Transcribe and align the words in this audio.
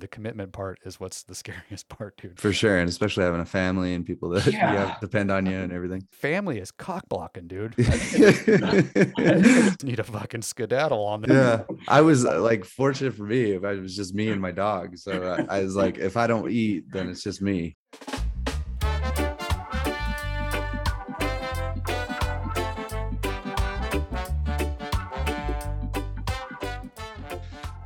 the 0.00 0.08
commitment 0.08 0.52
part 0.52 0.78
is 0.84 1.00
what's 1.00 1.22
the 1.22 1.34
scariest 1.42 1.88
part, 1.88 2.16
dude. 2.16 2.40
for 2.40 2.52
sure, 2.52 2.78
and 2.78 2.88
especially 2.88 3.24
having 3.24 3.40
a 3.40 3.46
family 3.46 3.94
and 3.94 4.04
people 4.04 4.28
that 4.30 4.46
you 4.46 4.52
have 4.52 5.00
depend 5.00 5.30
on 5.30 5.46
you 5.46 5.56
and 5.56 5.72
everything. 5.72 6.06
Family 6.12 6.58
is 6.58 6.70
cock 6.70 7.08
blocking, 7.08 7.46
dude. 7.46 7.74
I 7.78 7.82
think 7.82 9.18
I 9.18 9.40
just 9.40 9.84
need 9.84 9.98
a 9.98 10.04
fucking 10.04 10.42
skedaddle 10.42 11.04
on 11.04 11.22
there. 11.22 11.66
yeah 11.68 11.76
i 11.88 12.00
was 12.00 12.24
uh, 12.24 12.40
like 12.40 12.64
fortunate 12.64 13.14
for 13.14 13.24
me 13.24 13.52
if 13.52 13.64
it 13.64 13.80
was 13.80 13.96
just 13.96 14.14
me 14.14 14.28
and 14.30 14.40
my 14.40 14.50
dog 14.52 14.96
so 14.96 15.36
I, 15.48 15.58
I 15.58 15.62
was 15.62 15.76
like 15.76 15.98
if 15.98 16.16
i 16.16 16.26
don't 16.26 16.50
eat 16.50 16.84
then 16.90 17.08
it's 17.08 17.22
just 17.22 17.42
me 17.42 17.76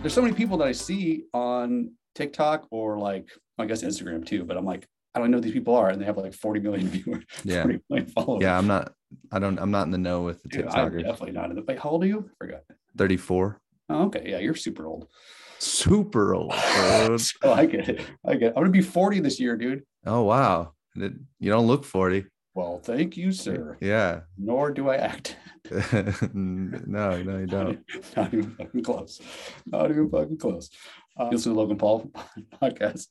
There's 0.00 0.14
so 0.14 0.22
many 0.22 0.34
people 0.34 0.56
that 0.58 0.66
I 0.66 0.72
see 0.72 1.26
on 1.32 1.92
TikTok 2.14 2.66
or 2.70 2.98
like 2.98 3.28
I 3.58 3.66
guess 3.66 3.82
Instagram 3.82 4.24
too, 4.26 4.44
but 4.44 4.56
I'm 4.56 4.64
like, 4.64 4.86
I 5.14 5.18
don't 5.20 5.30
know 5.30 5.40
these 5.40 5.52
people 5.52 5.76
are, 5.76 5.90
and 5.90 6.00
they 6.00 6.06
have 6.06 6.16
like 6.16 6.34
40 6.34 6.60
million 6.60 6.88
viewers, 6.94 7.24
yeah 7.44 7.62
40 7.62 7.80
million 7.90 8.08
followers. 8.08 8.42
yeah 8.42 8.56
i'm 8.56 8.66
not 8.66 8.94
i 9.30 9.38
don't 9.38 9.58
i'm 9.60 9.70
not 9.70 9.82
in 9.84 9.90
the 9.90 9.98
know 9.98 10.22
with 10.22 10.42
the 10.42 10.48
Dude, 10.48 10.66
I'm 10.68 10.90
tiktokers 10.90 11.02
definitely 11.02 11.32
not 11.32 11.50
in 11.50 11.56
the. 11.56 11.62
Wait, 11.62 11.78
how 11.78 11.90
old 11.90 12.02
are 12.04 12.06
you? 12.06 12.30
I 12.40 12.44
forgot. 12.44 12.60
34 12.96 13.60
Oh, 13.90 14.04
okay, 14.06 14.24
yeah, 14.26 14.38
you're 14.38 14.54
super 14.54 14.86
old. 14.86 15.08
super 15.58 16.34
old 16.34 16.52
oh, 16.56 17.28
I 17.44 17.66
get 17.66 17.88
it. 17.90 18.00
I 18.26 18.34
get. 18.36 18.42
It. 18.48 18.54
I'm 18.56 18.62
gonna 18.62 18.70
be 18.70 18.80
40 18.80 19.20
this 19.20 19.38
year, 19.38 19.56
dude. 19.56 19.82
oh 20.06 20.22
wow 20.22 20.72
you 20.94 21.50
don't 21.50 21.66
look 21.66 21.84
40 21.84 22.24
Well, 22.54 22.80
thank 22.82 23.16
you, 23.16 23.32
sir. 23.32 23.76
yeah 23.80 24.20
Nor 24.38 24.70
do 24.72 24.88
I 24.88 24.96
act. 24.96 25.36
no 26.34 27.22
no 27.22 27.38
you 27.38 27.46
don't 27.46 27.80
Not 28.16 28.32
even 28.34 28.50
fucking 28.56 28.82
close. 28.82 29.20
Not 29.66 29.90
even 29.90 30.08
fucking 30.10 30.38
close. 30.38 30.70
Uh, 31.18 31.24
you 31.26 31.30
listen 31.32 31.52
to 31.52 31.58
Logan 31.58 31.76
Paul 31.78 32.10
podcast. 32.62 33.08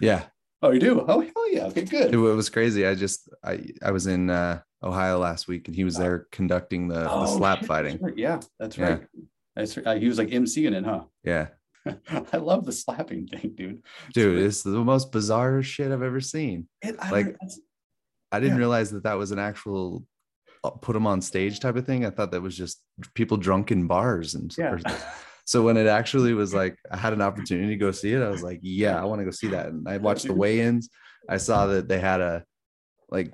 yeah 0.00 0.24
Oh, 0.60 0.72
you 0.72 0.80
do? 0.80 1.04
Oh, 1.06 1.20
hell 1.20 1.52
yeah. 1.52 1.66
Okay, 1.66 1.84
good. 1.84 2.06
it, 2.06 2.14
it 2.14 2.16
was 2.16 2.48
crazy 2.50 2.84
i 2.86 2.94
just 2.94 3.28
i 3.44 3.64
i 3.82 3.90
was 3.90 4.06
in 4.06 4.28
uh 4.30 4.60
ohio 4.82 5.18
last 5.18 5.46
week 5.48 5.66
and 5.68 5.74
he 5.76 5.84
was 5.84 5.96
there 5.96 6.26
conducting 6.32 6.88
the, 6.88 7.00
the 7.00 7.10
Oh, 7.10 7.26
slap 7.38 7.60
shit, 7.60 7.68
fighting 7.68 7.92
that's 7.92 8.02
right. 8.04 8.18
Yeah, 8.18 8.40
that's 8.58 8.76
Yeah. 8.78 8.88
right. 8.88 9.06
That's 9.56 9.76
right. 9.76 9.86
Uh, 9.86 9.94
he 9.96 10.08
was 10.08 10.18
like 10.18 10.28
emceeing 10.28 10.74
it, 10.76 10.84
huh? 10.84 11.04
yeah 11.24 11.48
I 12.32 12.36
love 12.36 12.66
the 12.66 12.72
slapping 12.72 13.26
thing, 13.28 13.54
dude. 13.56 13.82
dude 14.12 14.34
really- 14.34 14.46
it's 14.46 14.62
the 14.62 14.70
most 14.70 15.10
bizarre 15.12 15.62
shit 15.62 15.90
i've 15.92 16.02
ever 16.02 16.20
seen 16.20 16.68
It, 16.82 16.96
I 17.00 17.10
Like, 17.10 17.36
I 18.32 18.40
didn't 18.40 18.54
Yeah. 18.56 18.58
realize 18.58 18.90
that 18.90 19.04
that 19.04 19.14
was 19.16 19.30
an 19.30 19.38
actual 19.38 20.04
uh, 20.64 20.70
put 20.70 20.92
them 20.94 21.06
on 21.06 21.22
stage 21.22 21.60
type 21.60 21.76
of 21.76 21.86
thing. 21.86 22.04
I 22.04 22.10
thought 22.10 22.32
that 22.32 22.42
was 22.42 22.56
just 22.56 22.82
people 23.14 23.36
drunk 23.36 23.70
in 23.70 23.86
bars 23.86 24.34
and 24.34 24.52
yeah. 24.58 24.76
so 25.48 25.62
when 25.62 25.78
it 25.78 25.86
actually 25.86 26.34
was 26.34 26.52
like 26.52 26.76
I 26.90 26.98
had 26.98 27.14
an 27.14 27.22
opportunity 27.22 27.68
to 27.68 27.76
go 27.76 27.90
see 27.90 28.12
it, 28.12 28.20
I 28.20 28.28
was 28.28 28.42
like, 28.42 28.60
yeah, 28.60 29.00
I 29.00 29.06
want 29.06 29.20
to 29.20 29.24
go 29.24 29.30
see 29.30 29.46
that. 29.48 29.68
And 29.68 29.88
I 29.88 29.96
watched 29.96 30.26
the 30.26 30.34
weigh-ins. 30.34 30.90
I 31.26 31.38
saw 31.38 31.68
that 31.68 31.88
they 31.88 31.98
had 31.98 32.20
a 32.20 32.44
like 33.08 33.32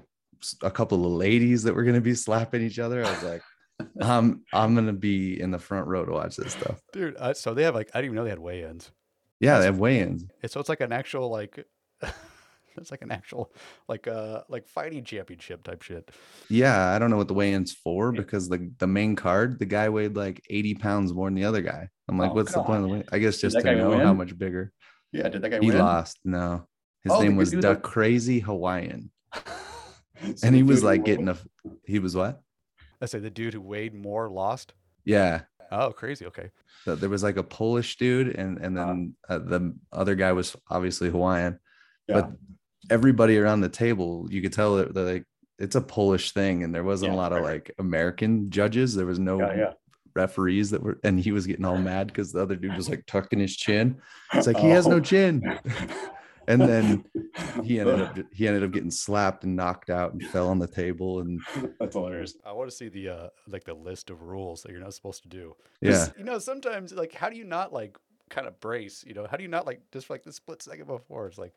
a 0.62 0.70
couple 0.70 1.04
of 1.04 1.10
ladies 1.10 1.64
that 1.64 1.74
were 1.74 1.82
gonna 1.82 2.00
be 2.00 2.14
slapping 2.14 2.62
each 2.62 2.78
other. 2.78 3.04
I 3.04 3.10
was 3.10 3.22
like, 3.24 3.42
I'm 4.00 4.44
I'm 4.52 4.76
gonna 4.76 4.92
be 4.92 5.40
in 5.40 5.50
the 5.50 5.58
front 5.58 5.88
row 5.88 6.04
to 6.04 6.12
watch 6.12 6.36
this 6.36 6.52
stuff. 6.52 6.80
Dude, 6.92 7.16
uh, 7.16 7.34
so 7.34 7.52
they 7.52 7.64
have 7.64 7.74
like 7.74 7.90
I 7.92 7.98
didn't 7.98 8.10
even 8.10 8.14
know 8.14 8.22
they 8.22 8.30
had 8.30 8.38
weigh-ins. 8.38 8.92
Yeah, 9.40 9.58
they 9.58 9.64
have 9.64 9.80
weigh-ins. 9.80 10.24
And 10.40 10.48
so 10.48 10.60
it's 10.60 10.68
like 10.68 10.82
an 10.82 10.92
actual 10.92 11.30
like 11.30 11.66
it's 12.76 12.90
like 12.90 13.02
an 13.02 13.10
actual 13.12 13.52
like 13.88 14.06
uh 14.08 14.42
like 14.48 14.66
fighting 14.66 15.04
championship 15.04 15.62
type 15.62 15.82
shit. 15.82 16.10
Yeah, 16.48 16.90
I 16.94 16.98
don't 16.98 17.10
know 17.10 17.16
what 17.16 17.28
the 17.28 17.34
weigh-ins 17.34 17.72
for 17.72 18.12
because 18.12 18.48
the 18.48 18.70
the 18.78 18.86
main 18.86 19.16
card, 19.16 19.58
the 19.58 19.64
guy 19.66 19.88
weighed 19.88 20.16
like 20.16 20.42
80 20.50 20.74
pounds 20.74 21.12
more 21.12 21.26
than 21.28 21.34
the 21.34 21.44
other 21.44 21.62
guy. 21.62 21.88
I'm 22.08 22.18
like, 22.18 22.30
Oh, 22.32 22.34
what's 22.34 22.52
the 22.52 22.62
point 22.62 22.82
of 22.84 22.88
the 22.90 22.94
weigh? 22.96 23.04
I 23.12 23.18
guess 23.18 23.38
just 23.40 23.58
to 23.60 23.74
know 23.74 23.98
how 23.98 24.12
much 24.14 24.36
bigger. 24.38 24.72
Yeah, 25.12 25.28
did 25.28 25.42
that 25.42 25.50
guy 25.50 25.58
He 25.60 25.68
win? 25.68 25.78
lost. 25.78 26.18
No, 26.24 26.66
his 27.02 27.12
Oh, 27.12 27.20
name 27.20 27.36
was 27.36 27.50
the 27.52 27.60
that- 27.60 27.82
Crazy 27.82 28.40
Hawaiian, 28.40 29.10
So 30.36 30.46
and 30.46 30.54
he 30.54 30.62
was 30.62 30.82
like 30.82 31.04
getting 31.04 31.28
a. 31.28 31.36
He 31.84 31.98
was 31.98 32.14
what? 32.16 32.40
I 33.02 33.06
say 33.06 33.18
the 33.18 33.30
dude 33.30 33.54
who 33.54 33.60
weighed 33.60 33.94
more 33.94 34.30
lost. 34.30 34.72
Yeah, 35.04 35.42
Oh, 35.70 35.90
crazy. 35.92 36.24
Okay. 36.26 36.50
so 36.84 36.94
there 36.94 37.08
was 37.10 37.22
like 37.22 37.36
a 37.36 37.42
Polish 37.42 37.96
dude, 37.96 38.34
and 38.36 38.58
and 38.58 38.76
then 38.76 39.16
uh, 39.28 39.38
the 39.38 39.74
other 39.92 40.14
guy 40.14 40.32
was 40.32 40.54
obviously 40.70 41.10
Hawaiian. 41.10 41.58
Yeah. 42.08 42.20
But 42.22 42.30
everybody 42.90 43.38
around 43.38 43.60
the 43.60 43.68
table, 43.68 44.26
you 44.30 44.42
could 44.42 44.52
tell 44.52 44.76
that 44.76 44.94
they're 44.94 45.04
like 45.14 45.24
it's 45.58 45.76
a 45.76 45.80
Polish 45.80 46.32
thing, 46.32 46.64
and 46.64 46.74
there 46.74 46.84
wasn't 46.84 47.12
Yeah, 47.12 47.16
a 47.16 47.20
lot 47.20 47.32
of 47.32 47.38
right, 47.38 47.44
right. 47.44 47.52
like 47.68 47.74
American 47.78 48.50
judges. 48.50 48.94
There 48.94 49.06
was 49.06 49.18
no 49.20 49.38
yeah, 49.40 49.56
yeah. 49.56 49.72
referees 50.14 50.70
that 50.70 50.82
were, 50.82 50.98
and 51.04 51.18
he 51.20 51.30
was 51.32 51.46
getting 51.46 51.64
all 51.64 51.78
mad 51.78 52.08
because 52.08 52.32
the 52.32 52.42
other 52.42 52.56
dude 52.56 52.76
was 52.76 52.88
like 52.88 53.04
tucking 53.06 53.38
his 53.38 53.56
chin. 53.56 54.00
It's 54.32 54.46
like 54.48 54.56
he 54.58 54.70
has 54.70 54.86
no 54.86 54.96
Oh. 54.96 55.00
chin. 55.00 55.42
And 56.46 56.60
then 56.60 57.04
he 57.62 57.80
ended 57.80 58.00
up 58.02 58.18
he 58.32 58.46
ended 58.46 58.64
up 58.64 58.70
getting 58.72 58.90
slapped 58.90 59.44
and 59.44 59.56
knocked 59.56 59.88
out 59.90 60.12
and 60.12 60.22
fell 60.26 60.48
on 60.50 60.58
the 60.58 60.66
table 60.66 61.20
and 61.20 61.40
That's 61.80 61.94
hilarious. 61.94 62.34
I 62.44 62.52
want 62.52 62.68
to 62.68 62.76
see 62.76 62.88
the 62.88 63.08
uh 63.08 63.28
like 63.48 63.64
the 63.64 63.72
list 63.74 64.10
of 64.10 64.20
rules 64.22 64.62
that 64.62 64.72
you're 64.72 64.80
not 64.82 64.92
supposed 64.92 65.22
to 65.22 65.28
do. 65.28 65.54
yeah 65.80 66.08
You 66.18 66.24
know, 66.24 66.38
sometimes 66.38 66.92
like 66.92 67.14
how 67.14 67.30
do 67.30 67.36
you 67.36 67.44
not 67.44 67.72
like 67.72 67.96
kind 68.28 68.46
of 68.46 68.60
brace, 68.60 69.04
you 69.06 69.14
know? 69.14 69.26
How 69.30 69.36
do 69.38 69.42
you 69.42 69.48
not 69.48 69.66
like 69.66 69.80
just 69.92 70.10
like 70.10 70.22
the 70.22 70.32
split 70.32 70.60
second 70.62 70.86
before? 70.86 71.26
It's 71.28 71.38
like 71.38 71.54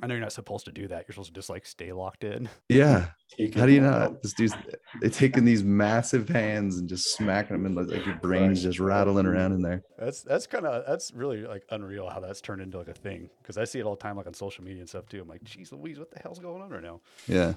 I 0.00 0.06
know 0.06 0.14
you're 0.14 0.22
not 0.22 0.32
supposed 0.32 0.64
to 0.64 0.72
do 0.72 0.88
that. 0.88 1.04
You're 1.06 1.12
supposed 1.14 1.28
to 1.28 1.34
just 1.34 1.50
like 1.50 1.66
stay 1.66 1.92
locked 1.92 2.24
in. 2.24 2.48
yeah 2.68 3.10
Take 3.38 3.54
how 3.54 3.66
do 3.66 3.72
you 3.72 3.84
all. 3.84 3.90
not 3.90 4.22
this 4.22 4.32
dude's 4.34 4.54
they 5.00 5.08
taking 5.08 5.44
these 5.44 5.62
massive 5.64 6.28
hands 6.28 6.76
and 6.78 6.88
just 6.88 7.14
smacking 7.14 7.56
them 7.62 7.66
and 7.66 7.88
like 7.88 8.04
your 8.04 8.16
brain's 8.16 8.62
just 8.62 8.78
rattling 8.78 9.26
around 9.26 9.52
in 9.52 9.62
there 9.62 9.82
That's 9.98 10.22
that's 10.22 10.46
kind 10.46 10.66
of 10.66 10.84
that's 10.86 11.12
really 11.14 11.42
like 11.46 11.64
unreal 11.70 12.08
how 12.10 12.20
that's 12.20 12.40
turned 12.40 12.62
into 12.62 12.78
like 12.78 12.88
a 12.88 12.94
thing 12.94 13.30
because 13.40 13.58
I 13.58 13.64
see 13.64 13.78
it 13.80 13.84
all 13.84 13.94
the 13.96 14.02
time 14.02 14.16
like 14.16 14.26
on 14.26 14.34
social 14.34 14.64
media 14.64 14.80
and 14.80 14.88
stuff 14.88 15.06
too. 15.06 15.20
I'm 15.20 15.28
like, 15.28 15.44
geez, 15.44 15.72
Louise, 15.72 15.98
what 15.98 16.10
the 16.10 16.20
hell's 16.20 16.38
going 16.38 16.62
on 16.62 16.70
right 16.70 16.82
now? 16.82 17.00
yeah 17.26 17.54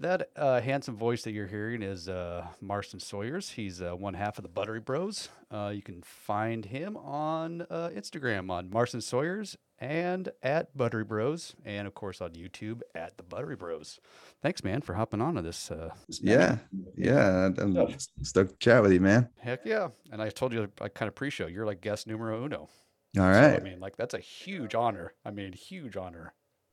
That 0.00 0.30
uh, 0.34 0.62
handsome 0.62 0.96
voice 0.96 1.24
that 1.24 1.32
you're 1.32 1.46
hearing 1.46 1.82
is 1.82 2.08
uh, 2.08 2.46
Marston 2.62 3.00
Sawyers. 3.00 3.50
He's 3.50 3.82
uh, 3.82 3.94
one 3.94 4.14
half 4.14 4.38
of 4.38 4.42
the 4.42 4.48
Buttery 4.48 4.80
Bros. 4.80 5.28
Uh, 5.50 5.72
you 5.74 5.82
can 5.82 6.00
find 6.00 6.64
him 6.64 6.96
on 6.96 7.66
uh, 7.68 7.90
Instagram 7.94 8.50
on 8.50 8.70
Marston 8.70 9.02
Sawyers 9.02 9.58
and 9.78 10.30
at 10.42 10.74
Buttery 10.74 11.04
Bros, 11.04 11.54
and 11.66 11.86
of 11.86 11.92
course 11.92 12.22
on 12.22 12.30
YouTube 12.30 12.80
at 12.94 13.18
the 13.18 13.22
Buttery 13.22 13.56
Bros. 13.56 14.00
Thanks, 14.40 14.64
man, 14.64 14.80
for 14.80 14.94
hopping 14.94 15.20
on 15.20 15.34
to 15.34 15.42
this. 15.42 15.70
Uh, 15.70 15.90
yeah 16.08 16.56
yeah 16.96 17.50
i'm 17.58 17.98
stoked 18.22 18.52
to 18.52 18.56
chat 18.58 18.82
with 18.82 18.92
you 18.92 19.00
man 19.00 19.28
heck 19.38 19.60
yeah! 19.66 19.88
And 20.10 20.22
I 20.22 20.30
told 20.30 20.54
you 20.54 20.70
I 20.80 20.88
kind 20.88 21.08
of 21.08 21.14
pre-show, 21.14 21.46
you're 21.46 21.66
like 21.66 21.82
guest 21.82 22.06
numero 22.06 22.42
uno. 22.42 22.70
All 23.18 23.24
right. 23.24 23.50
So, 23.50 23.56
I 23.56 23.60
mean, 23.60 23.80
like 23.80 23.96
that's 23.96 24.14
a 24.14 24.18
huge 24.18 24.74
honor. 24.74 25.12
I 25.24 25.30
mean, 25.30 25.52
huge 25.52 25.96
honor. 25.96 26.32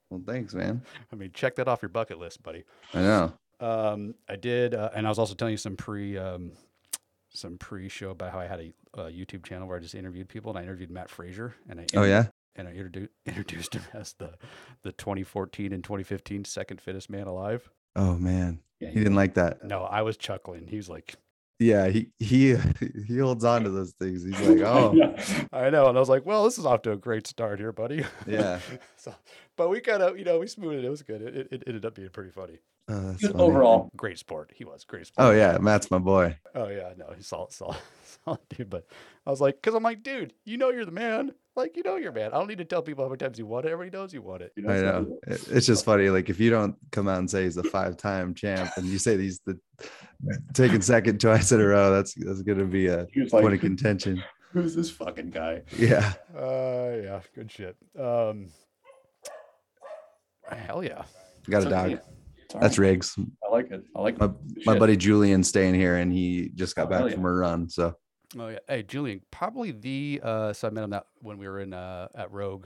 Well 0.10 0.22
thanks 0.26 0.54
man 0.54 0.82
I 1.12 1.16
mean, 1.16 1.32
check 1.34 1.56
that 1.56 1.68
off 1.68 1.82
your 1.82 1.90
bucket 1.90 2.20
list, 2.20 2.44
buddy. 2.44 2.64
i 2.94 3.02
know 3.02 3.34
Um, 3.60 4.16
I 4.30 4.36
did, 4.36 4.74
uh, 4.74 4.92
and 4.96 5.06
I 5.06 5.10
was 5.10 5.20
also 5.20 5.34
telling 5.34 5.54
you 5.54 5.58
some 5.58 5.76
pre, 5.76 6.18
um, 6.18 6.52
some 7.30 7.58
pre-show 7.58 8.12
about 8.12 8.32
how 8.32 8.40
I 8.40 8.46
had 8.48 8.60
a, 8.60 9.02
a 9.02 9.12
YouTube 9.12 9.44
channel 9.46 9.68
where 9.68 9.78
I 9.78 9.80
just 9.80 9.96
interviewed 9.96 10.30
people, 10.30 10.52
and 10.52 10.60
I 10.60 10.64
interviewed 10.64 10.92
Mat 10.92 11.10
Fraser, 11.10 11.56
and 11.70 11.80
I 11.80 11.86
oh 11.96 12.04
yeah 12.04 12.28
and 12.56 12.68
I 12.68 12.72
introduced 12.72 13.12
introduced 13.26 13.74
him 13.74 13.84
as 13.94 14.14
the 14.14 14.34
the 14.84 14.92
2014 14.92 15.72
and 15.74 15.84
2015 15.84 16.46
second 16.46 16.82
fittest 16.82 17.10
man 17.10 17.28
alive. 17.28 17.70
oh 17.96 18.16
man 18.16 18.60
Yeah, 18.80 18.90
he 18.90 19.00
didn't 19.00 19.16
like 19.16 19.36
that 19.36 19.64
No, 19.64 19.84
I 19.84 20.02
was 20.02 20.18
chuckling. 20.18 20.68
He 20.68 20.78
was 20.78 20.90
like, 20.90 21.16
yeah 21.60 21.88
he 21.88 22.10
he 22.20 22.56
he 23.08 23.18
holds 23.18 23.44
on 23.44 23.64
to 23.64 23.70
those 23.70 23.94
things 23.94 24.24
he's 24.24 24.40
like 24.42 24.60
oh 24.66 24.94
Yeah. 24.94 25.22
I 25.52 25.70
know, 25.70 25.88
and 25.88 25.98
I 25.98 26.00
was 26.00 26.10
like, 26.10 26.26
well, 26.26 26.44
this 26.44 26.58
is 26.58 26.66
off 26.66 26.82
to 26.84 26.92
a 26.92 26.98
great 26.98 27.26
start 27.28 27.60
here, 27.60 27.72
buddy. 27.72 28.06
Yeah. 28.28 28.60
so, 28.96 29.14
but 29.56 29.70
we 29.70 29.80
kind 29.80 30.04
of, 30.04 30.18
you 30.20 30.26
know, 30.26 30.40
we 30.40 30.48
smoothed 30.48 30.76
it. 30.76 30.86
It 30.86 30.90
was 30.90 31.02
good. 31.02 31.22
It, 31.22 31.36
it, 31.36 31.48
it 31.52 31.64
ended 31.68 31.86
up 31.86 31.96
being 31.96 32.10
pretty 32.10 32.30
funny. 32.32 32.60
uh, 32.88 33.14
funny. 33.14 33.34
overall, 33.34 33.90
Great 33.98 34.20
sport. 34.20 34.52
He 34.56 34.64
was 34.66 34.84
great 34.84 35.08
sport. 35.08 35.28
oh 35.28 35.32
yeah 35.32 35.58
matt's 35.58 35.90
my 35.92 35.98
boy 35.98 36.38
Oh 36.54 36.68
yeah, 36.70 36.94
no, 36.98 37.12
he's 37.16 37.28
solid, 37.28 37.52
solid, 37.52 37.78
solid 38.26 38.40
dude. 38.50 38.70
But 38.70 38.86
I 39.26 39.30
was 39.32 39.42
like, 39.42 39.56
because 39.56 39.74
I'm 39.76 39.84
like, 39.84 40.04
dude, 40.04 40.34
you 40.46 40.58
know 40.58 40.70
you're 40.70 40.86
the 40.86 40.92
man. 40.92 41.34
Like, 41.58 41.76
you 41.76 41.82
know 41.84 41.96
you're 41.96 42.12
man. 42.12 42.28
I 42.34 42.38
don't 42.38 42.48
need 42.48 42.60
to 42.60 42.66
tell 42.66 42.84
people 42.84 43.04
how 43.04 43.10
many 43.10 43.18
times 43.18 43.40
you 43.40 43.48
want 43.48 43.66
it. 43.66 43.72
Everybody 43.72 43.98
knows 43.98 44.14
you 44.14 44.22
want 44.22 44.44
it. 44.44 44.52
you 44.56 44.70
I 44.70 44.80
know. 44.80 45.18
It- 45.26 45.48
It's 45.50 45.66
just 45.66 45.84
funny. 45.84 46.10
Like 46.12 46.30
if 46.30 46.40
you 46.40 46.52
don't 46.52 46.76
come 46.92 47.08
out 47.08 47.18
and 47.18 47.30
say 47.30 47.44
he's 47.46 47.58
a 47.58 47.64
five-time 47.64 48.36
champ, 48.36 48.70
and 48.78 48.86
you 48.86 49.00
say 49.00 49.18
he's 49.18 49.40
the 49.46 49.60
taking 50.54 50.82
second 50.82 51.20
twice 51.20 51.52
in 51.52 51.60
a 51.60 51.66
row, 51.66 51.92
that's 51.92 52.14
that's 52.14 52.44
gonna 52.44 52.66
be 52.66 52.86
a 52.88 53.08
point 53.32 53.46
like, 53.46 53.54
of 53.56 53.60
contention. 53.62 54.24
who's 54.54 54.76
this 54.76 54.92
fucking 54.92 55.32
guy? 55.32 55.64
Yeah. 55.76 56.14
Uh, 56.38 56.92
yeah, 57.04 57.22
good 57.34 57.52
shit. 57.52 57.76
Um, 58.00 58.50
hell 60.50 60.84
yeah. 60.84 61.04
Got 61.50 61.66
a 61.66 61.70
dog. 61.70 61.86
okay. 61.92 62.02
It's 62.46 62.54
That's 62.54 62.78
right. 62.78 62.90
Riggs. 62.90 63.16
I 63.46 63.52
like 63.52 63.72
it. 63.72 63.84
I 63.96 64.02
like 64.02 64.20
My, 64.20 64.30
my 64.66 64.78
buddy 64.80 64.96
Julian's 64.96 65.50
staying 65.50 65.74
here, 65.74 65.98
and 65.98 66.14
he 66.14 66.50
just 66.56 66.76
got 66.76 66.86
Oh, 66.86 66.90
back 66.90 67.06
yeah. 67.10 67.16
from 67.16 67.26
a 67.26 67.34
run. 67.34 67.68
So 67.68 67.96
Oh 68.38 68.48
yeah. 68.50 68.60
Hey, 68.68 68.84
Julian, 68.84 69.22
probably 69.32 69.72
the 69.72 70.20
uh, 70.24 70.54
so 70.54 70.68
I 70.68 70.72
met 70.72 70.84
him 70.84 70.90
that 70.90 71.08
when 71.22 71.38
we 71.38 71.48
were 71.48 71.60
in 71.60 71.74
uh 71.74 72.08
at 72.16 72.32
Rogue, 72.32 72.66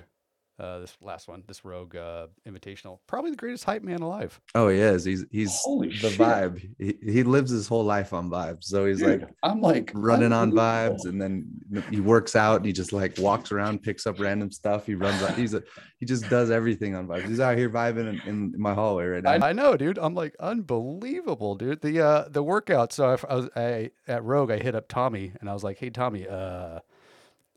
Uh, 0.61 0.77
this 0.77 0.95
last 1.01 1.27
one, 1.27 1.43
this 1.47 1.65
Rogue 1.65 1.95
uh, 1.95 2.27
Invitational, 2.47 2.99
probably 3.07 3.31
the 3.31 3.35
greatest 3.37 3.63
hype 3.63 3.81
man 3.81 4.01
alive. 4.01 4.39
Oh, 4.53 4.67
he 4.69 4.77
is. 4.77 5.03
He's 5.03 5.25
he's 5.31 5.57
Holy 5.63 5.87
the 5.87 6.11
shit. 6.11 6.19
vibe. 6.19 6.69
He, 6.77 6.97
he 7.01 7.23
lives 7.23 7.49
his 7.49 7.67
whole 7.67 7.83
life 7.83 8.13
on 8.13 8.29
vibes. 8.29 8.65
So 8.65 8.85
he's 8.85 8.99
Dude, 8.99 9.21
like 9.21 9.29
I'm 9.41 9.59
like 9.59 9.91
running 9.95 10.31
on 10.31 10.51
vibes, 10.51 11.05
and 11.05 11.19
then 11.19 11.47
he 11.89 11.99
works 11.99 12.35
out. 12.35 12.57
And 12.57 12.65
he 12.67 12.73
just 12.73 12.93
like 12.93 13.17
walks 13.17 13.51
around, 13.51 13.81
picks 13.81 14.05
up 14.05 14.19
random 14.19 14.51
stuff. 14.51 14.85
He 14.85 14.93
runs. 14.93 15.19
out- 15.23 15.33
He's 15.35 15.55
a 15.55 15.63
he 15.99 16.05
just 16.05 16.29
does 16.29 16.51
everything 16.51 16.93
on 16.93 17.07
vibes. 17.07 17.27
He's 17.27 17.39
out 17.39 17.57
here 17.57 17.69
vibing 17.69 18.21
in, 18.23 18.29
in 18.29 18.53
my 18.61 18.75
hallway 18.75 19.05
right 19.07 19.23
now. 19.23 19.31
I, 19.31 19.49
I 19.49 19.53
know, 19.53 19.75
dude. 19.75 19.97
I'm 19.97 20.13
like 20.13 20.35
unbelievable, 20.39 21.55
dude. 21.55 21.81
The 21.81 22.01
uh 22.01 22.25
the 22.29 22.43
workout. 22.43 22.93
So 22.93 23.09
I, 23.09 23.17
I 23.27 23.35
was 23.35 23.49
I 23.55 23.91
at 24.07 24.23
Rogue. 24.23 24.51
I 24.51 24.59
hit 24.59 24.75
up 24.75 24.87
Tommy 24.87 25.33
and 25.39 25.49
I 25.49 25.53
was 25.53 25.63
like, 25.63 25.79
"Hey, 25.79 25.89
Tommy, 25.89 26.27
uh, 26.27 26.81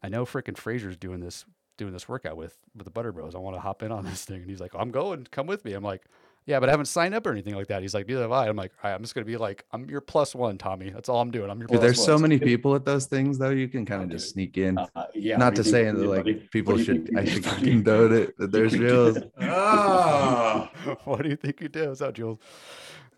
I 0.03 0.09
know 0.09 0.25
freaking 0.25 0.57
Fraser's 0.57 0.97
doing 0.97 1.21
this 1.21 1.45
doing 1.77 1.93
this 1.93 2.09
workout 2.09 2.37
with 2.37 2.57
with 2.77 2.85
the 2.85 2.91
Butter 2.91 3.13
Bros. 3.13 3.35
I 3.35 3.39
want 3.39 3.57
to 3.57 3.61
hop 3.61 3.83
in 3.83 3.93
on 3.93 4.05
this 4.05 4.25
thing." 4.25 4.41
And 4.43 4.51
he's 4.51 4.61
like, 4.61 4.73
"I'm 4.75 4.91
going. 4.91 5.27
Come 5.31 5.47
with 5.47 5.65
me." 5.65 5.73
I'm 5.75 5.83
like, 5.85 6.03
"Yeah, 6.47 6.61
but 6.61 6.69
I 6.69 6.73
haven't 6.73 6.87
signed 6.87 7.15
up 7.15 7.27
or 7.27 7.33
anything 7.33 7.55
like 7.55 7.67
that." 7.69 7.83
He's 7.83 7.95
like, 7.95 8.07
"Neither 8.09 8.23
have 8.23 8.33
I." 8.33 8.49
I'm 8.49 8.57
like, 8.57 8.73
"All 8.83 8.91
right, 8.91 8.95
I'm 8.97 9.03
just 9.03 9.15
gonna 9.15 9.25
be 9.25 9.37
like, 9.37 9.65
I'm 9.73 9.89
your 9.91 10.01
plus 10.01 10.35
one, 10.35 10.59
Tommy. 10.59 10.91
That's 10.91 11.09
all 11.09 11.21
I'm 11.21 11.31
doing. 11.31 11.51
I'm 11.51 11.59
your 11.59 11.67
Dude, 11.69 11.79
plus 11.79 11.83
there's 11.83 11.99
one." 11.99 12.07
so 12.07 12.19
many 12.19 12.39
people 12.51 12.75
at 12.75 12.85
those 12.85 13.07
things 13.07 13.39
though. 13.39 13.51
You 13.51 13.69
can 13.69 13.85
kind 13.87 14.01
Oh, 14.03 14.05
of 14.05 14.11
just 14.11 14.31
sneak 14.31 14.57
in. 14.59 14.79
Uh, 14.79 14.87
yeah. 15.15 15.37
Not 15.37 15.47
what 15.47 15.55
do 15.57 15.63
to 15.63 15.69
say 15.69 15.85
think, 15.85 15.99
that 15.99 16.07
buddy? 16.07 16.33
like 16.35 16.51
people 16.51 16.75
What 16.75 16.85
do 16.85 16.93
you 16.93 17.07
should 17.07 17.19
I 17.19 17.25
should 17.25 17.43
did? 17.45 17.65
condone 17.65 18.13
it. 18.13 18.39
That 18.39 18.53
there's 18.53 18.79
reels. 18.79 19.19
Ah. 19.41 20.71
what 21.05 21.23
do 21.23 21.29
you 21.29 21.37
think 21.37 21.61
you 21.61 21.69
did? 21.69 21.89
What's 21.89 22.01
up, 22.03 22.15
Jules? 22.15 22.39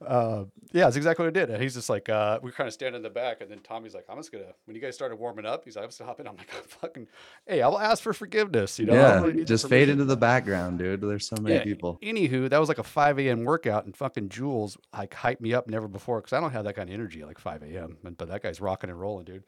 Uh, 0.04 0.44
yeah, 0.72 0.84
that's 0.84 0.96
exactly 0.96 1.24
what 1.24 1.36
I 1.36 1.40
did. 1.40 1.50
And 1.50 1.62
he's 1.62 1.74
just 1.74 1.88
like, 1.88 2.08
uh, 2.08 2.38
we 2.42 2.50
kind 2.52 2.66
of 2.66 2.74
stand 2.74 2.94
in 2.94 3.02
the 3.02 3.10
back, 3.10 3.40
and 3.40 3.50
then 3.50 3.60
Tommy's 3.60 3.94
like, 3.94 4.04
I'm 4.08 4.16
just 4.16 4.32
gonna. 4.32 4.52
When 4.64 4.74
you 4.74 4.82
guys 4.82 4.94
started 4.94 5.16
warming 5.16 5.46
up, 5.46 5.64
he's 5.64 5.76
like, 5.76 5.84
I'm 5.84 5.88
just 5.88 5.98
gonna 5.98 6.10
hop 6.10 6.20
in. 6.20 6.26
I'm 6.28 6.36
like, 6.36 6.50
oh, 6.54 6.62
fucking, 6.66 7.06
hey, 7.46 7.62
I'll 7.62 7.78
ask 7.78 8.02
for 8.02 8.12
forgiveness. 8.12 8.78
You 8.78 8.86
know, 8.86 8.94
yeah, 8.94 9.20
really 9.20 9.44
just 9.44 9.68
fade 9.68 9.88
into 9.88 10.04
the 10.04 10.16
background, 10.16 10.78
dude. 10.78 11.00
There's 11.00 11.26
so 11.26 11.36
many 11.40 11.56
Yeah, 11.56 11.64
people. 11.64 11.98
Anywho, 12.02 12.50
that 12.50 12.58
was 12.58 12.68
like 12.68 12.78
a 12.78 12.82
5 12.84 13.18
a.m. 13.20 13.44
workout, 13.44 13.84
and 13.84 13.96
fucking 13.96 14.28
Jules 14.28 14.76
like 14.92 15.14
hyped 15.14 15.40
me 15.40 15.54
up 15.54 15.68
never 15.68 15.88
before 15.88 16.20
because 16.20 16.32
I 16.32 16.40
don't 16.40 16.52
have 16.52 16.64
that 16.64 16.74
kind 16.74 16.88
of 16.88 16.94
energy 16.94 17.24
like 17.24 17.38
5 17.38 17.62
a.m. 17.62 17.96
But 18.02 18.28
that 18.28 18.42
guy's 18.42 18.60
rocking 18.60 18.90
and 18.90 19.00
rolling, 19.00 19.24
dude. 19.24 19.44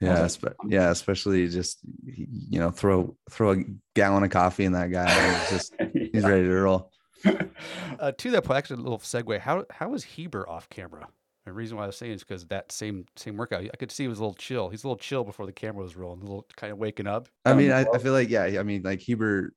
Yeah, 0.00 0.20
like, 0.20 0.30
espe- 0.30 0.54
yeah, 0.68 0.90
especially 0.90 1.48
just 1.48 1.78
you 2.04 2.58
know 2.60 2.70
throw 2.70 3.16
throw 3.30 3.52
a 3.52 3.64
gallon 3.94 4.24
of 4.24 4.30
coffee 4.30 4.66
in 4.66 4.72
that 4.72 4.90
guy. 4.90 5.38
He's 5.38 5.50
just 5.50 5.74
he's 6.12 6.22
ready 6.22 6.44
to 6.44 6.52
roll. 6.52 6.90
Uh, 7.98 8.12
to 8.12 8.30
that 8.32 8.44
point, 8.44 8.58
actually, 8.58 8.80
a 8.80 8.82
little 8.82 8.98
segue. 8.98 9.38
How 9.40 9.64
how 9.70 9.88
was 9.88 10.04
Heber 10.04 10.48
off 10.48 10.68
camera? 10.68 11.08
The 11.46 11.52
reason 11.52 11.76
why 11.76 11.84
I 11.84 11.86
was 11.86 11.96
saying 11.96 12.12
is 12.12 12.24
because 12.24 12.44
that 12.46 12.72
same 12.72 13.06
same 13.16 13.36
workout, 13.36 13.62
I 13.64 13.76
could 13.78 13.90
see 13.90 14.04
he 14.04 14.08
was 14.08 14.18
a 14.18 14.22
little 14.22 14.34
chill. 14.34 14.68
He's 14.68 14.84
a 14.84 14.86
little 14.88 14.98
chill 14.98 15.24
before 15.24 15.46
the 15.46 15.52
camera 15.52 15.82
was 15.82 15.96
rolling, 15.96 16.20
a 16.20 16.24
little 16.24 16.46
kind 16.56 16.72
of 16.72 16.78
waking 16.78 17.06
up. 17.06 17.28
I 17.44 17.52
Um, 17.52 17.58
mean, 17.58 17.70
I, 17.72 17.86
I 17.92 17.98
feel 17.98 18.12
like 18.12 18.28
yeah, 18.28 18.42
I 18.44 18.62
mean 18.62 18.82
like 18.82 19.00
Heber 19.00 19.52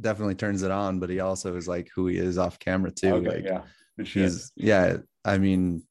definitely 0.00 0.34
turns 0.34 0.62
it 0.62 0.70
on, 0.70 1.00
but 1.00 1.10
he 1.10 1.20
also 1.20 1.56
is 1.56 1.66
like 1.66 1.88
who 1.94 2.06
he 2.06 2.18
is 2.18 2.38
off 2.38 2.58
camera 2.58 2.90
too. 2.90 3.14
okay, 3.14 3.28
like 3.28 3.44
yeah. 3.44 3.62
He's 4.04 4.52
yeah. 4.56 4.98
I 5.24 5.38
mean, 5.38 5.82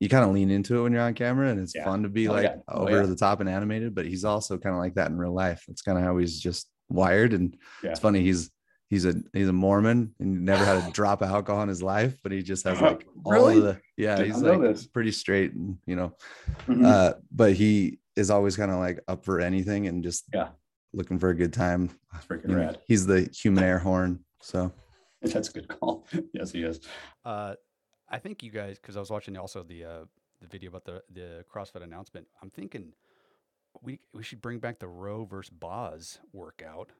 you 0.00 0.08
kind 0.08 0.24
of 0.24 0.32
lean 0.32 0.50
into 0.50 0.78
it 0.78 0.82
when 0.82 0.92
you're 0.92 1.02
on 1.02 1.14
camera, 1.14 1.48
and 1.50 1.60
it's 1.60 1.74
Yeah. 1.74 1.84
fun 1.84 2.02
to 2.02 2.08
be 2.08 2.28
Oh, 2.28 2.32
like 2.32 2.44
yeah. 2.44 2.56
Oh, 2.68 2.82
over 2.82 3.00
yeah. 3.00 3.06
the 3.06 3.16
top 3.16 3.40
and 3.40 3.48
animated. 3.48 3.94
But 3.94 4.06
he's 4.06 4.24
also 4.24 4.58
kind 4.58 4.74
of 4.74 4.80
like 4.80 4.94
that 4.94 5.10
in 5.10 5.18
real 5.18 5.34
life. 5.34 5.64
That's 5.68 5.82
kind 5.82 5.98
of 5.98 6.04
how 6.04 6.16
he's 6.18 6.38
just 6.40 6.68
wired. 6.88 7.32
And 7.32 7.56
it's 7.82 8.00
funny. 8.00 8.20
He's 8.22 8.50
he's 8.90 9.04
a 9.04 9.14
he's 9.32 9.48
a 9.48 9.52
Mormon 9.52 10.14
and 10.20 10.44
never 10.44 10.64
had 10.64 10.88
a 10.88 10.90
drop 10.92 11.22
of 11.22 11.30
alcohol 11.30 11.62
in 11.62 11.68
his 11.68 11.82
life, 11.82 12.16
but 12.22 12.32
he 12.32 12.42
just 12.42 12.64
has 12.64 12.80
like 12.80 13.06
all 13.24 13.32
Really? 13.32 13.56
of 13.58 13.62
the 13.64 13.80
yeah. 13.96 14.16
Did 14.16 14.26
He's 14.26 14.42
like 14.42 14.60
this. 14.60 14.86
pretty 14.86 15.12
straight 15.12 15.52
and 15.54 15.78
you 15.86 15.96
know 15.96 16.16
Mhm. 16.66 16.84
uh, 16.86 17.14
but 17.32 17.54
he 17.54 17.98
is 18.16 18.30
always 18.30 18.56
kind 18.56 18.70
of 18.70 18.78
like 18.78 19.00
up 19.08 19.24
for 19.24 19.40
anything 19.40 19.86
and 19.88 20.02
just 20.04 20.24
Yeah. 20.32 20.50
looking 20.92 21.18
for 21.18 21.30
a 21.30 21.34
good 21.34 21.52
time. 21.52 21.90
Freaking 22.28 22.48
You 22.50 22.54
know, 22.56 22.60
rad. 22.66 22.80
he's 22.86 23.06
the 23.06 23.22
human 23.34 23.64
air 23.64 23.78
horn. 23.78 24.24
So 24.40 24.72
That's 25.22 25.48
a 25.48 25.52
good 25.52 25.68
call. 25.68 26.06
yes, 26.34 26.52
he 26.52 26.62
is. 26.62 26.80
Uh, 27.24 27.54
I 28.08 28.18
think 28.18 28.42
you 28.42 28.50
guys, 28.50 28.78
because 28.78 28.96
I 28.96 29.00
was 29.00 29.10
watching 29.10 29.36
also 29.38 29.62
the 29.62 29.84
uh, 29.84 30.04
the 30.42 30.46
video 30.48 30.68
about 30.68 30.84
the 30.84 31.02
the 31.10 31.44
CrossFit 31.52 31.82
announcement. 31.82 32.26
I'm 32.42 32.50
thinking 32.50 32.92
we 33.82 33.98
we 34.12 34.22
should 34.22 34.40
bring 34.42 34.58
back 34.58 34.78
the 34.78 34.86
Rory 34.86 35.26
versus 35.26 35.50
Boz 35.50 36.18
workout, 36.32 36.90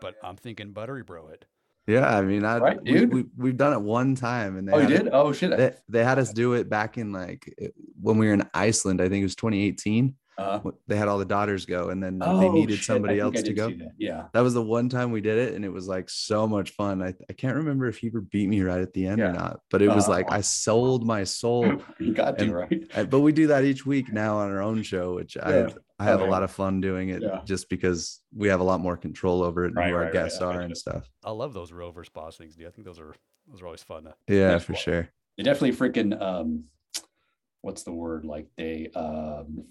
but 0.00 0.14
I'm 0.22 0.36
thinking 0.36 0.72
buttery 0.72 1.02
bro 1.02 1.28
it. 1.28 1.44
yeah, 1.86 2.16
I 2.16 2.22
mean, 2.22 2.44
I, 2.44 2.58
Right, 2.58 2.82
we, 2.82 2.92
dude. 2.92 3.12
we, 3.12 3.24
we've 3.36 3.56
done 3.56 3.72
it 3.72 3.80
one 3.80 4.14
time 4.14 4.56
and 4.56 4.68
they, 4.68 4.72
Oh, 4.72 4.76
you 4.78 4.82
had 4.82 4.88
did? 4.90 5.06
it- 5.08 5.12
Oh 5.12 5.32
shit. 5.32 5.56
they, 5.56 5.74
they 5.88 6.04
had 6.04 6.18
us 6.18 6.32
do 6.32 6.52
it 6.54 6.68
back 6.68 6.98
in 6.98 7.12
like 7.12 7.52
when 8.00 8.18
we 8.18 8.26
were 8.26 8.34
in 8.34 8.48
Iceland. 8.54 9.00
I 9.00 9.08
think 9.08 9.20
it 9.22 9.24
was 9.24 9.36
2018. 9.36 10.14
Uh, 10.40 10.70
They 10.86 10.96
had 10.96 11.08
all 11.08 11.18
the 11.18 11.24
daughters 11.24 11.66
go 11.66 11.90
and 11.90 12.02
then 12.02 12.18
they 12.18 12.26
oh, 12.26 12.50
needed 12.52 12.76
shit, 12.76 12.84
somebody 12.86 13.18
else 13.20 13.42
to 13.42 13.52
go. 13.52 13.68
that. 13.68 13.92
Yeah. 13.98 14.26
That 14.32 14.40
was 14.40 14.54
the 14.54 14.62
one 14.62 14.88
time 14.88 15.12
we 15.12 15.20
did 15.20 15.38
it, 15.38 15.54
and 15.54 15.64
it 15.64 15.68
was 15.72 15.86
like 15.88 16.08
so 16.08 16.46
much 16.46 16.70
fun. 16.70 17.02
I, 17.02 17.14
I 17.28 17.32
can't 17.34 17.56
remember 17.56 17.86
if 17.86 17.98
Heber 17.98 18.20
beat 18.20 18.48
me 18.48 18.62
right 18.62 18.80
at 18.80 18.92
the 18.92 19.06
end 19.06 19.18
Yeah. 19.18 19.30
or 19.30 19.32
not, 19.32 19.60
but 19.70 19.82
it 19.82 19.88
was 19.88 20.08
Uh, 20.08 20.12
like 20.12 20.32
I 20.32 20.40
sold 20.40 21.06
my 21.06 21.24
soul. 21.24 21.80
you 22.00 22.12
got 22.14 22.38
to 22.38 22.52
right. 22.52 22.86
But 23.10 23.20
we 23.20 23.32
do 23.32 23.48
that 23.48 23.64
each 23.64 23.84
week 23.86 24.12
now 24.12 24.38
on 24.38 24.50
our 24.50 24.62
own 24.62 24.82
show, 24.82 25.14
which 25.14 25.36
Yeah. 25.36 25.68
I 25.68 25.74
I 26.02 26.04
have 26.04 26.22
Oh, 26.22 26.26
a 26.26 26.30
lot 26.30 26.42
of 26.42 26.50
fun 26.50 26.80
doing 26.80 27.10
it 27.10 27.20
Yeah. 27.20 27.42
just 27.44 27.68
because 27.68 28.20
we 28.34 28.48
have 28.48 28.60
a 28.60 28.64
lot 28.64 28.80
more 28.80 28.96
control 28.96 29.42
over 29.42 29.64
it 29.64 29.68
and 29.68 29.76
Right, 29.76 29.90
who 29.90 29.94
our 29.96 30.00
right, 30.00 30.06
right. 30.06 30.12
guests 30.14 30.40
I 30.40 30.46
are 30.54 30.60
and 30.62 30.74
stuff. 30.76 31.10
I 31.22 31.30
love 31.30 31.52
those 31.52 31.72
Rory 31.72 31.92
versus 31.92 32.10
Boz 32.14 32.36
things, 32.38 32.56
dude. 32.56 32.66
I 32.66 32.70
think 32.70 32.86
those 32.86 32.98
are 32.98 33.14
those 33.50 33.60
are 33.60 33.66
always 33.66 33.82
fun. 33.82 34.04
To, 34.04 34.14
Yeah, 34.26 34.58
for 34.58 34.72
cool. 34.72 34.80
sure. 34.80 35.08
They 35.36 35.42
definitely 35.42 35.76
freaking 35.76 36.18
um, 36.20 36.64
what's 37.60 37.82
the 37.82 37.92
word? 37.92 38.24
Like 38.24 38.46
they 38.56 38.88
um 38.94 39.64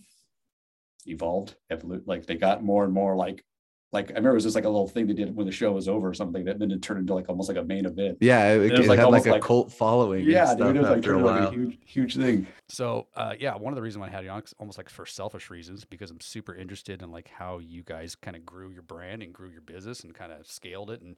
evolved, 1.09 1.55
evolu- 1.71 2.03
like 2.05 2.25
they 2.25 2.35
got 2.35 2.63
more 2.63 2.83
and 2.83 2.93
more 2.93 3.15
like 3.15 3.43
like 3.91 4.11
I 4.11 4.13
remember 4.13 4.29
it 4.29 4.33
was 4.35 4.43
just 4.43 4.53
like 4.55 4.65
a 4.65 4.69
little 4.69 4.87
thing 4.87 5.07
they 5.07 5.13
did 5.13 5.35
when 5.35 5.47
the 5.47 5.51
show 5.51 5.71
was 5.71 5.87
over 5.87 6.07
or 6.07 6.13
something 6.13 6.43
that 6.45 6.59
then 6.59 6.69
it 6.69 6.79
turned 6.83 6.99
into 6.99 7.15
like 7.15 7.27
almost 7.27 7.49
like 7.49 7.57
a 7.57 7.63
main 7.63 7.87
event. 7.87 8.19
Yeah, 8.21 8.53
it, 8.53 8.71
It 8.73 8.77
was 8.77 8.87
like 8.87 8.99
had 8.99 9.05
almost 9.05 9.25
like 9.25 9.31
a 9.31 9.33
like- 9.37 9.41
cult 9.41 9.71
following. 9.71 10.21
and 10.21 10.31
Yeah, 10.31 10.45
stuff 10.45 10.59
dude, 10.59 10.75
it 10.75 10.79
was 10.81 10.89
like 10.89 10.97
after 10.99 11.15
a 11.15 11.17
turned 11.17 11.27
into 11.27 11.41
like 11.41 11.49
a 11.49 11.55
huge, 11.55 11.77
huge 11.85 12.15
thing. 12.15 12.45
so 12.67 13.07
uh, 13.15 13.33
yeah, 13.39 13.55
one 13.55 13.73
of 13.73 13.75
the 13.75 13.81
reasons 13.81 14.01
why 14.01 14.05
I 14.07 14.11
had 14.11 14.23
you 14.23 14.29
on, 14.29 14.41
'cause 14.41 14.53
almost 14.59 14.77
like 14.77 14.89
for 14.89 15.07
selfish 15.07 15.49
reasons, 15.49 15.85
because 15.85 16.11
I'm 16.11 16.19
super 16.21 16.53
interested 16.53 17.01
in 17.01 17.09
like 17.09 17.29
how 17.29 17.57
you 17.57 17.81
guys 17.81 18.13
kind 18.13 18.37
of 18.37 18.45
grew 18.45 18.69
your 18.69 18.83
brand 18.83 19.23
and 19.23 19.33
grew 19.33 19.49
your 19.49 19.61
business 19.61 20.03
and 20.03 20.13
kind 20.13 20.31
of 20.33 20.45
scaled 20.45 20.91
it, 20.91 21.01
and 21.01 21.15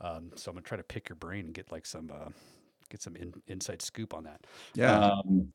um, 0.00 0.30
so 0.36 0.50
I'm 0.50 0.54
gonna 0.56 0.62
try 0.64 0.78
to 0.78 0.82
pick 0.84 1.10
your 1.10 1.16
brain 1.16 1.44
and 1.44 1.52
get 1.54 1.70
like 1.70 1.84
some 1.84 2.10
uh, 2.10 2.30
get 2.88 3.02
some 3.02 3.14
in, 3.16 3.34
inside 3.46 3.82
scoop 3.82 4.14
on 4.14 4.24
that. 4.24 4.46
Yeah, 4.74 5.10
Um, 5.10 5.52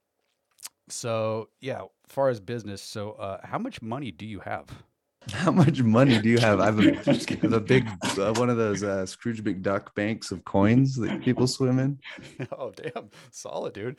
So 0.92 1.50
yeah, 1.60 1.84
far 2.08 2.30
as 2.30 2.40
business, 2.40 2.82
so 2.82 3.12
uh, 3.14 3.40
how 3.44 3.58
much 3.58 3.82
money 3.82 4.12
do 4.12 4.26
you 4.26 4.40
have? 4.40 4.68
how 5.30 5.52
much 5.52 5.82
money 5.84 6.20
do 6.20 6.30
you 6.30 6.40
have? 6.40 6.60
I 6.60 6.66
have 6.66 6.80
a, 6.80 6.94
have 7.42 7.54
a 7.54 7.60
big 7.60 7.88
uh, 8.18 8.34
one 8.34 8.50
of 8.50 8.58
those 8.58 8.84
uh, 8.84 9.06
Scrooge 9.06 9.44
McDuck 9.44 9.94
banks 9.96 10.32
of 10.32 10.44
coins 10.46 10.96
that 10.96 11.22
people 11.22 11.48
swim 11.48 11.80
in. 11.80 12.00
oh 12.58 12.72
damn, 12.72 13.10
solid 13.32 13.74
dude. 13.74 13.98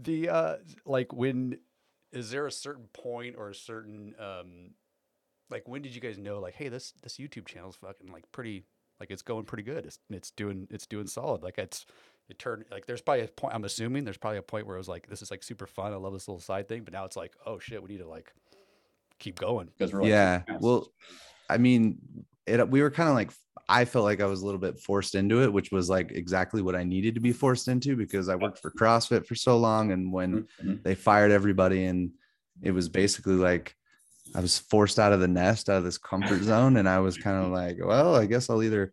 The 0.00 0.28
uh 0.28 0.56
like 0.86 1.12
when 1.12 1.58
is 2.12 2.30
there 2.30 2.46
a 2.46 2.52
certain 2.52 2.88
point 2.92 3.36
or 3.36 3.50
a 3.50 3.54
certain 3.54 4.14
um 4.18 4.70
like 5.50 5.66
when 5.66 5.82
did 5.82 5.94
you 5.94 6.00
guys 6.00 6.18
know 6.18 6.38
like 6.38 6.54
hey 6.54 6.68
this 6.68 6.92
this 7.02 7.16
YouTube 7.16 7.46
channel's 7.46 7.76
fucking 7.76 8.12
like 8.12 8.30
pretty 8.30 8.64
like 9.00 9.10
it's 9.10 9.22
going 9.22 9.44
pretty 9.44 9.64
good. 9.64 9.86
It's 9.86 9.98
it's 10.10 10.30
doing 10.30 10.68
it's 10.70 10.86
doing 10.86 11.06
solid. 11.06 11.42
Like 11.42 11.58
it's 11.58 11.84
it 12.30 12.38
turned 12.38 12.64
like 12.70 12.86
there's 12.86 13.00
probably 13.00 13.24
a 13.24 13.28
point 13.28 13.54
I'm 13.54 13.64
assuming 13.64 14.04
there's 14.04 14.16
probably 14.16 14.38
a 14.38 14.42
point 14.42 14.66
where 14.66 14.76
it 14.76 14.80
was 14.80 14.88
like 14.88 15.08
this 15.08 15.22
is 15.22 15.30
like 15.30 15.42
super 15.42 15.66
fun. 15.66 15.92
I 15.92 15.96
love 15.96 16.12
this 16.12 16.28
little 16.28 16.40
side 16.40 16.68
thing, 16.68 16.82
but 16.84 16.92
now 16.92 17.04
it's 17.04 17.16
like 17.16 17.32
oh 17.46 17.58
shit, 17.58 17.82
we 17.82 17.88
need 17.90 17.98
to 17.98 18.08
like 18.08 18.32
keep 19.18 19.38
going. 19.38 19.68
because 19.78 19.92
we're 19.92 20.00
like, 20.00 20.08
yeah 20.08 20.42
well 20.60 20.88
i 21.50 21.58
mean 21.58 21.98
it 22.46 22.66
we 22.70 22.80
were 22.80 22.90
kind 22.90 23.08
of 23.08 23.14
like 23.14 23.30
i 23.68 23.84
felt 23.84 24.04
like 24.04 24.22
i 24.22 24.24
was 24.24 24.40
a 24.40 24.46
little 24.46 24.58
bit 24.60 24.78
forced 24.80 25.14
into 25.14 25.42
it 25.42 25.52
which 25.52 25.70
was 25.70 25.90
like 25.90 26.10
exactly 26.12 26.62
what 26.62 26.74
i 26.74 26.82
needed 26.82 27.14
to 27.14 27.20
be 27.20 27.30
forced 27.32 27.68
into 27.68 27.96
because 27.96 28.30
i 28.30 28.34
worked 28.34 28.58
for 28.60 28.70
crossfit 28.70 29.26
for 29.26 29.34
so 29.34 29.58
long 29.58 29.92
and 29.92 30.10
when 30.10 30.46
Mhm. 30.64 30.82
they 30.82 30.94
fired 30.94 31.30
everybody 31.32 31.84
and 31.84 32.12
it 32.62 32.70
was 32.70 32.88
basically 32.88 33.34
like 33.34 33.74
i 34.34 34.40
was 34.40 34.58
forced 34.58 34.98
out 34.98 35.12
of 35.12 35.20
the 35.20 35.28
nest 35.28 35.68
out 35.68 35.76
of 35.78 35.84
this 35.84 35.98
comfort 35.98 36.42
zone 36.42 36.78
and 36.78 36.88
i 36.88 36.98
was 36.98 37.18
kind 37.18 37.44
of 37.44 37.52
like 37.52 37.76
well 37.84 38.16
i 38.16 38.24
guess 38.24 38.48
i'll 38.48 38.62
either 38.62 38.90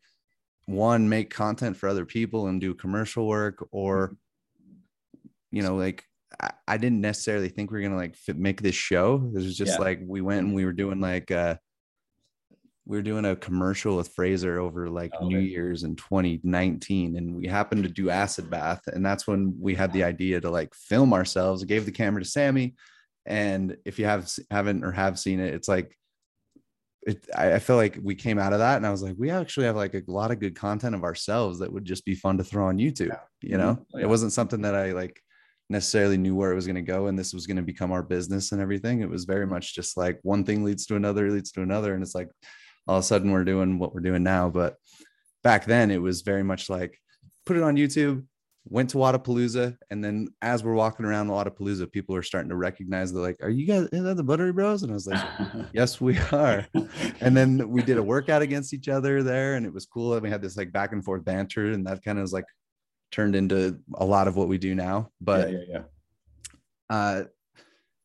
one 0.68 1.10
make 1.10 1.34
content 1.34 1.76
for 1.78 1.90
other 1.90 2.06
people 2.06 2.48
and 2.48 2.62
do 2.62 2.74
commercial 2.76 3.26
work 3.28 3.66
or 3.72 4.16
you 5.52 5.64
know 5.64 5.76
like 5.76 6.04
I, 6.42 6.52
I 6.68 6.78
didn't 6.78 7.00
necessarily 7.02 7.48
think 7.50 7.72
we 7.72 7.80
are 7.80 7.82
gonna 7.82 7.96
like 7.96 8.16
fit, 8.16 8.38
make 8.38 8.62
this 8.62 8.76
show. 8.76 9.16
It 9.16 9.34
was 9.34 9.58
just 9.58 9.80
Yeah. 9.80 9.84
like 9.86 10.02
we 10.06 10.22
went 10.22 10.46
and 10.46 10.54
we 10.54 10.66
were 10.66 10.74
doing 10.74 11.00
like 11.00 11.32
uh 11.32 11.56
we 12.86 12.98
were 12.98 13.04
doing 13.04 13.26
a 13.26 13.36
commercial 13.36 13.98
with 13.98 14.10
Fraser 14.10 14.60
over 14.60 14.90
like 14.90 15.12
Oh, 15.20 15.28
New 15.28 15.38
okay. 15.38 15.46
Year's 15.46 15.84
in 15.84 15.96
2019, 15.96 17.18
and 17.18 17.36
we 17.36 17.46
happened 17.48 17.84
to 17.84 17.90
do 17.90 18.10
acid 18.10 18.50
bath, 18.50 18.82
and 18.88 19.06
that's 19.06 19.28
when 19.28 19.56
we 19.60 19.76
had 19.76 19.92
the 19.92 20.04
idea 20.06 20.40
to 20.42 20.50
like 20.50 20.74
film 20.74 21.14
ourselves. 21.14 21.64
I 21.64 21.66
Gave 21.66 21.86
the 21.86 21.92
camera 21.92 22.24
to 22.24 22.30
Sammy, 22.30 22.76
and 23.26 23.76
if 23.86 24.00
you 24.00 24.06
have 24.06 24.30
haven't 24.52 24.84
or 24.86 24.92
have 24.92 25.20
seen 25.20 25.40
it, 25.42 25.54
it's 25.54 25.68
like 25.68 25.98
it. 27.08 27.26
I, 27.36 27.60
feel 27.60 27.76
like 27.78 27.98
we 28.02 28.16
came 28.16 28.38
out 28.38 28.54
of 28.54 28.60
that, 28.60 28.78
and 28.78 28.86
I 28.86 28.92
was 28.92 29.02
like, 29.02 29.16
we 29.18 29.30
actually 29.30 29.66
have 29.66 29.76
like 29.76 29.94
a 29.94 30.04
lot 30.08 30.32
of 30.32 30.40
good 30.40 30.56
content 30.56 30.96
of 30.96 31.04
ourselves 31.04 31.60
that 31.60 31.72
would 31.72 31.86
just 31.86 32.06
be 32.06 32.16
fun 32.16 32.38
to 32.38 32.44
throw 32.44 32.68
on 32.68 32.78
YouTube. 32.78 33.10
Yeah. 33.10 33.20
You 33.42 33.58
know, 33.58 33.74
Mhm. 33.76 33.86
Oh, 33.96 34.00
it 34.00 34.10
wasn't 34.10 34.34
something 34.34 34.62
that 34.62 34.76
I 34.76 34.92
like 34.92 35.20
necessarily 35.70 36.18
knew 36.18 36.36
where 36.36 36.52
it 36.52 36.56
was 36.56 36.66
going 36.66 36.76
to 36.76 36.82
go 36.82 37.08
and 37.08 37.20
this 37.20 37.34
was 37.34 37.46
going 37.46 37.58
to 37.58 37.64
become 37.64 37.92
our 37.92 38.02
business 38.02 38.54
and 38.54 38.62
everything 38.62 39.02
it 39.02 39.10
was 39.10 39.26
very 39.26 39.46
much 39.46 39.76
just 39.76 39.98
like 39.98 40.18
one 40.22 40.46
thing 40.46 40.64
leads 40.64 40.86
to 40.86 40.96
another 40.96 41.30
leads 41.30 41.52
to 41.52 41.62
another 41.62 41.94
and 41.94 42.02
it's 42.02 42.16
like 42.16 42.30
all 42.88 42.98
of 42.98 43.04
a 43.04 43.06
sudden 43.06 43.32
we're 43.32 43.44
doing 43.44 43.78
what 43.78 43.94
we're 43.94 44.00
doing 44.00 44.24
now. 44.24 44.50
But 44.50 44.76
back 45.44 45.66
then 45.66 45.92
it 45.92 46.02
was 46.02 46.22
very 46.22 46.44
much 46.44 46.70
like 46.70 46.98
put 47.46 47.58
it 47.58 47.64
on 47.64 47.76
YouTube, 47.76 48.26
went 48.70 48.90
to 48.92 48.98
Wodapalooza, 48.98 49.78
and 49.90 50.04
then 50.04 50.28
as 50.42 50.64
we're 50.64 50.74
walking 50.74 51.06
around 51.06 51.28
Wodapalooza, 51.28 51.92
people 51.92 52.16
are 52.16 52.24
starting 52.24 52.50
to 52.50 52.56
recognize 52.56 53.12
they're 53.12 53.22
like, 53.22 53.38
Are 53.42 53.50
you 53.50 53.66
guys 53.66 53.88
is 53.92 54.04
that 54.04 54.18
the 54.18 54.24
Buttery 54.24 54.54
Bros? 54.54 54.84
And 54.84 54.92
I 54.92 54.96
was 54.96 55.08
like, 55.08 55.24
Yes, 55.74 56.02
we 56.02 56.18
are. 56.32 56.68
And 57.22 57.36
then 57.36 57.70
we 57.70 57.82
did 57.82 57.98
a 57.98 58.04
workout 58.04 58.42
against 58.42 58.74
each 58.74 58.88
other 58.88 59.24
there, 59.24 59.56
and 59.56 59.66
it 59.66 59.74
was 59.74 59.86
cool. 59.86 60.14
And 60.14 60.22
we 60.22 60.30
had 60.30 60.42
this 60.42 60.58
like 60.58 60.72
back 60.72 60.92
and 60.92 61.04
forth 61.04 61.24
banter, 61.24 61.72
and 61.72 61.86
that 61.88 62.04
kind 62.04 62.18
of 62.18 62.24
was 62.24 62.34
like 62.34 62.46
turned 63.12 63.36
into 63.36 63.80
a 63.96 64.06
lot 64.06 64.28
of 64.28 64.36
what 64.36 64.48
we 64.48 64.58
do 64.58 64.76
now. 64.76 65.12
But 65.22 65.52
yeah, 65.52 65.58
yeah, 65.58 65.64
yeah. 65.70 65.82
Uh, 66.90 67.24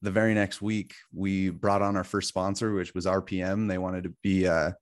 the 0.03 0.11
very 0.11 0.35
next 0.35 0.61
week, 0.61 0.95
we 1.13 1.51
brought 1.51 1.83
on 1.83 1.97
our 1.97 2.05
first 2.05 2.29
sponsor, 2.29 2.73
which 2.73 2.95
was 2.95 3.07
RPM. 3.07 3.69
They 3.69 3.79
wanted 3.79 4.05
to 4.05 4.15
be 4.23 4.49
uh, 4.49 4.73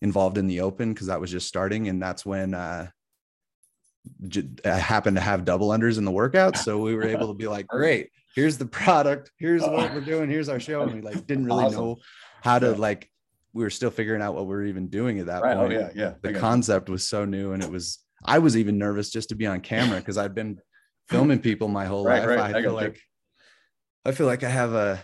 involved 0.00 0.38
in 0.38 0.46
the 0.46 0.60
open 0.60 0.94
because 0.94 1.08
that 1.08 1.20
was 1.20 1.30
just 1.30 1.46
starting. 1.46 1.88
And 1.88 2.02
that's 2.02 2.24
when 2.24 2.54
uh, 2.54 2.88
happened 4.64 5.16
to 5.16 5.20
have 5.22 5.44
double 5.44 5.68
unders 5.68 5.98
in 5.98 6.04
the 6.04 6.10
workout. 6.10 6.56
So 6.56 6.78
we 6.80 6.94
were 6.94 7.04
able 7.04 7.28
to 7.28 7.34
be 7.34 7.46
like, 7.48 7.66
great, 7.66 8.10
here's 8.34 8.58
the 8.58 8.66
product, 8.66 9.30
here's 9.38 9.62
what 9.62 9.92
we're 9.92 10.00
doing, 10.12 10.28
here's 10.28 10.48
our 10.48 10.60
show. 10.60 10.82
And 10.82 10.94
we 10.94 11.00
like 11.00 11.26
didn't 11.26 11.46
really 11.46 11.64
Awesome. 11.64 11.78
know 11.80 11.96
how 12.42 12.58
to 12.58 12.70
Yeah. 12.70 12.76
like, 12.76 13.10
we 13.52 13.62
were 13.62 13.70
still 13.70 13.90
figuring 13.90 14.20
out 14.20 14.34
what 14.34 14.44
we 14.46 14.54
were 14.54 14.64
even 14.64 14.88
doing 14.88 15.20
at 15.20 15.26
that 15.26 15.42
Right. 15.42 15.56
Oh 15.56 15.60
point. 15.60 15.72
yeah, 15.72 15.90
yeah. 15.94 16.14
The 16.22 16.32
concept 16.32 16.88
was 16.88 17.06
so 17.06 17.24
new 17.24 17.52
and 17.52 17.62
it 17.62 17.70
was, 17.70 18.00
I 18.24 18.38
was 18.40 18.56
even 18.56 18.78
nervous 18.78 19.10
just 19.10 19.28
to 19.28 19.34
be 19.36 19.46
on 19.46 19.60
camera 19.60 19.98
because 20.00 20.18
I'd 20.18 20.34
been 20.34 20.58
filming 21.08 21.38
people 21.38 21.68
my 21.68 21.84
whole 21.86 22.04
Right, 22.04 22.20
life. 22.20 22.28
right. 22.28 22.38
I 22.38 22.58
I 22.58 22.62
feel 22.62 22.72
got 22.72 22.80
you. 22.82 22.88
like 22.88 23.00
I 24.06 24.12
feel 24.12 24.26
like 24.26 24.42
I 24.42 24.48
have 24.48 24.72
a, 24.74 25.00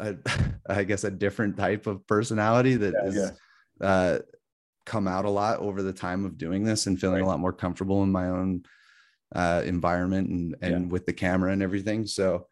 a 0.00 0.16
I 0.68 0.84
guess 0.84 1.04
a 1.04 1.10
different 1.10 1.56
type 1.56 1.86
of 1.86 2.06
personality 2.06 2.74
that 2.76 2.94
Yeah, 2.94 3.08
is 3.08 3.32
uh 3.80 4.18
come 4.86 5.06
out 5.08 5.24
a 5.24 5.30
lot 5.30 5.58
over 5.58 5.82
the 5.82 5.92
time 5.92 6.24
of 6.24 6.38
doing 6.38 6.64
this 6.64 6.86
and 6.86 6.98
feeling 6.98 7.20
a 7.22 7.26
lot 7.26 7.40
more 7.40 7.52
comfortable 7.52 8.02
in 8.02 8.10
my 8.10 8.28
own 8.28 8.62
uh 9.34 9.60
environment 9.66 10.28
and 10.30 10.56
and 10.62 10.90
with 10.90 11.04
the 11.04 11.12
camera 11.12 11.52
and 11.52 11.62
everything. 11.62 12.06
So 12.06 12.46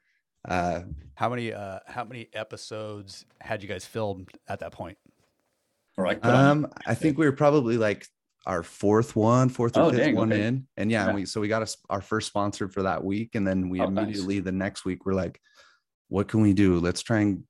uh 0.49 0.83
How 1.14 1.29
many 1.31 1.53
uh 1.53 1.79
how 1.87 2.05
many 2.05 2.29
episodes 2.35 3.25
had 3.41 3.62
you 3.62 3.69
guys 3.69 3.87
filmed 3.87 4.29
at 4.49 4.59
that 4.59 4.73
point? 4.73 4.99
Or 5.97 6.05
like 6.07 6.25
um 6.26 6.67
I 6.87 6.95
think 6.95 7.17
we 7.17 7.25
were 7.26 7.33
probably 7.33 7.76
like 7.79 8.07
our 8.47 8.62
fourth 8.62 9.17
one, 9.17 9.49
fourth 9.49 9.76
or 9.79 9.85
Oh, 9.85 9.91
fifth 9.91 10.00
dang, 10.00 10.17
one 10.17 10.33
okay. 10.33 10.43
in. 10.49 10.67
And 10.76 10.91
yeah, 10.91 11.07
Yeah. 11.07 11.14
we 11.14 11.25
so 11.25 11.41
we 11.41 11.49
got 11.49 11.62
us 11.62 11.76
our 11.88 12.03
first 12.03 12.26
sponsor 12.26 12.69
for 12.69 12.83
that 12.83 13.03
week. 13.03 13.37
And 13.37 13.47
then 13.47 13.69
we 13.71 13.81
Oh, 13.81 13.88
nice. 13.88 14.03
immediately 14.05 14.41
the 14.41 14.53
next 14.53 14.85
week 14.85 15.07
we're 15.07 15.14
like, 15.14 15.41
what 16.09 16.26
can 16.29 16.43
we 16.43 16.53
do? 16.53 16.79
Let's 16.81 17.03
try 17.03 17.21
and 17.21 17.45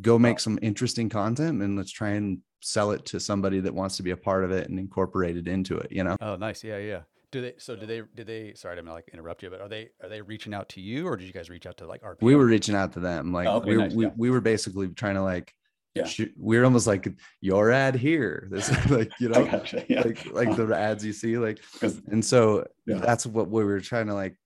go 0.00 0.18
make 0.18 0.38
some 0.40 0.58
interesting 0.62 1.08
content 1.08 1.62
and 1.62 1.76
let's 1.76 1.90
try 1.90 2.10
and 2.10 2.38
sell 2.60 2.90
it 2.90 3.04
to 3.06 3.20
somebody 3.20 3.60
that 3.60 3.74
wants 3.74 3.96
to 3.96 4.02
be 4.02 4.10
a 4.10 4.16
part 4.16 4.44
of 4.44 4.50
it 4.50 4.68
and 4.68 4.78
incorporate 4.78 5.36
it 5.36 5.48
into 5.48 5.76
it, 5.78 5.90
you 5.90 6.04
know? 6.04 6.16
Oh, 6.20 6.36
nice. 6.36 6.62
Yeah, 6.64 6.78
yeah. 6.78 7.00
Do 7.32 7.42
they? 7.42 7.54
So 7.58 7.74
did 7.76 7.88
they? 7.88 8.02
Did 8.14 8.26
they? 8.28 8.54
Sorry, 8.54 8.72
I 8.72 8.76
didn't 8.76 8.90
like 8.92 9.08
interrupt 9.12 9.42
you, 9.42 9.50
but 9.50 9.60
are 9.60 9.68
they? 9.68 9.88
Are 10.02 10.08
they 10.08 10.22
reaching 10.22 10.54
out 10.54 10.68
to 10.70 10.80
you, 10.80 11.06
or 11.08 11.16
did 11.16 11.26
you 11.26 11.32
guys 11.32 11.50
reach 11.50 11.66
out 11.66 11.76
to 11.78 11.86
like 11.86 12.00
RPM? 12.02 12.22
we 12.22 12.36
were 12.36 12.46
reaching 12.46 12.74
out 12.76 12.92
to 12.92 13.00
them 13.00 13.32
like 13.32 13.48
Oh, 13.48 13.56
okay, 13.56 13.70
we, 13.70 13.76
were, 13.76 13.82
nice, 13.82 13.92
we, 13.94 14.04
yeah. 14.04 14.10
we 14.16 14.30
were 14.30 14.40
basically 14.40 14.88
trying 14.88 15.16
to 15.16 15.22
like 15.22 15.52
Yeah. 15.96 16.04
shoot, 16.04 16.32
we 16.38 16.56
were 16.56 16.64
almost 16.64 16.86
like 16.86 17.08
your 17.40 17.72
ad 17.72 17.96
here 17.96 18.46
this 18.52 18.70
like 18.90 19.10
you 19.18 19.28
know 19.32 19.44
gotcha. 19.44 19.84
Yeah. 19.88 20.02
like 20.02 20.24
like 20.32 20.56
the 20.56 20.72
ads 20.74 21.04
you 21.04 21.12
see 21.12 21.36
like 21.36 21.58
and 22.12 22.24
so 22.24 22.64
Yeah. 22.86 22.98
that's 22.98 23.26
what 23.26 23.50
we 23.50 23.64
were 23.64 23.80
trying 23.80 24.06
to 24.06 24.14
like 24.14 24.36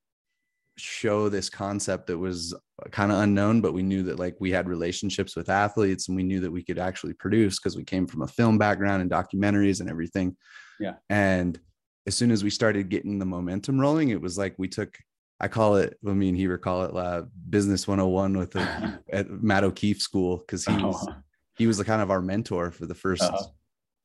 show 0.81 1.29
this 1.29 1.49
concept 1.51 2.07
that 2.07 2.19
was 2.19 2.55
kind 2.91 3.13
of 3.13 3.19
unknown 3.19 3.61
but 3.61 3.73
we 3.73 3.83
knew 3.83 4.03
that 4.03 4.19
like 4.19 4.35
we 4.41 4.51
had 4.51 4.69
relationships 4.69 5.37
with 5.37 5.49
athletes 5.49 6.09
and 6.09 6.17
we 6.17 6.23
knew 6.23 6.41
that 6.41 6.51
we 6.51 6.63
could 6.63 6.79
actually 6.79 7.13
produce 7.13 7.59
because 7.59 7.77
we 7.77 7.85
came 7.85 8.07
from 8.07 8.23
a 8.23 8.27
film 8.27 8.59
background 8.59 9.03
and 9.03 9.11
documentaries 9.11 9.81
and 9.81 9.91
everything 9.91 10.37
Yeah. 10.79 10.95
and 11.09 11.59
as 12.07 12.15
soon 12.15 12.31
as 12.31 12.43
we 12.43 12.51
started 12.51 12.89
getting 12.89 13.19
the 13.19 13.27
momentum 13.27 13.81
rolling 13.81 14.09
it 14.09 14.21
was 14.21 14.39
like 14.39 14.55
we 14.59 14.69
took 14.69 14.97
i 15.41 15.49
call 15.49 15.77
it 15.77 15.99
i 16.09 16.13
mean 16.13 16.35
he 16.35 16.49
call 16.59 16.85
it 16.85 16.97
uh, 16.97 17.23
business 17.49 17.87
101 17.87 18.37
with 18.39 18.53
the, 18.53 18.99
at 19.13 19.31
matt 19.31 19.65
o'keefe 19.65 20.01
school 20.01 20.39
because 20.39 20.65
he 20.65 20.73
was 20.73 21.07
Oh, 21.09 21.15
he 21.59 21.67
was 21.67 21.77
the 21.77 21.85
kind 21.85 22.01
of 22.01 22.11
our 22.11 22.23
mentor 22.23 22.71
for 22.71 22.87
the 22.87 22.95
1st 22.95 23.21
Uh-huh. 23.23 23.45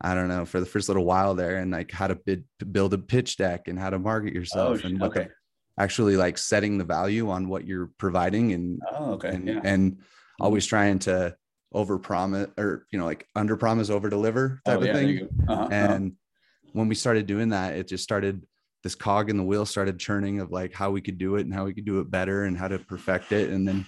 I 0.02 0.14
don't 0.14 0.28
know 0.28 0.44
for 0.44 0.60
the 0.60 0.66
first 0.66 0.90
little 0.90 1.06
while 1.06 1.36
there, 1.36 1.56
and 1.58 1.72
like 1.72 1.90
how 1.90 2.08
to 2.08 2.16
bid, 2.16 2.44
build 2.72 2.94
a 2.94 2.98
pitch 2.98 3.38
deck 3.38 3.70
and 3.70 3.80
how 3.80 3.90
to 3.90 3.98
market 3.98 4.34
yourself 4.34 4.82
oh, 4.84 4.88
and 4.88 5.00
what 5.00 5.14
the 5.14 5.22
okay. 5.22 5.30
Actually 5.78 6.16
like 6.16 6.38
setting 6.38 6.78
the 6.78 6.84
value 6.84 7.30
on 7.30 7.48
what 7.48 7.66
you're 7.66 7.92
providing 7.98 8.54
and 8.54 8.80
Oh, 8.92 9.14
okay. 9.14 9.30
and, 9.30 9.48
yeah. 9.48 9.62
and 9.64 10.00
always 10.40 10.66
trying 10.66 11.00
to 11.00 11.36
over 11.72 12.00
promise 12.00 12.48
or 12.58 12.86
you 12.92 13.00
know 13.00 13.06
like 13.06 13.28
under 13.36 13.58
promise 13.58 13.90
over 13.90 14.10
deliver 14.10 14.62
type 14.66 14.78
oh, 14.78 14.82
of 14.82 14.86
yeah, 14.88 14.94
there 14.94 15.04
thing. 15.04 15.30
Uh-huh, 15.48 15.54
uh-huh. 15.54 15.68
And 15.72 16.14
when 16.74 16.88
we 16.88 16.96
started 16.96 17.26
doing 17.26 17.50
that, 17.50 17.76
it 17.76 17.88
just 17.88 18.04
started 18.04 18.46
this 18.84 18.96
cog 18.96 19.30
in 19.30 19.38
the 19.38 19.44
wheel 19.44 19.66
started 19.66 20.00
churning 20.00 20.40
of 20.40 20.52
like 20.52 20.74
how 20.74 20.92
we 20.92 21.02
could 21.02 21.18
do 21.18 21.38
it 21.38 21.42
and 21.42 21.54
how 21.54 21.66
we 21.66 21.74
could 21.74 21.86
do 21.86 22.00
it 22.00 22.12
better 22.12 22.44
and 22.44 22.58
how 22.58 22.68
to 22.68 22.78
perfect 22.78 23.32
it. 23.32 23.50
And 23.50 23.68
then 23.68 23.86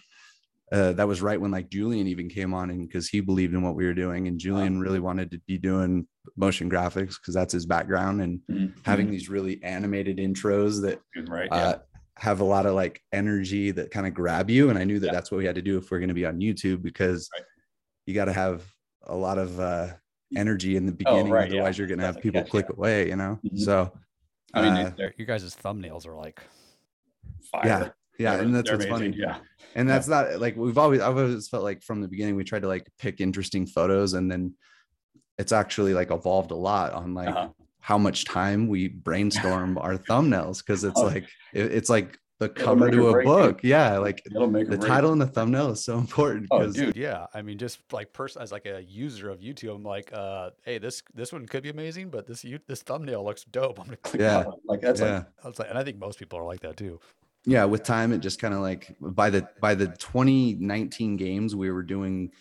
uh, 0.71 0.91
that 0.93 1.07
was 1.07 1.21
right 1.21 1.39
when 1.39 1.51
like 1.51 1.69
Julian 1.69 2.07
even 2.07 2.27
came 2.29 2.53
on 2.53 2.69
and 2.69 2.87
because 2.87 3.07
he 3.07 3.21
believed 3.21 3.53
in 3.53 3.61
what 3.61 3.75
we 3.75 3.85
were 3.85 3.93
doing 3.93 4.27
and 4.27 4.37
Julian 4.39 4.79
really 4.79 4.99
wanted 4.99 5.31
to 5.31 5.39
be 5.47 5.57
doing 5.57 6.05
motion 6.35 6.69
graphics 6.69 7.15
because 7.19 7.33
that's 7.33 7.53
his 7.53 7.65
background 7.65 8.21
and 8.21 8.41
Mhm, 8.49 8.73
having 8.85 9.09
these 9.09 9.29
really 9.29 9.63
animated 9.63 10.17
intros 10.17 10.81
that 10.81 10.99
right. 11.27 11.47
Yeah. 11.51 11.57
uh, 11.57 11.79
have 12.17 12.41
a 12.41 12.43
lot 12.43 12.65
of 12.65 12.73
like 12.73 12.99
energy 13.13 13.71
that 13.71 13.91
kind 13.91 14.05
of 14.07 14.13
grab 14.13 14.49
you. 14.49 14.69
And 14.69 14.77
I 14.77 14.83
knew 14.83 14.99
that 14.99 15.05
Yeah. 15.07 15.13
that's 15.13 15.31
what 15.31 15.37
we 15.37 15.45
had 15.45 15.55
to 15.55 15.61
do 15.61 15.77
if 15.77 15.89
we're 15.89 15.99
going 15.99 16.09
to 16.09 16.13
be 16.15 16.25
on 16.25 16.39
YouTube 16.39 16.81
because 16.81 17.29
Right. 17.33 17.45
you 18.05 18.13
got 18.13 18.25
to 18.25 18.33
have 18.33 18.65
a 19.03 19.15
lot 19.15 19.37
of 19.37 19.57
uh, 19.59 19.93
energy 20.35 20.75
in 20.75 20.85
the 20.85 20.91
beginning. 20.91 21.27
Oh, 21.27 21.31
right, 21.31 21.49
yeah. 21.49 21.57
Otherwise, 21.59 21.77
you're 21.77 21.87
going 21.87 21.99
to 21.99 22.05
have 22.05 22.19
people 22.19 22.41
catch, 22.41 22.49
click 22.49 22.65
yeah. 22.69 22.75
away, 22.75 23.07
you 23.07 23.15
know? 23.15 23.39
Mhm. 23.45 23.59
So, 23.59 23.93
I 24.53 24.61
mean, 24.61 24.71
uh, 24.85 24.93
they're 24.97 25.13
Your 25.17 25.27
guys' 25.27 25.55
thumbnails 25.55 26.05
are 26.05 26.15
like 26.15 26.41
fire. 27.51 27.93
Yeah. 28.19 28.31
Yeah. 28.31 28.37
They're- 28.37 28.45
and 28.45 28.55
that's 28.55 28.69
they're 28.69 28.77
what's 28.77 28.89
funny. 28.89 29.13
Yeah. 29.15 29.37
And 29.75 29.87
that's 29.87 30.07
not 30.07 30.39
like 30.39 30.55
we've 30.55 30.77
always, 30.77 31.01
I've 31.01 31.17
always 31.17 31.47
felt 31.49 31.63
like 31.63 31.83
from 31.83 32.01
the 32.01 32.07
beginning, 32.07 32.35
we 32.35 32.43
tried 32.43 32.63
to 32.63 32.67
like 32.67 32.89
pick 32.97 33.21
interesting 33.21 33.65
photos 33.67 34.13
and 34.13 34.31
then 34.31 34.53
it's 35.37 35.51
actually 35.51 35.93
like 35.93 36.09
evolved 36.11 36.51
a 36.51 36.55
lot 36.55 36.93
on 36.93 37.13
like 37.13 37.29
Uh-huh. 37.29 37.49
how 37.79 37.97
much 37.97 38.25
time 38.25 38.67
we 38.67 38.87
brainstorm 38.87 39.77
our 39.77 39.97
thumbnails 39.97 40.59
because 40.65 40.83
it's 40.83 40.99
Oh. 40.99 41.05
like, 41.05 41.25
it- 41.53 41.71
it's 41.71 41.89
like 41.89 42.17
the 42.39 42.49
cover 42.49 42.89
to 42.91 43.07
a 43.07 43.11
break 43.11 43.25
you. 43.27 43.33
book. 43.33 43.59
Yeah. 43.63 43.97
Like 43.97 44.21
It'll 44.27 44.47
make 44.49 44.69
the 44.69 44.77
title 44.77 45.11
and 45.11 45.19
the 45.21 45.25
thumbnail 45.27 45.71
is 45.71 45.83
so 45.83 45.97
important 45.97 46.47
Oh, 46.51 46.59
because 46.59 46.75
dude. 46.75 46.95
yeah. 46.95 47.25
I 47.33 47.41
mean, 47.41 47.57
just 47.57 47.79
like 47.91 48.13
person 48.13 48.41
as 48.43 48.51
like 48.51 48.65
a 48.67 48.81
user 48.83 49.29
of 49.29 49.39
YouTube, 49.39 49.75
I'm 49.75 49.83
like, 49.83 50.11
uh, 50.13 50.51
hey, 50.63 50.77
this 50.79 51.01
this 51.15 51.31
one 51.33 51.45
could 51.47 51.63
be 51.63 51.69
amazing, 51.69 52.09
but 52.09 52.25
this 52.27 52.43
you 52.43 52.59
this 52.67 52.81
thumbnail 52.83 53.23
looks 53.25 53.43
dope. 53.43 53.79
I'm 53.79 53.85
gonna 53.85 53.97
click. 53.97 54.21
Yeah. 54.21 54.39
on 54.45 54.53
it. 54.53 54.59
Like 54.65 54.81
that's 54.81 55.01
yeah 55.01 55.13
like 55.15 55.25
I 55.43 55.47
was 55.47 55.59
like, 55.59 55.69
and 55.69 55.77
I 55.79 55.83
think 55.83 55.97
most 55.99 56.19
people 56.19 56.37
are 56.39 56.45
like 56.45 56.59
that 56.61 56.77
too. 56.77 56.99
Yeah 57.47 57.63
with 57.63 57.83
time 57.83 58.11
it 58.11 58.19
just 58.19 58.39
kind 58.39 58.53
of 58.53 58.59
like 58.59 58.95
by 58.99 59.29
the 59.29 59.47
by 59.61 59.73
the 59.73 59.87
2019 59.87 61.15
games 61.15 61.55
we 61.55 61.71
were 61.71 61.81
doing 61.81 62.31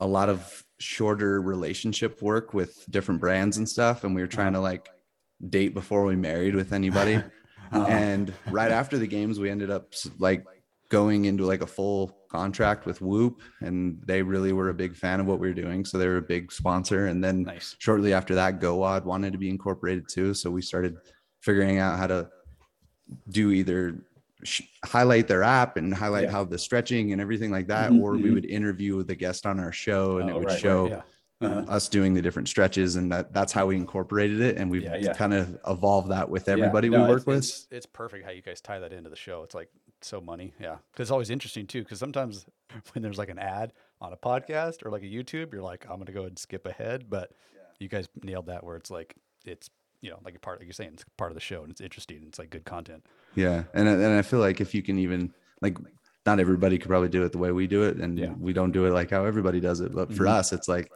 a 0.00 0.06
lot 0.06 0.28
of 0.28 0.64
shorter 0.80 1.40
relationship 1.40 2.20
work 2.20 2.52
with 2.52 2.84
different 2.90 3.20
brands 3.20 3.58
and 3.58 3.68
stuff 3.68 4.02
and 4.02 4.14
we 4.14 4.20
were 4.20 4.26
trying 4.26 4.52
to 4.52 4.60
like 4.60 4.88
date 5.48 5.72
before 5.72 6.04
we 6.04 6.16
married 6.16 6.54
with 6.54 6.72
anybody. 6.72 7.22
Uh, 7.72 7.86
and 7.88 8.32
right 8.50 8.70
after 8.70 8.98
the 8.98 9.06
games 9.06 9.40
we 9.40 9.50
ended 9.50 9.68
up 9.68 9.94
like 10.18 10.44
going 10.90 11.24
into 11.24 11.44
like 11.44 11.62
a 11.62 11.66
full 11.66 12.14
contract 12.28 12.86
with 12.86 13.00
whoop 13.00 13.40
and 13.62 14.00
they 14.06 14.22
really 14.22 14.52
were 14.52 14.68
a 14.68 14.74
big 14.74 14.94
fan 14.94 15.18
of 15.18 15.26
what 15.26 15.40
we 15.40 15.48
were 15.48 15.54
doing 15.54 15.84
so 15.84 15.96
they 15.98 16.06
were 16.06 16.18
a 16.18 16.22
big 16.22 16.52
sponsor. 16.52 17.06
And 17.06 17.24
then 17.24 17.42
Nice. 17.42 17.74
shortly 17.80 18.12
after 18.12 18.34
that 18.36 18.60
GOWOD 18.60 19.04
wanted 19.04 19.32
to 19.32 19.38
be 19.38 19.48
incorporated 19.48 20.06
too 20.08 20.34
so 20.34 20.50
we 20.50 20.62
started 20.62 20.96
figuring 21.40 21.78
out 21.78 21.98
how 21.98 22.06
to 22.06 22.28
do 23.30 23.50
either 23.50 24.04
sh- 24.44 24.62
highlight 24.84 25.26
their 25.28 25.42
app 25.42 25.76
and 25.76 25.92
highlight 25.94 26.24
Yeah. 26.24 26.30
how 26.30 26.44
the 26.44 26.58
stretching 26.58 27.12
and 27.12 27.20
everything 27.20 27.50
like 27.50 27.66
that 27.68 27.90
Mhm, 27.90 28.00
or 28.02 28.12
we 28.12 28.24
mhm. 28.30 28.34
would 28.34 28.44
interview 28.46 29.02
the 29.02 29.14
guest 29.14 29.46
on 29.46 29.58
our 29.58 29.72
show 29.72 30.18
and 30.18 30.28
it 30.30 30.32
Oh, 30.32 30.36
would 30.38 30.46
right, 30.46 30.52
right, 30.52 30.60
show 30.60 30.86
Yeah. 30.88 31.02
uh-huh. 31.40 31.64
us 31.68 31.88
doing 31.88 32.14
the 32.14 32.22
different 32.22 32.48
stretches 32.48 32.96
and 32.96 33.10
that 33.12 33.32
that's 33.32 33.52
how 33.52 33.66
we 33.66 33.76
incorporated 33.76 34.40
it 34.40 34.56
and 34.56 34.70
we've 34.70 34.82
Yeah, 34.82 35.12
kind 35.14 35.34
of 35.34 35.58
evolved 35.66 36.10
that 36.10 36.28
with 36.28 36.48
everybody 36.48 36.88
no, 36.88 37.02
we 37.02 37.08
work 37.08 37.18
It's, 37.18 37.26
with 37.26 37.38
it's, 37.38 37.66
it's 37.70 37.86
perfect 37.86 38.24
how 38.24 38.30
you 38.30 38.42
guys 38.42 38.60
tie 38.60 38.78
that 38.78 38.92
into 38.92 39.10
the 39.10 39.16
show. 39.16 39.42
It's 39.42 39.54
like 39.54 39.68
so 40.02 40.20
money. 40.20 40.54
Yeah. 40.60 40.74
Cause 40.92 41.00
it's 41.06 41.10
always 41.10 41.30
interesting 41.30 41.66
too. 41.66 41.84
Cause 41.84 41.98
sometimes 41.98 42.46
when 42.92 43.02
there's 43.02 43.18
like 43.18 43.30
an 43.30 43.38
ad 43.38 43.72
on 44.00 44.12
a 44.12 44.16
podcast 44.16 44.84
or 44.84 44.90
like 44.90 45.02
a 45.02 45.06
YouTube, 45.06 45.52
you're 45.52 45.62
like, 45.62 45.84
I'm 45.88 45.96
going 45.96 46.06
to 46.06 46.12
go 46.12 46.24
and 46.24 46.38
skip 46.38 46.66
ahead. 46.66 47.08
But 47.08 47.30
you 47.80 47.88
guys 47.88 48.08
nailed 48.22 48.46
that 48.46 48.62
where 48.64 48.76
it's 48.76 48.90
like, 48.90 49.16
it's, 49.44 49.68
you 50.04 50.10
know, 50.10 50.18
like 50.24 50.36
a 50.36 50.38
part, 50.38 50.58
like 50.60 50.66
you're 50.66 50.72
saying, 50.74 50.90
it's 50.92 51.04
part 51.16 51.30
of 51.30 51.34
the 51.34 51.40
show 51.40 51.62
and 51.62 51.70
it's 51.70 51.80
interesting. 51.80 52.18
And 52.18 52.26
it's 52.28 52.38
like 52.38 52.50
good 52.50 52.64
content. 52.64 53.04
Yeah, 53.34 53.64
and 53.72 53.88
I- 53.88 53.92
and 53.92 54.12
I 54.18 54.22
feel 54.22 54.38
like 54.40 54.60
if 54.60 54.74
you 54.74 54.82
can 54.82 54.98
even 54.98 55.32
like, 55.62 55.78
not 56.26 56.38
everybody 56.40 56.78
could 56.78 56.88
probably 56.88 57.08
do 57.08 57.22
it 57.24 57.32
the 57.32 57.38
way 57.38 57.52
we 57.52 57.66
do 57.66 57.82
it, 57.84 57.96
and 57.96 58.18
Yeah. 58.18 58.34
we 58.38 58.52
don't 58.52 58.72
do 58.72 58.84
it 58.86 58.90
like 58.90 59.10
how 59.10 59.24
everybody 59.24 59.60
does 59.60 59.80
it. 59.80 59.92
But 59.92 60.12
for 60.12 60.24
Mhm. 60.24 60.30
us, 60.38 60.52
it's 60.52 60.68
like 60.68 60.90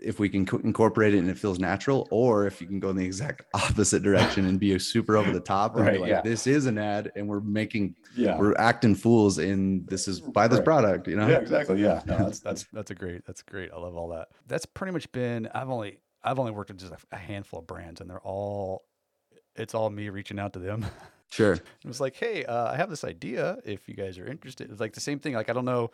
if 0.00 0.20
we 0.20 0.28
can 0.28 0.46
co- 0.46 0.58
incorporate 0.58 1.12
it 1.12 1.18
and 1.18 1.28
it 1.28 1.36
feels 1.36 1.58
natural, 1.58 2.06
or 2.12 2.46
if 2.46 2.60
you 2.60 2.66
can 2.68 2.78
go 2.78 2.88
in 2.90 2.96
the 2.96 3.04
exact 3.04 3.42
opposite 3.54 4.02
direction 4.04 4.46
and 4.46 4.60
be 4.60 4.74
a 4.74 4.78
super 4.80 5.16
over 5.16 5.32
the 5.32 5.40
top 5.40 5.74
and 5.76 5.84
be 5.86 5.90
Right, 5.90 6.00
like, 6.00 6.08
yeah. 6.10 6.20
this 6.22 6.46
is 6.46 6.66
an 6.66 6.78
ad 6.78 7.10
and 7.16 7.28
we're 7.28 7.40
making 7.40 7.96
Yeah. 8.16 8.38
we're 8.38 8.54
acting 8.58 8.94
fools 8.94 9.38
in 9.38 9.84
this 9.86 10.06
is 10.06 10.20
buy 10.20 10.46
this 10.46 10.58
Right. 10.58 10.64
product, 10.64 11.08
you 11.08 11.16
know? 11.16 11.26
Yeah, 11.28 11.38
exactly. 11.38 11.80
Yeah. 11.82 12.02
No, 12.06 12.18
that's 12.18 12.38
that's 12.40 12.64
That's 12.72 12.90
a 12.92 12.94
great. 12.94 13.24
That's 13.26 13.42
great. 13.42 13.70
I 13.72 13.78
love 13.78 13.96
all 13.96 14.08
that. 14.10 14.28
That's 14.46 14.66
pretty 14.66 14.92
much 14.92 15.10
been. 15.12 15.48
I've 15.52 15.68
only 15.70 15.98
I've 16.22 16.38
only 16.38 16.52
worked 16.52 16.70
with 16.70 16.80
just 16.80 16.92
a, 17.12 17.16
handful 17.16 17.60
of 17.60 17.66
brands, 17.66 18.00
and 18.00 18.08
they're 18.08 18.20
all. 18.20 18.84
It's 19.56 19.74
all 19.74 19.90
me 19.90 20.08
reaching 20.08 20.38
out 20.38 20.52
to 20.54 20.58
them. 20.58 20.86
Sure. 21.30 21.52
It 21.52 21.62
was 21.84 22.00
like, 22.00 22.16
hey, 22.16 22.46
uh, 22.46 22.72
I 22.72 22.76
have 22.76 22.88
this 22.88 23.04
idea. 23.04 23.58
If 23.62 23.86
you 23.86 23.92
guys 23.92 24.18
are 24.18 24.26
interested, 24.26 24.70
it's 24.70 24.80
like 24.80 24.94
the 24.94 25.00
same 25.00 25.18
thing. 25.18 25.34
Like 25.34 25.50
I 25.50 25.52
don't 25.52 25.66
know, 25.66 25.90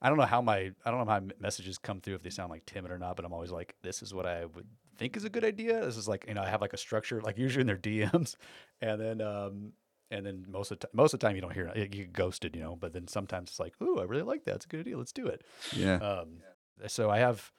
I 0.00 0.08
don't 0.08 0.16
know 0.16 0.24
how 0.24 0.40
my 0.40 0.56
I 0.56 0.90
don't 0.90 0.98
know 0.98 1.12
how 1.12 1.20
my 1.20 1.34
messages 1.38 1.76
come 1.76 2.00
through 2.00 2.14
if 2.14 2.22
they 2.22 2.30
sound 2.30 2.48
like 2.48 2.64
timid 2.64 2.90
or 2.90 2.98
not. 2.98 3.14
But 3.14 3.26
I'm 3.26 3.34
always 3.34 3.50
like, 3.50 3.74
this 3.82 4.02
is 4.02 4.14
what 4.14 4.24
I 4.24 4.46
would 4.46 4.66
think 4.96 5.14
is 5.14 5.24
a 5.24 5.28
good 5.28 5.44
idea. 5.44 5.84
This 5.84 5.98
is 5.98 6.08
like 6.08 6.24
you 6.26 6.32
know 6.32 6.40
I 6.40 6.48
have 6.48 6.62
like 6.62 6.72
a 6.72 6.78
structure, 6.78 7.20
like 7.20 7.36
usually 7.36 7.60
in 7.60 7.66
their 7.66 7.76
DMs, 7.76 8.36
and 8.80 8.98
then 8.98 9.20
um 9.20 9.74
and 10.10 10.24
then 10.24 10.44
most 10.48 10.70
of 10.70 10.78
the 10.78 10.86
time, 10.86 10.90
most 10.94 11.14
of 11.14 11.20
the 11.20 11.26
time 11.26 11.36
you 11.36 11.42
don't 11.42 11.52
hear 11.52 11.66
it. 11.66 11.76
You 11.76 11.86
get 11.86 12.12
ghosted, 12.12 12.56
you 12.56 12.62
know. 12.62 12.76
But 12.76 12.92
then 12.92 13.08
sometimes 13.08 13.50
it's 13.50 13.60
like, 13.60 13.74
ooh, 13.82 13.98
I 13.98 14.04
really 14.04 14.22
like 14.22 14.44
that. 14.44 14.56
It's 14.56 14.64
a 14.64 14.68
good 14.68 14.80
idea. 14.80 14.96
Let's 14.96 15.12
do 15.12 15.26
it. 15.26 15.42
Yeah. 15.74 15.96
Um, 15.96 16.38
so 16.86 17.10
I 17.10 17.18
have, 17.18 17.52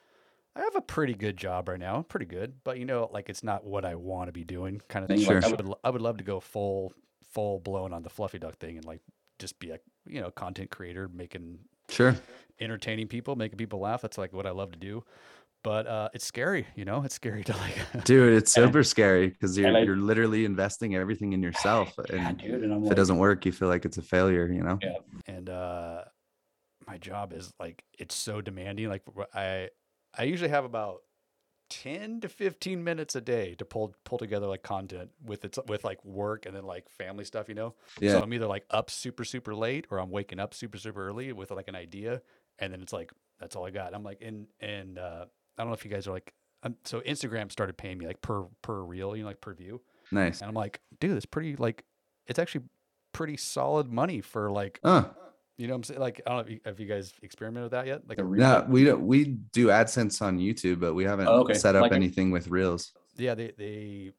I 0.56 0.60
have 0.60 0.74
a 0.76 0.80
pretty 0.80 1.14
good 1.14 1.36
job 1.36 1.68
right 1.68 1.78
now, 1.78 2.02
pretty 2.02 2.26
good. 2.26 2.54
But 2.64 2.78
you 2.78 2.84
know, 2.84 3.08
like 3.12 3.28
it's 3.28 3.44
not 3.44 3.64
what 3.64 3.84
I 3.84 3.94
want 3.94 4.28
to 4.28 4.32
be 4.32 4.44
doing, 4.44 4.80
kind 4.88 5.02
of 5.04 5.08
thing. 5.08 5.20
Sure. 5.24 5.40
Like, 5.40 5.44
I 5.44 5.48
would, 5.56 5.74
I 5.84 5.90
would 5.90 6.02
love 6.02 6.18
to 6.18 6.24
go 6.24 6.40
full, 6.40 6.92
full 7.32 7.60
blown 7.60 7.92
on 7.92 8.02
the 8.02 8.10
fluffy 8.10 8.38
duck 8.38 8.58
thing 8.58 8.76
and 8.76 8.84
like 8.84 9.00
just 9.38 9.58
be 9.58 9.70
a, 9.70 9.78
you 10.06 10.20
know, 10.20 10.30
content 10.30 10.70
creator, 10.70 11.08
making 11.08 11.58
Sure. 11.88 12.14
entertaining 12.60 13.08
people, 13.08 13.36
making 13.36 13.58
people 13.58 13.80
laugh. 13.80 14.02
That's 14.02 14.18
like 14.18 14.32
what 14.32 14.46
I 14.46 14.50
love 14.50 14.72
to 14.72 14.78
do. 14.78 15.04
But 15.62 15.86
uh, 15.86 16.08
it's 16.14 16.24
scary, 16.24 16.66
you 16.74 16.84
know. 16.86 17.02
It's 17.04 17.14
scary 17.14 17.44
to 17.44 17.52
like. 17.56 17.76
Dude, 18.04 18.32
it's 18.32 18.56
And- 18.56 18.66
super 18.66 18.82
scary 18.82 19.28
because 19.28 19.58
you're 19.58 19.76
I- 19.76 19.80
you're 19.82 19.96
literally 19.96 20.44
investing 20.46 20.94
everything 20.96 21.32
in 21.32 21.42
yourself. 21.42 21.92
yeah, 22.12 22.28
And 22.28 22.38
dude. 22.38 22.62
And 22.64 22.72
if 22.72 22.82
like, 22.84 22.92
it 22.92 22.94
doesn't 22.94 23.18
work, 23.18 23.44
you 23.46 23.52
feel 23.52 23.68
like 23.68 23.84
it's 23.84 23.98
a 23.98 24.02
failure, 24.02 24.50
you 24.50 24.62
know? 24.62 24.78
Yeah. 24.82 24.94
and 25.26 25.48
uh 25.50 26.04
my 26.86 26.96
job 26.98 27.32
is 27.34 27.52
like 27.60 27.84
it's 27.98 28.14
so 28.16 28.40
demanding 28.40 28.88
like 28.88 29.02
wh- 29.16 29.36
i 29.36 29.68
i 30.18 30.24
usually 30.24 30.50
have 30.50 30.64
about 30.64 31.02
10 31.70 32.20
to 32.22 32.28
15 32.28 32.82
minutes 32.82 33.14
a 33.14 33.20
day 33.20 33.54
to 33.54 33.64
pull 33.64 33.94
pull 34.04 34.18
together 34.18 34.46
like 34.46 34.62
content 34.64 35.10
with 35.24 35.44
its 35.44 35.56
with 35.68 35.84
like 35.84 36.04
work 36.04 36.44
and 36.46 36.56
then 36.56 36.64
like 36.64 36.88
family 36.88 37.24
stuff 37.24 37.48
you 37.48 37.54
know 37.54 37.74
Yeah. 38.00 38.12
so 38.12 38.22
i'm 38.22 38.34
either 38.34 38.46
like 38.48 38.64
up 38.70 38.90
super 38.90 39.24
super 39.24 39.54
late 39.54 39.86
or 39.90 39.98
i'm 40.00 40.10
waking 40.10 40.40
up 40.40 40.52
super 40.52 40.78
super 40.78 41.06
early 41.06 41.32
with 41.32 41.52
like 41.52 41.68
an 41.68 41.76
idea 41.76 42.22
and 42.58 42.72
then 42.72 42.82
it's 42.82 42.92
like 42.92 43.12
that's 43.38 43.54
all 43.54 43.64
i 43.64 43.70
got 43.70 43.94
i'm 43.94 44.02
like 44.02 44.20
and 44.20 44.46
and 44.58 44.98
uh 44.98 45.26
i 45.58 45.62
don't 45.62 45.68
know 45.68 45.74
if 45.74 45.84
you 45.84 45.90
guys 45.92 46.08
are 46.08 46.12
like 46.12 46.34
um, 46.64 46.74
so 46.84 47.00
instagram 47.02 47.50
started 47.52 47.76
paying 47.78 47.98
me 47.98 48.06
like 48.06 48.20
per 48.20 48.44
per 48.62 48.82
reel 48.82 49.14
you 49.16 49.22
know 49.22 49.28
like 49.28 49.40
per 49.40 49.54
view 49.54 49.80
Nice. 50.10 50.40
and 50.40 50.48
i'm 50.48 50.54
like 50.54 50.80
dude 50.98 51.16
it's 51.16 51.24
pretty 51.24 51.54
like 51.54 51.84
it's 52.26 52.38
actually 52.40 52.64
pretty 53.12 53.36
solid 53.36 53.90
money 53.92 54.20
for 54.20 54.50
like 54.50 54.80
Oh, 54.82 55.08
you 55.60 55.66
know 55.68 55.74
what 55.74 55.78
I'm 55.78 55.82
saying? 55.84 56.00
Like, 56.00 56.20
I 56.26 56.30
don't 56.30 56.36
know 56.38 56.44
if 56.44 56.50
you, 56.50 56.60
have 56.64 56.80
you 56.80 56.86
guys 56.86 57.12
experimented 57.22 57.64
with 57.64 57.72
that 57.72 57.86
yet? 57.86 58.08
Like, 58.08 58.18
the 58.18 58.24
real- 58.24 58.40
yeah, 58.40 58.66
we 58.66 58.84
don't 58.84 59.06
we 59.06 59.24
do 59.52 59.66
AdSense 59.68 60.22
on 60.22 60.38
YouTube, 60.38 60.80
but 60.80 60.94
we 60.94 61.04
haven't 61.04 61.28
Oh, 61.28 61.40
okay. 61.42 61.54
set 61.54 61.76
up 61.76 61.82
Like 61.82 61.92
it- 61.92 61.96
anything 61.96 62.30
with 62.30 62.48
Reels. 62.48 62.92
yeah, 63.16 63.34
they, 63.34 63.52
they, 63.58 64.12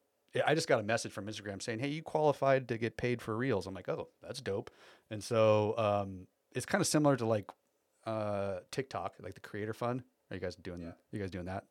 I 0.45 0.53
just 0.55 0.67
got 0.67 0.79
a 0.79 0.83
message 0.83 1.11
from 1.11 1.25
Instagram 1.27 1.61
saying, 1.61 1.79
Hey, 1.79 1.89
you 1.89 2.03
qualified 2.03 2.67
to 2.69 2.77
get 2.77 2.95
paid 2.97 3.21
for 3.21 3.35
reels. 3.35 3.65
I'm 3.67 3.73
like, 3.73 3.89
Oh, 3.89 4.09
that's 4.21 4.39
dope. 4.41 4.69
And 5.09 5.23
so, 5.23 5.73
um, 5.77 6.27
it's 6.53 6.65
kind 6.65 6.81
of 6.81 6.87
similar 6.87 7.15
to 7.17 7.25
like, 7.25 7.49
uh, 8.05 8.59
TikTok, 8.71 9.15
like 9.21 9.33
the 9.33 9.39
creator 9.41 9.73
fund. 9.73 10.03
Are 10.29 10.35
you 10.35 10.39
guys 10.41 10.55
doing 10.55 10.81
Yeah. 10.81 10.91
You 11.11 11.19
guys 11.19 11.31
doing 11.31 11.45
that? 11.45 11.65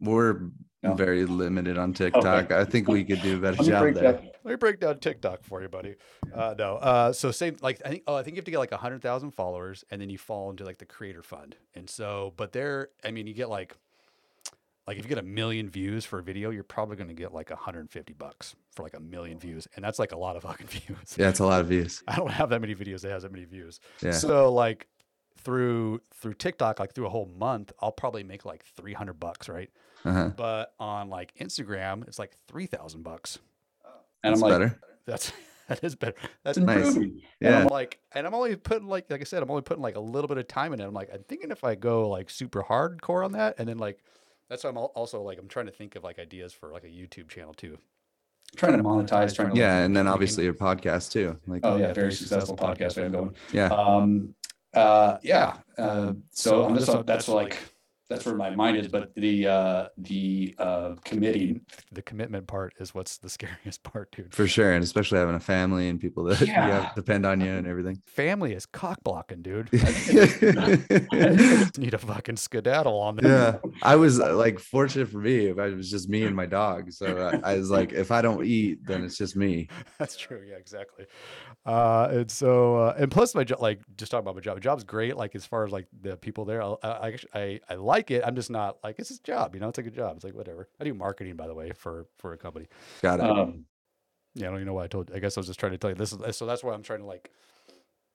We're 0.00 0.40
No. 0.82 0.94
very 0.94 1.26
limited 1.26 1.76
on 1.76 1.92
TikTok. 1.92 2.50
I 2.52 2.64
think 2.64 2.88
we 2.88 3.04
could 3.04 3.20
do 3.20 3.36
a 3.36 3.40
better 3.40 3.62
job 3.62 3.66
there. 3.66 4.12
that- 4.12 4.24
Let 4.44 4.50
me 4.52 4.56
break 4.56 4.80
down 4.80 4.98
TikTok 4.98 5.44
for 5.44 5.60
you, 5.60 5.68
buddy. 5.68 5.96
Uh, 6.34 6.54
no. 6.56 6.76
Uh, 6.76 7.12
so 7.12 7.30
same, 7.30 7.56
like, 7.60 7.82
I 7.84 7.90
think, 7.90 8.04
oh, 8.06 8.14
I 8.14 8.22
think 8.22 8.36
you 8.36 8.38
have 8.38 8.46
to 8.46 8.50
get 8.50 8.58
like 8.58 8.72
a 8.72 8.78
hundred 8.78 9.02
thousand 9.02 9.32
followers 9.32 9.84
and 9.90 10.00
then 10.00 10.08
you 10.08 10.16
fall 10.16 10.48
into 10.50 10.64
like 10.64 10.78
the 10.78 10.86
creator 10.86 11.22
fund. 11.22 11.56
And 11.74 11.88
so, 11.90 12.32
but 12.38 12.52
there, 12.52 12.88
I 13.04 13.10
mean, 13.10 13.26
you 13.26 13.34
get 13.34 13.50
like, 13.50 13.76
like 14.86 14.96
if 14.96 15.04
you 15.04 15.08
get 15.10 15.18
a 15.18 15.22
million 15.22 15.68
views 15.68 16.06
for 16.06 16.18
a 16.18 16.22
video, 16.22 16.48
you're 16.48 16.64
probably 16.64 16.96
going 16.96 17.08
to 17.08 17.14
get 17.14 17.34
like 17.34 17.50
150 17.50 18.12
bucks 18.14 18.56
for 18.74 18.82
like 18.82 18.94
a 18.96 19.00
million 19.00 19.38
views. 19.38 19.68
And 19.76 19.84
that's 19.84 19.98
like 19.98 20.12
a 20.12 20.18
lot 20.18 20.36
of 20.36 20.42
fucking 20.44 20.66
views. 20.68 21.14
Yeah, 21.18 21.28
it's 21.28 21.40
a 21.40 21.44
lot 21.46 21.60
of 21.60 21.66
views. 21.68 22.02
I 22.08 22.16
don't 22.16 22.30
have 22.30 22.48
that 22.48 22.60
many 22.60 22.74
videos 22.74 23.02
that 23.02 23.10
has 23.10 23.22
that 23.24 23.32
many 23.32 23.44
views. 23.44 23.78
Yeah. 24.02 24.12
So 24.12 24.50
like 24.52 24.86
through, 25.36 26.00
through 26.14 26.34
TikTok, 26.34 26.80
like 26.80 26.94
through 26.94 27.06
a 27.06 27.10
whole 27.10 27.26
month, 27.38 27.72
I'll 27.80 27.92
probably 27.92 28.24
make 28.24 28.46
like 28.46 28.64
300 28.64 29.20
bucks. 29.20 29.48
Right. 29.48 29.68
Uh-huh. 30.04 30.30
But 30.36 30.74
on 30.78 31.08
like 31.10 31.34
Instagram, 31.38 32.06
it's 32.08 32.18
like 32.18 32.32
3,000 32.48 33.02
bucks. 33.02 33.38
And 34.22 34.34
I'm 34.34 34.40
like, 34.40 34.52
better. 34.52 34.80
That's, 35.06 35.32
that 35.68 35.82
is 35.84 35.94
better. 35.94 36.14
That's 36.44 36.58
it's 36.58 36.66
nice. 36.66 36.86
improving. 36.88 37.10
and 37.12 37.22
Yeah. 37.40 37.60
I'm 37.60 37.66
like, 37.68 37.98
and 38.12 38.26
I'm 38.26 38.34
only 38.34 38.56
putting 38.56 38.86
like, 38.88 39.10
like 39.10 39.20
I 39.20 39.24
said, 39.24 39.42
I'm 39.42 39.50
only 39.50 39.62
putting 39.62 39.82
like 39.82 39.96
a 39.96 40.00
little 40.00 40.28
bit 40.28 40.38
of 40.38 40.46
time 40.48 40.72
in 40.72 40.80
it. 40.80 40.84
I'm 40.84 40.92
like, 40.94 41.10
I'm 41.12 41.22
thinking 41.24 41.50
if 41.50 41.64
I 41.64 41.74
go 41.74 42.08
like 42.08 42.28
super 42.30 42.62
hardcore 42.62 43.24
on 43.24 43.32
that, 43.32 43.54
and 43.58 43.68
then 43.68 43.78
like, 43.78 44.02
that's 44.48 44.64
why 44.64 44.70
I'm 44.70 44.76
also 44.78 45.22
like, 45.22 45.38
I'm 45.38 45.48
trying 45.48 45.66
to 45.66 45.72
think 45.72 45.96
of 45.96 46.02
like 46.04 46.18
ideas 46.18 46.52
for 46.52 46.72
like 46.72 46.84
a 46.84 46.88
YouTube 46.88 47.28
channel 47.28 47.54
too. 47.54 47.78
Trying 48.56 48.76
to 48.78 48.82
monetize, 48.82 49.34
trying 49.34 49.50
to 49.52 49.56
Yeah, 49.56 49.78
and 49.84 49.96
then 49.96 50.08
obviously 50.08 50.42
your 50.44 50.54
podcast 50.54 51.12
too. 51.12 51.38
Like 51.46 51.60
Oh 51.64 51.76
yeah, 51.76 51.88
yeah, 51.88 51.92
very 51.92 51.94
very 51.94 52.12
successful 52.12 52.56
successful 52.56 52.86
podcast 52.88 52.96
we 52.96 53.02
have 53.04 53.12
going. 53.12 53.34
yeah. 53.52 53.68
Um, 53.68 54.34
uh, 54.74 55.18
yeah. 55.22 55.58
Uh, 55.78 55.82
Um, 56.08 56.22
so 56.32 56.50
so 56.50 56.64
I'm 56.64 56.74
just 56.74 56.86
that's- 56.88 57.04
that's, 57.06 57.06
that's 57.06 57.28
like 57.28 57.50
like- 57.50 57.58
that's 58.10 58.26
where 58.26 58.34
my 58.34 58.50
mind 58.50 58.76
is. 58.76 58.88
But 58.88 59.14
the 59.14 59.46
uh, 59.46 59.88
the 59.96 60.54
uh, 60.58 60.94
committing. 61.04 61.62
The 61.92 62.02
commitment 62.02 62.46
part 62.46 62.74
is 62.78 62.94
what's 62.94 63.16
the 63.16 63.30
scariest 63.36 63.82
part, 63.82 64.12
dude. 64.12 64.34
For 64.34 64.46
sure. 64.46 64.72
And 64.72 64.84
especially 64.84 65.18
having 65.18 65.34
a 65.36 65.40
family 65.40 65.88
and 65.88 65.98
people 65.98 66.24
that 66.24 66.40
Yeah. 66.46 66.68
yeah, 66.68 66.90
depend 66.94 67.24
on 67.24 67.40
you 67.40 67.50
and 67.52 67.66
everything. 67.72 68.02
Family 68.06 68.52
is 68.52 68.66
cock 68.66 68.98
blocking, 69.02 69.40
dude. 69.40 69.72
Need 69.72 69.84
a 71.94 71.98
fucking 71.98 72.36
skedaddle 72.36 72.98
on 72.98 73.16
there. 73.16 73.30
yeah 73.62 73.70
i 73.82 73.96
was 73.96 74.20
uh, 74.20 74.34
like 74.34 74.58
fortunate 74.58 75.08
for 75.08 75.18
me 75.18 75.46
if 75.46 75.58
it 75.58 75.76
was 75.76 75.90
just 75.90 76.08
me 76.08 76.24
and 76.24 76.34
my 76.34 76.46
dog 76.46 76.90
so 76.92 77.30
I, 77.44 77.52
I 77.52 77.56
was 77.56 77.70
like 77.70 77.92
if 77.92 78.10
i 78.10 78.20
don't 78.20 78.44
eat 78.44 78.84
then 78.84 79.04
it's 79.04 79.16
just 79.16 79.36
me 79.36 79.68
That's 79.98 80.16
true. 80.16 80.42
Yeah, 80.48 80.56
exactly. 80.56 81.06
Uh, 81.66 82.08
and 82.10 82.30
so, 82.30 82.76
uh, 82.76 82.94
and 82.98 83.10
plus 83.10 83.34
my 83.34 83.44
job, 83.44 83.60
like 83.60 83.80
just 83.96 84.10
talking 84.10 84.24
about 84.24 84.34
my 84.34 84.40
job, 84.40 84.56
my 84.56 84.60
job's 84.60 84.82
great. 84.84 85.16
Like 85.16 85.34
as 85.34 85.44
far 85.44 85.64
as 85.64 85.72
like 85.72 85.86
the 86.00 86.16
people 86.16 86.44
there, 86.46 86.62
I, 86.62 86.74
I, 86.82 87.16
I, 87.34 87.60
I 87.68 87.74
like 87.74 87.99
it. 88.10 88.22
I'm 88.24 88.36
just 88.36 88.50
not 88.50 88.78
like, 88.84 88.98
it's 88.98 89.08
his 89.10 89.18
job, 89.18 89.54
you 89.54 89.60
know, 89.60 89.68
it's 89.68 89.78
a 89.78 89.82
good 89.82 89.94
job. 89.94 90.16
It's 90.16 90.24
like, 90.24 90.34
whatever. 90.34 90.68
I 90.80 90.84
do 90.84 90.94
marketing 90.94 91.36
by 91.36 91.46
the 91.46 91.54
way, 91.54 91.72
for, 91.72 92.06
for 92.18 92.32
a 92.32 92.38
company. 92.38 92.66
got 93.02 93.20
it 93.20 93.26
Um, 93.26 93.66
Yeah. 94.34 94.46
I 94.46 94.50
don't 94.50 94.56
even 94.58 94.66
know 94.68 94.74
why 94.74 94.84
I 94.84 94.88
told, 94.88 95.10
I 95.12 95.18
guess 95.18 95.36
I 95.36 95.40
was 95.40 95.48
just 95.48 95.60
trying 95.60 95.72
to 95.72 95.78
tell 95.78 95.90
you 95.90 95.96
this 95.96 96.12
is, 96.12 96.36
so 96.36 96.46
that's 96.46 96.62
why 96.64 96.72
I'm 96.72 96.82
trying 96.82 97.00
to 97.00 97.06
like, 97.06 97.30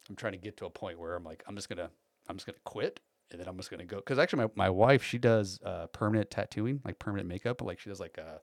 I'm 0.09 0.15
trying 0.15 0.33
to 0.33 0.39
get 0.39 0.57
to 0.57 0.65
a 0.65 0.69
point 0.69 0.99
where 0.99 1.15
I'm 1.15 1.23
like, 1.23 1.43
I'm 1.47 1.55
just 1.55 1.69
to, 1.69 1.89
I'm 2.29 2.37
just 2.37 2.47
to 2.47 2.53
quit. 2.63 2.99
And 3.31 3.41
then 3.41 3.47
I'm 3.47 3.57
just 3.57 3.69
to 3.71 3.83
go. 3.85 4.01
Cause 4.01 4.19
actually 4.19 4.45
my, 4.45 4.51
my 4.55 4.69
wife, 4.69 5.03
she 5.03 5.17
does, 5.17 5.59
uh, 5.65 5.87
permanent 5.87 6.29
tattooing, 6.29 6.81
like 6.85 6.99
permanent 6.99 7.27
makeup. 7.27 7.61
Like 7.61 7.79
she 7.79 7.89
does 7.89 7.99
like, 7.99 8.17
uh, 8.19 8.37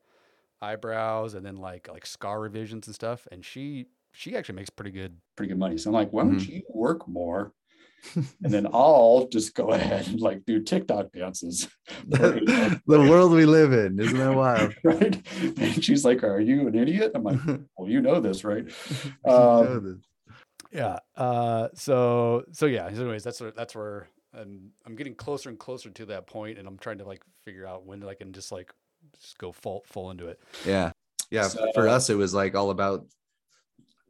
eyebrows 0.61 1.35
and 1.35 1.45
then 1.45 1.57
like, 1.57 1.89
like 1.89 2.07
scar 2.07 2.41
revisions 2.41 2.87
and 2.89 2.95
stuff. 2.95 3.27
And 3.33 3.45
she, 3.45 3.87
she 4.13 4.37
actually 4.37 4.57
makes 4.57 4.71
pretty 4.71 4.91
good 4.91 5.19
pretty 5.37 5.51
good 5.51 5.59
money. 5.59 5.79
So 5.79 5.91
I'm 5.91 5.95
like, 5.95 6.13
why 6.13 6.25
don't 6.25 6.39
Mhm. 6.39 6.49
you 6.49 6.63
work 6.69 7.09
more? 7.09 7.55
and 8.15 8.53
then 8.53 8.67
I'll 8.73 9.29
just 9.31 9.55
go 9.55 9.71
ahead 9.73 10.07
and 10.09 10.21
like 10.21 10.45
do 10.45 10.61
TikTok 10.61 11.13
dances. 11.13 11.69
the 12.09 12.81
world 12.87 13.33
we 13.33 13.47
live 13.47 13.73
in 13.73 13.99
isn't 14.01 14.17
that 14.19 14.35
wild 14.35 14.75
right? 14.83 15.21
And 15.61 15.85
she's 15.85 16.05
like, 16.05 16.23
Are 16.25 16.41
you 16.41 16.67
an 16.69 16.75
idiot? 16.75 17.13
I'm 17.15 17.23
like, 17.23 17.39
Well, 17.77 17.89
you 17.89 18.01
know 18.01 18.21
this, 18.21 18.45
right? 18.45 18.65
You 19.25 19.31
Um, 19.33 19.65
know 19.65 19.81
this. 19.81 19.99
yeah 20.73 20.99
uh 21.17 21.69
so 21.75 22.45
so 22.53 22.67
yeah 22.67 22.89
so 22.93 23.03
anyways 23.03 23.23
that's 23.23 23.41
where 23.41 23.51
that's 23.51 23.75
where 23.75 24.09
I'm, 24.35 24.71
I'm 24.87 24.97
getting 24.97 25.15
closer 25.15 25.51
and 25.51 25.59
closer 25.59 25.91
to 25.91 26.07
that 26.07 26.27
point 26.27 26.59
and 26.59 26.67
i'm 26.67 26.79
trying 26.79 26.97
to 26.99 27.05
like 27.05 27.23
figure 27.45 27.67
out 27.67 27.85
when 27.85 28.03
i 28.09 28.15
can 28.15 28.33
just 28.33 28.51
like 28.51 28.73
just 29.21 29.37
go 29.37 29.53
full 29.53 29.85
full 29.87 30.11
into 30.11 30.29
it 30.29 30.41
yeah 30.65 30.91
yeah 31.31 31.49
So- 31.49 31.71
for 31.75 31.87
us 31.89 32.09
it 32.09 32.15
was 32.17 32.33
like 32.33 32.55
all 32.55 32.71
about 32.71 33.05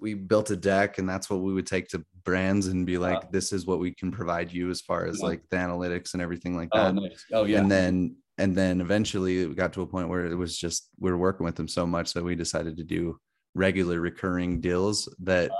we 0.02 0.14
built 0.14 0.50
a 0.50 0.56
deck 0.56 0.98
and 0.98 1.08
that's 1.08 1.30
what 1.30 1.40
we 1.40 1.52
would 1.54 1.66
take 1.66 1.88
to 1.88 2.04
brands 2.24 2.66
and 2.66 2.84
be 2.84 2.98
like 2.98 3.30
this 3.30 3.52
is 3.52 3.64
what 3.66 3.78
we 3.78 3.92
can 3.94 4.10
provide 4.10 4.52
you 4.52 4.68
as 4.68 4.80
far 4.80 5.06
as 5.06 5.20
Yeah. 5.20 5.26
like 5.28 5.42
the 5.50 5.56
analytics 5.56 6.12
and 6.12 6.20
everything 6.22 6.56
like 6.56 6.68
Oh, 6.72 6.82
that 6.84 6.94
nice. 6.94 7.24
Oh, 7.32 7.44
yeah. 7.44 7.60
and 7.60 7.70
then 7.70 8.16
and 8.38 8.56
then 8.56 8.80
eventually 8.80 9.38
it 9.38 9.56
got 9.56 9.72
to 9.74 9.82
a 9.82 9.86
point 9.86 10.08
where 10.08 10.26
it 10.26 10.34
was 10.34 10.58
just 10.58 10.88
we 10.98 11.10
were 11.10 11.16
working 11.18 11.44
with 11.44 11.54
them 11.54 11.68
so 11.68 11.86
much 11.86 12.12
that 12.14 12.24
we 12.24 12.34
decided 12.34 12.76
to 12.76 12.84
do 12.84 13.16
regular 13.54 14.00
recurring 14.00 14.60
deals 14.60 15.08
that 15.20 15.50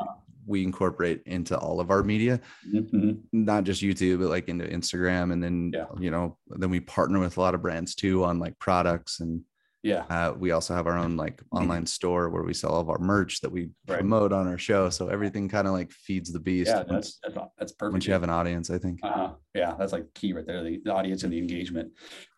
we 0.45 0.65
incorporate 0.65 1.23
into 1.27 1.57
all 1.57 1.79
of 1.79 1.91
our 1.91 2.03
media 2.03 2.41
Mhm. 2.75 3.21
not 3.33 3.63
just 3.65 3.81
youtube 3.83 4.19
but 4.19 4.29
like 4.29 4.49
into 4.49 4.65
instagram 4.67 5.33
and 5.33 5.43
then 5.43 5.71
Yeah. 5.73 5.87
you 6.01 6.11
know 6.11 6.37
then 6.49 6.71
we 6.71 6.81
partner 6.81 7.21
with 7.21 7.37
a 7.37 7.41
lot 7.41 7.55
of 7.55 7.63
brands 7.63 7.95
too 7.95 8.25
on 8.25 8.41
like 8.41 8.59
products 8.59 9.21
and 9.21 9.43
Yeah. 9.83 10.05
uh, 10.11 10.33
we 10.39 10.53
also 10.53 10.75
have 10.75 10.87
our 10.87 10.97
own 10.97 11.17
like 11.17 11.43
online 11.51 11.87
store 11.87 12.31
where 12.31 12.45
we 12.45 12.55
sell 12.55 12.71
all 12.73 12.81
of 12.81 12.89
our 12.89 12.99
merch 12.99 13.41
that 13.41 13.51
we 13.51 13.71
Right. 13.89 13.99
promote 13.99 14.33
on 14.33 14.47
our 14.47 14.59
show 14.59 14.91
so 14.91 15.09
everything 15.09 15.49
kind 15.49 15.67
of 15.67 15.73
like 15.73 15.91
feeds 15.91 16.33
the 16.33 16.39
beast 16.39 16.69
Yeah. 16.69 16.85
once, 16.89 17.19
That's, 17.23 17.35
that's, 17.35 17.49
that's 17.59 17.73
perfect. 17.73 17.93
once 17.95 18.07
you 18.07 18.13
have 18.13 18.23
an 18.23 18.31
audience 18.31 18.71
i 18.71 18.79
think 18.79 19.01
Uh-huh. 19.03 19.33
Yeah, 19.55 19.75
that's 19.79 19.93
like 19.93 20.07
key 20.15 20.33
right 20.33 20.47
there. 20.47 20.63
The, 20.63 20.81
the 20.85 20.93
audience 20.95 21.25
and 21.25 21.33
the 21.33 21.39
engagement. 21.39 21.91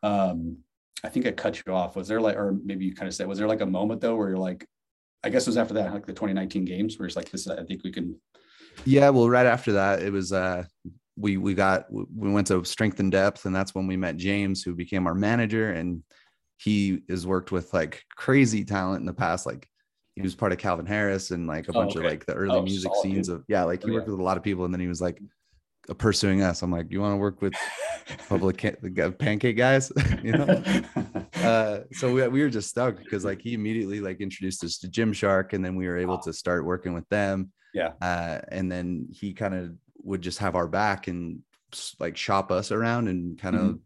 Um, 0.02 0.58
I 1.04 1.08
think 1.10 1.26
I 1.26 1.30
cut 1.32 1.62
you 1.64 1.72
off. 1.74 1.94
Was 1.96 2.08
there 2.08 2.20
like, 2.20 2.36
or 2.36 2.56
maybe 2.64 2.86
you 2.86 2.94
kind 2.94 3.06
of 3.08 3.14
said, 3.14 3.26
was 3.28 3.38
there 3.38 3.46
like 3.46 3.60
a 3.60 3.66
moment 3.66 4.00
though 4.00 4.16
where 4.16 4.30
you're 4.30 4.38
like, 4.38 4.66
I 5.22 5.28
guess 5.28 5.46
it 5.46 5.50
was 5.50 5.56
after 5.58 5.74
that, 5.74 5.92
like 5.92 6.06
the 6.06 6.12
2019 6.12 6.64
games, 6.64 6.98
where 6.98 7.06
it's 7.06 7.14
like, 7.16 7.30
this, 7.30 7.46
I 7.46 7.62
think 7.64 7.84
we 7.84 7.92
can. 7.92 8.18
Yeah, 8.84 9.10
well, 9.10 9.28
right 9.30 9.46
after 9.46 9.72
that, 9.72 10.02
it 10.02 10.12
was 10.12 10.32
uh 10.32 10.64
we 11.16 11.36
we 11.36 11.54
got 11.54 11.86
we 11.92 12.30
went 12.32 12.46
to 12.48 12.64
Strength 12.64 12.98
in 13.00 13.10
Depth, 13.10 13.44
and 13.46 13.54
that's 13.54 13.74
when 13.74 13.86
we 13.86 13.96
met 13.96 14.16
James, 14.16 14.62
who 14.64 14.74
became 14.74 15.06
our 15.06 15.14
manager, 15.14 15.70
and 15.72 16.02
he 16.64 17.00
has 17.10 17.26
worked 17.26 17.52
with 17.52 17.72
like 17.74 18.02
crazy 18.16 18.64
talent 18.64 19.00
in 19.00 19.06
the 19.06 19.12
past, 19.12 19.44
like 19.46 19.68
he 20.16 20.22
was 20.22 20.34
part 20.34 20.52
of 20.52 20.58
Calvin 20.58 20.86
Harris 20.86 21.30
and 21.30 21.46
like 21.46 21.68
a 21.68 21.72
Oh, 21.72 21.74
bunch 21.74 21.96
of 21.96 22.04
like 22.04 22.24
the 22.24 22.34
early 22.34 22.58
Oh, 22.58 22.62
music 22.62 22.90
solid, 22.94 23.02
scenes 23.02 23.26
dude. 23.28 23.36
of 23.36 23.44
yeah, 23.48 23.64
like 23.64 23.82
he 23.84 23.90
Oh, 23.90 23.94
worked 23.94 24.06
yeah. 24.06 24.12
with 24.12 24.20
a 24.20 24.22
lot 24.24 24.36
of 24.36 24.42
people, 24.42 24.64
and 24.64 24.72
then 24.72 24.80
he 24.80 24.86
was 24.88 25.00
like 25.00 25.20
pursuing 25.98 26.40
us. 26.40 26.62
I'm 26.62 26.70
like, 26.70 26.86
you 26.90 27.00
want 27.00 27.12
to 27.12 27.16
work 27.18 27.42
with 27.42 27.52
public 28.28 28.56
ca- 28.58 28.76
the 28.80 28.90
guy- 28.90 29.10
pancake 29.10 29.56
guys, 29.56 29.92
you 30.22 30.32
know? 30.32 30.62
uh 31.36 31.80
so 31.92 32.12
we, 32.12 32.26
we 32.28 32.40
were 32.42 32.48
just 32.48 32.70
stuck 32.70 32.96
because 32.96 33.24
like 33.24 33.40
he 33.42 33.52
immediately 33.54 34.00
like 34.00 34.20
introduced 34.20 34.64
us 34.64 34.78
to 34.78 34.88
Gymshark 34.88 35.52
and 35.52 35.62
then 35.64 35.74
we 35.76 35.86
were 35.86 35.98
able 35.98 36.14
Wow. 36.14 36.20
to 36.24 36.32
start 36.32 36.64
working 36.64 36.94
with 36.94 37.06
them 37.10 37.50
Yeah. 37.74 37.92
uh 38.00 38.40
and 38.48 38.70
then 38.72 39.08
he 39.10 39.34
kind 39.34 39.54
of 39.54 39.72
would 40.02 40.22
just 40.22 40.38
have 40.38 40.54
our 40.54 40.68
back 40.68 41.08
and 41.08 41.40
like 41.98 42.16
shop 42.16 42.50
us 42.52 42.70
around 42.70 43.08
and 43.08 43.38
kind 43.38 43.56
of 43.56 43.78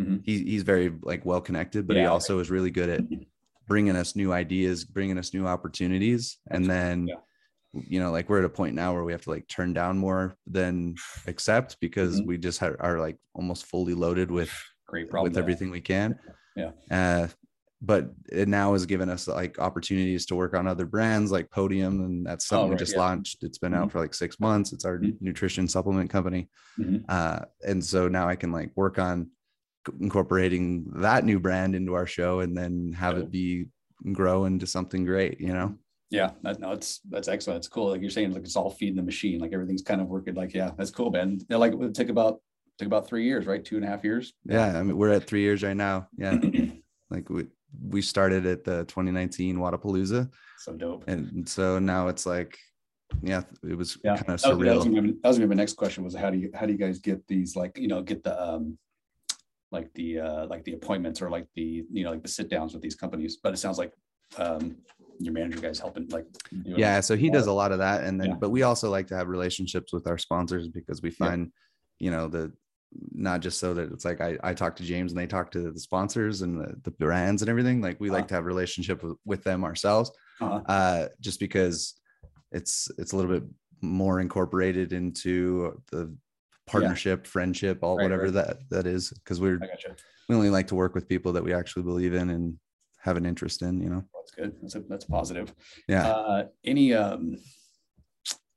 Mhm. 0.00 0.22
he, 0.24 0.44
he's 0.44 0.62
very 0.62 0.92
like 1.02 1.24
well 1.24 1.40
connected 1.40 1.86
but 1.86 1.94
he 1.96 2.02
Yeah, 2.02 2.08
okay. 2.08 2.12
also 2.14 2.38
is 2.38 2.50
really 2.50 2.70
good 2.70 2.88
at 2.88 3.02
bringing 3.66 3.96
us 3.96 4.16
new 4.16 4.32
ideas 4.32 4.84
bringing 4.84 5.18
us 5.18 5.32
new 5.34 5.46
opportunities 5.46 6.38
and 6.50 6.64
then 6.68 7.06
yeah. 7.06 7.14
you 7.72 8.00
know 8.00 8.10
like 8.10 8.28
we're 8.28 8.38
at 8.40 8.44
a 8.44 8.48
point 8.48 8.74
now 8.74 8.92
where 8.94 9.04
we 9.04 9.12
have 9.12 9.22
to 9.22 9.30
like 9.30 9.46
turn 9.46 9.72
down 9.72 9.98
more 9.98 10.34
than 10.46 10.94
accept 11.26 11.76
because 11.80 12.20
Mhm. 12.20 12.26
we 12.26 12.38
just 12.38 12.58
ha- 12.58 12.74
are 12.80 12.98
like 12.98 13.18
almost 13.34 13.66
fully 13.66 13.94
loaded 13.94 14.30
with 14.30 14.50
Great 14.86 15.08
problem. 15.10 15.30
with 15.30 15.36
have. 15.36 15.44
everything 15.44 15.70
we 15.70 15.80
can. 15.80 16.18
Yeah. 16.56 16.72
Uh, 16.90 17.28
but 17.82 18.12
it 18.30 18.46
now 18.48 18.72
has 18.72 18.84
given 18.86 19.08
us 19.08 19.26
like 19.28 19.58
opportunities 19.60 20.26
to 20.26 20.34
work 20.34 20.52
on 20.54 20.66
other 20.66 20.84
brands 20.84 21.30
like 21.30 21.48
Podium, 21.50 22.00
and 22.04 22.26
that's 22.26 22.46
something 22.46 22.64
we 22.64 22.70
Oh, 22.70 22.72
right, 22.72 22.78
just 22.78 22.92
yeah. 22.92 22.98
launched. 22.98 23.42
It's 23.42 23.56
been 23.56 23.72
out 23.72 23.90
for 23.92 24.00
like 24.00 24.12
six 24.12 24.38
months. 24.40 24.72
It's 24.74 24.84
our 24.84 24.98
Mhm. 24.98 25.16
nutrition 25.22 25.66
supplement 25.68 26.10
company, 26.10 26.50
Mhm. 26.78 27.04
uh, 27.08 27.44
and 27.66 27.82
so 27.82 28.06
now 28.08 28.28
I 28.28 28.34
can 28.36 28.50
like 28.52 28.72
work 28.76 28.98
on 28.98 29.30
incorporating 30.00 30.90
that 30.96 31.24
new 31.24 31.40
brand 31.40 31.74
into 31.74 31.94
our 31.94 32.06
show, 32.06 32.40
and 32.40 32.56
then 32.56 32.92
have 32.92 33.18
it 33.18 33.30
be 33.30 33.66
grow 34.12 34.44
into 34.44 34.66
something 34.66 35.04
great. 35.04 35.40
You 35.40 35.52
know? 35.52 35.74
Yeah, 36.10 36.32
that, 36.42 36.58
no, 36.58 36.72
it's 36.72 37.00
that's 37.08 37.28
excellent. 37.28 37.58
It's 37.58 37.68
cool. 37.68 37.90
Like 37.90 38.00
you're 38.00 38.10
saying, 38.10 38.32
like 38.32 38.42
it's 38.42 38.56
all 38.56 38.70
feeding 38.70 38.96
the 38.96 39.02
machine. 39.02 39.40
Like 39.40 39.52
everything's 39.52 39.82
kind 39.82 40.00
of 40.00 40.08
working. 40.08 40.34
Like, 40.34 40.54
yeah, 40.54 40.70
that's 40.76 40.90
cool, 40.90 41.10
man. 41.10 41.38
They're 41.48 41.58
like 41.58 41.72
it 41.72 41.78
would 41.78 41.94
take 41.94 42.08
about 42.08 42.40
took 42.78 42.86
about 42.86 43.06
three 43.06 43.24
years, 43.24 43.46
right? 43.46 43.64
Two 43.64 43.76
and 43.76 43.84
a 43.84 43.88
half 43.88 44.02
years. 44.02 44.32
Yeah. 44.44 44.78
I 44.78 44.82
mean, 44.82 44.96
we're 44.96 45.12
at 45.12 45.26
three 45.26 45.42
years 45.42 45.62
right 45.62 45.76
now. 45.76 46.08
Yeah. 46.16 46.38
like 47.10 47.28
we 47.28 47.46
we 47.88 48.02
started 48.02 48.46
at 48.46 48.64
the 48.64 48.84
2019 48.86 49.56
Wodapalooza. 49.56 50.28
so 50.58 50.72
dope. 50.74 51.04
and 51.06 51.48
so 51.48 51.78
now 51.78 52.08
it's 52.08 52.26
like 52.26 52.58
yeah 53.22 53.42
it 53.62 53.76
was 53.76 53.96
Yeah, 54.02 54.16
kind 54.16 54.20
of 54.20 54.26
that 54.26 54.32
was, 54.32 54.42
that 54.42 54.56
was 54.56 54.86
surreal 54.86 55.22
that 55.22 55.28
was 55.28 55.38
gonna 55.38 55.46
be 55.46 55.54
my 55.54 55.60
next 55.60 55.74
question 55.74 56.02
was 56.02 56.14
how 56.14 56.30
do 56.30 56.38
you 56.38 56.50
how 56.54 56.66
do 56.66 56.72
you 56.72 56.78
guys 56.78 56.98
get 56.98 57.26
these 57.28 57.54
like 57.54 57.78
you 57.78 57.86
know 57.88 58.02
get 58.02 58.24
the 58.24 58.40
um 58.42 58.76
like 59.72 59.92
the 59.94 60.18
uh 60.20 60.46
like 60.46 60.64
the 60.64 60.72
appointments 60.74 61.22
or 61.22 61.30
like 61.30 61.46
the 61.54 61.84
you 61.92 62.04
know 62.04 62.10
like 62.10 62.22
the 62.22 62.28
sit 62.28 62.48
downs 62.48 62.72
with 62.72 62.82
these 62.82 62.94
companies 62.96 63.38
but 63.42 63.52
it 63.52 63.56
sounds 63.58 63.78
like 63.78 63.92
um 64.38 64.76
your 65.18 65.32
manager 65.32 65.60
guys 65.60 65.78
helping 65.78 66.08
like 66.08 66.26
doing- 66.64 66.78
yeah 66.78 67.00
so 67.00 67.16
he 67.16 67.30
does 67.30 67.46
a 67.46 67.52
lot 67.52 67.72
of 67.72 67.78
that 67.78 68.04
and 68.04 68.20
then 68.20 68.30
Yeah. 68.30 68.36
but 68.40 68.50
we 68.50 68.62
also 68.62 68.90
like 68.90 69.06
to 69.08 69.16
have 69.16 69.28
relationships 69.28 69.92
with 69.92 70.06
our 70.06 70.18
sponsors 70.18 70.68
because 70.68 71.02
we 71.02 71.10
Yeah. 71.10 71.26
find 71.26 71.52
you 71.98 72.10
know 72.10 72.28
the 72.28 72.52
not 73.12 73.40
just 73.40 73.60
so 73.60 73.72
that 73.74 73.92
it's 73.92 74.04
like 74.04 74.20
I, 74.20 74.36
I 74.42 74.52
talk 74.54 74.74
to 74.76 74.82
James 74.82 75.12
and 75.12 75.20
they 75.20 75.26
talk 75.28 75.52
to 75.52 75.70
the 75.70 75.78
sponsors 75.78 76.42
and 76.42 76.60
the, 76.60 76.74
the 76.82 76.90
brands 76.90 77.40
and 77.42 77.48
everything 77.48 77.80
like 77.80 78.00
we 78.00 78.08
Uh-huh. 78.08 78.18
like 78.18 78.28
to 78.28 78.34
have 78.34 78.46
relationship 78.46 79.02
with, 79.04 79.16
with 79.24 79.44
them 79.44 79.62
ourselves 79.64 80.10
Uh-huh. 80.40 80.60
uh 80.66 81.08
just 81.20 81.38
because 81.38 81.94
it's 82.50 82.90
it's 82.98 83.12
a 83.12 83.16
little 83.16 83.30
bit 83.30 83.44
more 83.82 84.20
incorporated 84.20 84.92
into 84.92 85.80
the 85.92 86.12
partnership 86.70 87.26
friendship 87.26 87.78
all 87.82 87.96
Right, 87.96 88.04
whatever 88.04 88.24
right. 88.24 88.32
that 88.34 88.56
that 88.70 88.86
is 88.86 89.10
because 89.10 89.40
we're 89.40 89.58
we 90.28 90.34
only 90.34 90.50
like 90.50 90.68
to 90.68 90.74
work 90.74 90.94
with 90.94 91.08
people 91.08 91.32
that 91.32 91.42
we 91.44 91.52
actually 91.52 91.82
believe 91.82 92.14
in 92.14 92.30
and 92.30 92.58
have 92.98 93.16
an 93.16 93.26
interest 93.26 93.62
in 93.62 93.80
you 93.80 93.88
know 93.88 94.04
That's 94.14 94.30
good. 94.32 94.56
That's 94.62 94.74
a, 94.76 94.80
that's 94.80 95.04
positive. 95.04 95.52
yeah 95.88 96.08
Uh, 96.08 96.44
any 96.64 96.94
um, 96.94 97.36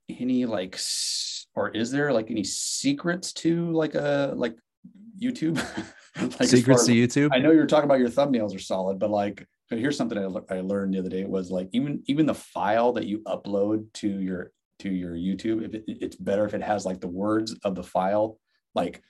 any 0.10 0.46
like, 0.46 0.80
or 1.56 1.70
is 1.70 1.92
there 1.92 2.12
like 2.14 2.30
any 2.30 2.44
secrets 2.44 3.34
to 3.34 3.72
like 3.72 3.96
a 3.96 4.34
like 4.36 4.56
YouTube? 5.22 5.56
like 6.22 6.42
as 6.42 6.52
secrets 6.52 6.86
to 6.86 6.92
youtube 6.94 7.30
I 7.32 7.40
know 7.40 7.52
you're 7.52 7.66
talking 7.66 7.86
about 7.86 8.00
your 8.00 8.10
thumbnails 8.10 8.56
are 8.56 8.60
solid, 8.60 9.00
but 9.00 9.10
like, 9.10 9.48
here's 9.70 9.98
something 9.98 10.18
I, 10.18 10.56
I 10.56 10.62
learned 10.62 10.94
the 10.94 11.00
other 11.00 11.10
day 11.10 11.22
It 11.22 11.30
was 11.30 11.50
like 11.50 11.70
even 11.72 12.04
even 12.06 12.26
the 12.26 12.36
file 12.36 12.94
that 12.94 13.08
you 13.08 13.20
upload 13.26 13.92
to 13.94 14.08
your 14.08 14.52
to 14.80 14.90
your 14.90 15.14
YouTube, 15.14 15.64
if 15.64 15.74
it, 15.74 15.84
it's 15.88 16.16
better 16.16 16.46
if 16.46 16.54
it 16.54 16.62
has 16.62 16.86
like 16.86 17.00
the 17.02 17.08
words 17.08 17.56
of 17.64 17.76
the 17.76 17.84
file, 17.84 18.40
like 18.76 19.02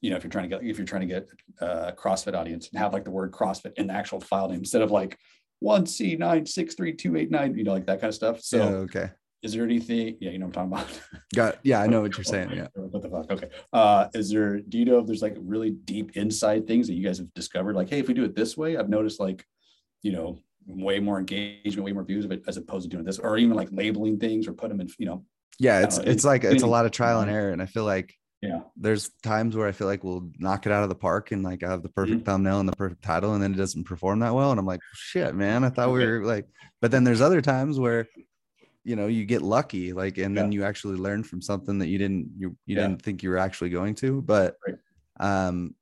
you 0.00 0.10
know 0.10 0.16
if 0.16 0.24
you're 0.24 0.30
trying 0.30 0.48
to 0.48 0.56
get 0.56 0.66
if 0.66 0.78
you're 0.78 0.86
trying 0.86 1.06
to 1.06 1.14
get 1.14 1.28
a 1.60 1.92
CrossFit 1.92 2.34
audience 2.34 2.68
and 2.68 2.78
have 2.78 2.92
like 2.92 3.04
the 3.04 3.10
word 3.10 3.32
CrossFit 3.32 3.72
in 3.76 3.86
the 3.86 3.94
actual 3.94 4.20
file 4.20 4.48
name 4.48 4.58
instead 4.58 4.82
of 4.82 4.90
like 4.90 5.18
one 5.60 5.86
C 5.86 6.16
nine 6.16 6.46
six 6.46 6.74
three 6.74 6.92
two 6.92 7.16
eight 7.16 7.30
nine, 7.30 7.56
you 7.56 7.64
know, 7.64 7.72
like 7.72 7.86
that 7.86 8.00
kind 8.00 8.08
of 8.08 8.14
stuff. 8.14 8.40
So 8.40 8.56
yeah, 8.56 8.64
okay 8.64 9.10
is 9.42 9.52
there 9.52 9.64
anything? 9.64 10.16
Yeah, 10.20 10.30
you 10.30 10.38
know 10.38 10.46
what 10.46 10.56
I'm 10.56 10.70
talking 10.70 10.84
about. 10.84 11.22
got 11.34 11.58
yeah 11.62 11.80
i 11.80 11.86
know 11.86 12.00
what 12.00 12.16
you're 12.16 12.24
saying 12.24 12.50
yeah 12.50 12.68
What 12.74 13.02
the 13.02 13.08
fuck? 13.08 13.30
Okay. 13.30 13.48
Uh, 13.72 14.08
is 14.14 14.30
there, 14.30 14.60
do 14.60 14.78
you 14.78 14.84
know 14.84 14.98
if 14.98 15.06
there's 15.06 15.22
like 15.22 15.36
really 15.40 15.70
deep 15.70 16.16
inside 16.16 16.66
things 16.66 16.86
that 16.86 16.94
you 16.94 17.04
guys 17.04 17.18
have 17.18 17.32
discovered? 17.34 17.74
Like, 17.74 17.90
hey, 17.90 17.98
if 17.98 18.08
we 18.08 18.14
do 18.14 18.24
it 18.24 18.36
this 18.36 18.56
way, 18.56 18.76
I've 18.76 18.88
noticed 18.88 19.18
like, 19.18 19.44
you 20.02 20.12
know, 20.12 20.38
way 20.66 21.00
more 21.00 21.18
engagement, 21.18 21.84
way 21.84 21.92
more 21.92 22.04
views 22.04 22.24
of 22.24 22.32
it 22.32 22.42
as 22.46 22.56
opposed 22.56 22.84
to 22.84 22.88
doing 22.88 23.04
this, 23.04 23.18
or 23.18 23.36
even 23.38 23.56
like 23.56 23.68
labeling 23.72 24.18
things 24.18 24.46
or 24.48 24.52
put 24.52 24.68
them 24.68 24.80
in, 24.80 24.88
you 24.98 25.06
know, 25.06 25.24
yeah 25.58 25.80
it's 25.82 25.98
it's 25.98 26.24
like 26.24 26.44
it's 26.44 26.62
a 26.62 26.66
lot 26.66 26.86
of 26.86 26.92
trial 26.92 27.20
and 27.20 27.30
error 27.30 27.50
and 27.50 27.60
i 27.60 27.66
feel 27.66 27.84
like 27.84 28.14
yeah. 28.40 28.60
there's 28.74 29.10
times 29.22 29.54
where 29.54 29.68
i 29.68 29.72
feel 29.72 29.86
like 29.86 30.02
we'll 30.02 30.30
knock 30.38 30.64
it 30.64 30.72
out 30.72 30.82
of 30.82 30.88
the 30.88 30.94
park 30.94 31.30
and 31.30 31.42
like 31.42 31.62
i 31.62 31.68
have 31.68 31.82
the 31.82 31.90
perfect 31.90 32.20
Mm-hmm. 32.20 32.24
thumbnail 32.24 32.58
and 32.60 32.68
the 32.68 32.74
perfect 32.76 33.02
title 33.02 33.34
and 33.34 33.42
then 33.42 33.52
it 33.52 33.58
doesn't 33.58 33.84
perform 33.84 34.20
that 34.20 34.34
well 34.34 34.50
and 34.50 34.58
i'm 34.58 34.64
like 34.66 34.80
shit 34.94 35.34
man 35.34 35.62
i 35.62 35.68
thought 35.68 35.92
we 35.92 36.04
were 36.04 36.24
like 36.24 36.46
but 36.80 36.90
then 36.90 37.04
there's 37.04 37.20
other 37.20 37.42
times 37.42 37.78
where 37.78 38.08
you 38.82 38.96
know 38.96 39.08
you 39.08 39.26
get 39.26 39.42
lucky 39.42 39.92
like 39.92 40.16
and 40.16 40.36
then 40.36 40.50
you 40.52 40.64
actually 40.64 40.96
learn 40.96 41.22
from 41.22 41.42
something 41.42 41.78
that 41.78 41.88
you 41.88 41.98
didn't 41.98 42.30
you, 42.38 42.56
you 42.66 42.76
Yeah. 42.76 42.86
didn't 42.88 43.02
think 43.02 43.22
you 43.22 43.28
were 43.28 43.38
actually 43.38 43.70
going 43.70 43.94
to 43.96 44.22
but 44.22 44.56
Right. 44.66 44.78
um 45.20 45.74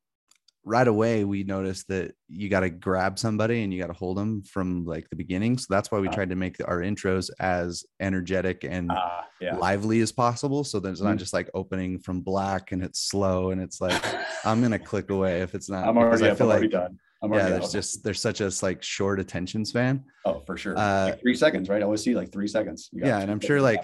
right 0.64 0.86
away 0.88 1.24
we 1.24 1.42
noticed 1.42 1.88
that 1.88 2.12
you 2.28 2.48
got 2.50 2.60
to 2.60 2.68
grab 2.68 3.18
somebody 3.18 3.62
and 3.62 3.72
you 3.72 3.80
got 3.80 3.86
to 3.86 3.94
hold 3.94 4.16
them 4.18 4.42
from 4.42 4.84
like 4.84 5.08
the 5.08 5.16
beginning 5.16 5.56
so 5.56 5.66
that's 5.70 5.90
why 5.90 5.98
we 5.98 6.06
Ah. 6.08 6.12
tried 6.12 6.28
to 6.28 6.36
make 6.36 6.56
our 6.68 6.80
intros 6.80 7.30
as 7.40 7.82
energetic 7.98 8.62
and 8.64 8.90
Ah, 8.92 9.24
yeah. 9.40 9.56
lively 9.56 10.00
as 10.00 10.12
possible 10.12 10.62
so 10.64 10.78
that 10.80 10.90
it's 10.90 11.00
not 11.00 11.16
Mhm. 11.16 11.18
just 11.20 11.32
like 11.32 11.48
opening 11.54 11.98
from 11.98 12.20
black 12.20 12.72
and 12.72 12.82
it's 12.82 13.00
slow 13.00 13.50
and 13.52 13.60
it's 13.60 13.80
like 13.80 14.02
i'm 14.44 14.60
gonna 14.60 14.78
click 14.92 15.10
away 15.10 15.40
if 15.40 15.54
it's 15.54 15.70
not 15.70 15.88
I'm 15.88 15.96
already, 15.96 16.28
i 16.28 16.34
feel 16.34 16.46
I'm 16.46 16.52
already 16.58 16.66
like 16.66 16.72
done. 16.72 16.98
I'm 17.22 17.32
yeah 17.32 17.48
there's 17.48 17.64
out. 17.64 17.72
just 17.72 18.04
there's 18.04 18.20
such 18.20 18.40
a 18.42 18.50
like 18.62 18.82
short 18.82 19.18
attention 19.18 19.64
span 19.64 20.04
oh, 20.26 20.40
for 20.46 20.56
sure. 20.58 20.76
uh, 20.76 21.04
like 21.06 21.20
three 21.20 21.34
seconds, 21.34 21.68
right? 21.70 21.80
I 21.80 21.84
always 21.84 22.02
see 22.02 22.14
like 22.14 22.32
three 22.32 22.48
seconds. 22.48 22.90
You 22.92 23.02
yeah 23.06 23.20
and 23.20 23.30
i'm 23.30 23.40
sure 23.40 23.60
like 23.62 23.80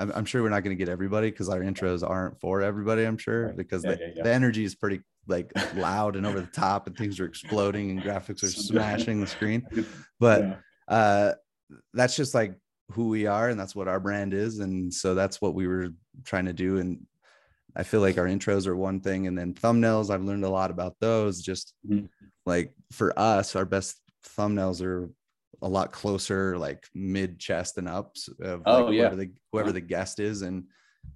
I'm, 0.00 0.12
I'm 0.14 0.24
sure 0.26 0.42
we're 0.44 0.48
not 0.50 0.62
going 0.62 0.76
to 0.76 0.82
get 0.84 0.88
everybody 0.90 1.28
because 1.30 1.48
our 1.48 1.58
intros 1.60 2.08
aren't 2.08 2.38
for 2.40 2.62
everybody 2.62 3.04
i'm 3.04 3.18
sure 3.18 3.46
Right. 3.46 3.56
because 3.56 3.82
Yeah, 3.84 3.94
the, 3.94 3.98
yeah, 4.00 4.06
yeah. 4.16 4.22
the 4.24 4.32
energy 4.32 4.64
is 4.64 4.74
pretty 4.74 5.00
like 5.28 5.52
loud 5.76 6.16
and 6.16 6.26
over 6.26 6.40
the 6.40 6.46
top 6.46 6.86
and 6.86 6.96
things 6.96 7.20
are 7.20 7.26
exploding 7.26 7.90
and 7.90 8.02
graphics 8.02 8.42
are 8.42 8.48
smashing 8.48 9.20
the 9.20 9.26
screen. 9.26 9.66
But 10.20 10.60
uh 10.88 11.34
that's 11.92 12.16
just 12.16 12.34
like 12.34 12.54
who 12.92 13.08
we 13.08 13.26
are 13.26 13.50
and 13.50 13.60
that's 13.60 13.76
what 13.76 13.88
our 13.88 14.00
brand 14.00 14.32
is. 14.34 14.58
And 14.58 14.92
so 14.92 15.14
that's 15.14 15.40
what 15.40 15.54
we 15.54 15.66
were 15.68 15.90
trying 16.24 16.46
to 16.46 16.52
do. 16.52 16.78
And 16.78 17.06
i 17.76 17.82
feel 17.82 18.00
like 18.00 18.16
our 18.18 18.24
intros 18.24 18.66
are 18.66 18.74
one 18.74 18.98
thing 18.98 19.26
and 19.26 19.36
then 19.38 19.52
thumbnails 19.52 20.10
i've 20.10 20.24
learned 20.24 20.44
a 20.44 20.48
lot 20.50 20.70
about 20.70 20.96
those. 21.00 21.42
Just 21.42 21.74
Mhm. 21.88 22.08
like 22.46 22.72
for 22.90 23.16
us 23.18 23.54
our 23.54 23.66
best 23.66 24.00
thumbnails 24.36 24.82
are 24.82 25.10
a 25.62 25.68
lot 25.68 25.92
closer 25.92 26.56
like 26.58 26.86
mid 26.94 27.38
chest 27.38 27.76
and 27.78 27.88
ups 27.88 28.28
of 28.40 28.62
Oh, 28.66 28.86
like 28.86 28.94
yeah. 28.94 29.02
whoever 29.02 29.16
the 29.16 29.30
whoever 29.52 29.72
the 29.72 29.80
guest 29.80 30.18
is. 30.20 30.42
And 30.42 30.64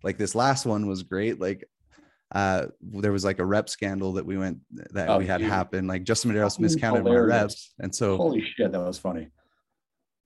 like 0.05 0.18
this 0.18 0.35
last 0.35 0.66
one 0.66 0.87
was 0.87 1.03
great. 1.03 1.40
Like 1.40 1.64
uh 2.35 2.66
there 2.81 3.12
was 3.12 3.25
like 3.25 3.38
a 3.38 3.45
rep 3.45 3.68
scandal 3.68 4.14
that 4.14 4.25
we 4.25 4.38
went 4.38 4.59
that 4.92 5.09
Oh, 5.09 5.18
we 5.18 5.27
had 5.27 5.38
dude. 5.38 5.49
happen 5.51 5.87
like 5.87 6.03
justin 6.05 6.31
medeiros 6.33 6.59
miscounted 6.59 7.05
my 7.05 7.14
reps 7.14 7.75
and 7.79 7.95
so 7.95 8.16
Holy 8.16 8.40
shit, 8.57 8.73
that 8.73 8.81
was 8.81 8.99
funny. 8.99 9.29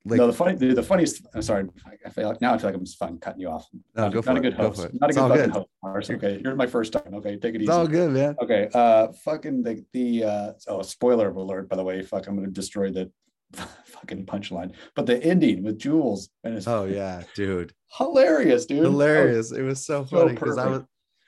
like 0.04 0.18
no, 0.18 0.26
the 0.28 0.32
funny, 0.32 0.54
the, 0.56 0.72
the 0.72 0.82
funniest. 0.84 1.26
I'm 1.34 1.42
sorry. 1.42 1.68
I 2.06 2.10
feel 2.10 2.28
like 2.28 2.40
now 2.40 2.54
I 2.54 2.58
feel 2.58 2.68
like 2.68 2.76
I'm 2.76 2.84
just 2.84 2.96
fucking 2.98 3.18
cutting 3.18 3.40
you 3.40 3.48
off. 3.48 3.66
No, 3.96 4.04
not, 4.04 4.12
go 4.12 4.18
not 4.18 4.24
for 4.24 4.30
a 4.30 4.36
it, 4.36 4.40
good 4.42 4.54
host. 4.54 4.78
Not 4.78 4.86
a 4.86 5.06
It's 5.08 5.16
good 5.18 5.28
fucking 5.28 5.52
good. 5.52 5.66
host. 5.82 6.10
Okay, 6.12 6.40
you're 6.44 6.54
my 6.54 6.66
first 6.68 6.92
time. 6.92 7.12
Okay, 7.14 7.36
take 7.38 7.54
it 7.56 7.62
easy. 7.62 7.64
it's 7.64 7.72
all 7.72 7.88
good 7.88 8.12
man 8.12 8.36
Okay, 8.40 8.68
uh, 8.72 9.08
fucking 9.24 9.64
the 9.64 9.84
the 9.92 10.22
uh, 10.24 10.52
oh, 10.68 10.82
spoiler 10.82 11.28
alert. 11.30 11.68
By 11.68 11.74
the 11.74 11.82
way, 11.82 12.02
fuck, 12.02 12.28
I'm 12.28 12.36
gonna 12.36 12.46
destroy 12.62 12.92
the 12.92 13.10
fucking 13.86 14.26
punchline. 14.26 14.74
But 14.94 15.06
the 15.06 15.20
ending 15.24 15.64
with 15.64 15.76
Jules 15.80 16.28
and 16.44 16.54
it's 16.56 16.68
Oh 16.68 16.84
yeah, 16.84 17.22
dude. 17.34 17.72
hilarious, 17.98 18.66
dude. 18.66 18.84
Hilarious. 18.84 19.50
It 19.50 19.62
was 19.62 19.84
so 19.84 20.04
So 20.04 20.18
funny 20.20 20.34
because 20.34 20.56
I 20.56 20.68
was. 20.68 20.82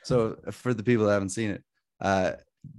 So 0.08 0.36
for 0.50 0.74
the 0.74 0.82
people 0.82 1.06
that 1.06 1.12
haven't 1.12 1.30
seen 1.30 1.50
it, 1.50 1.62
uh 2.00 2.32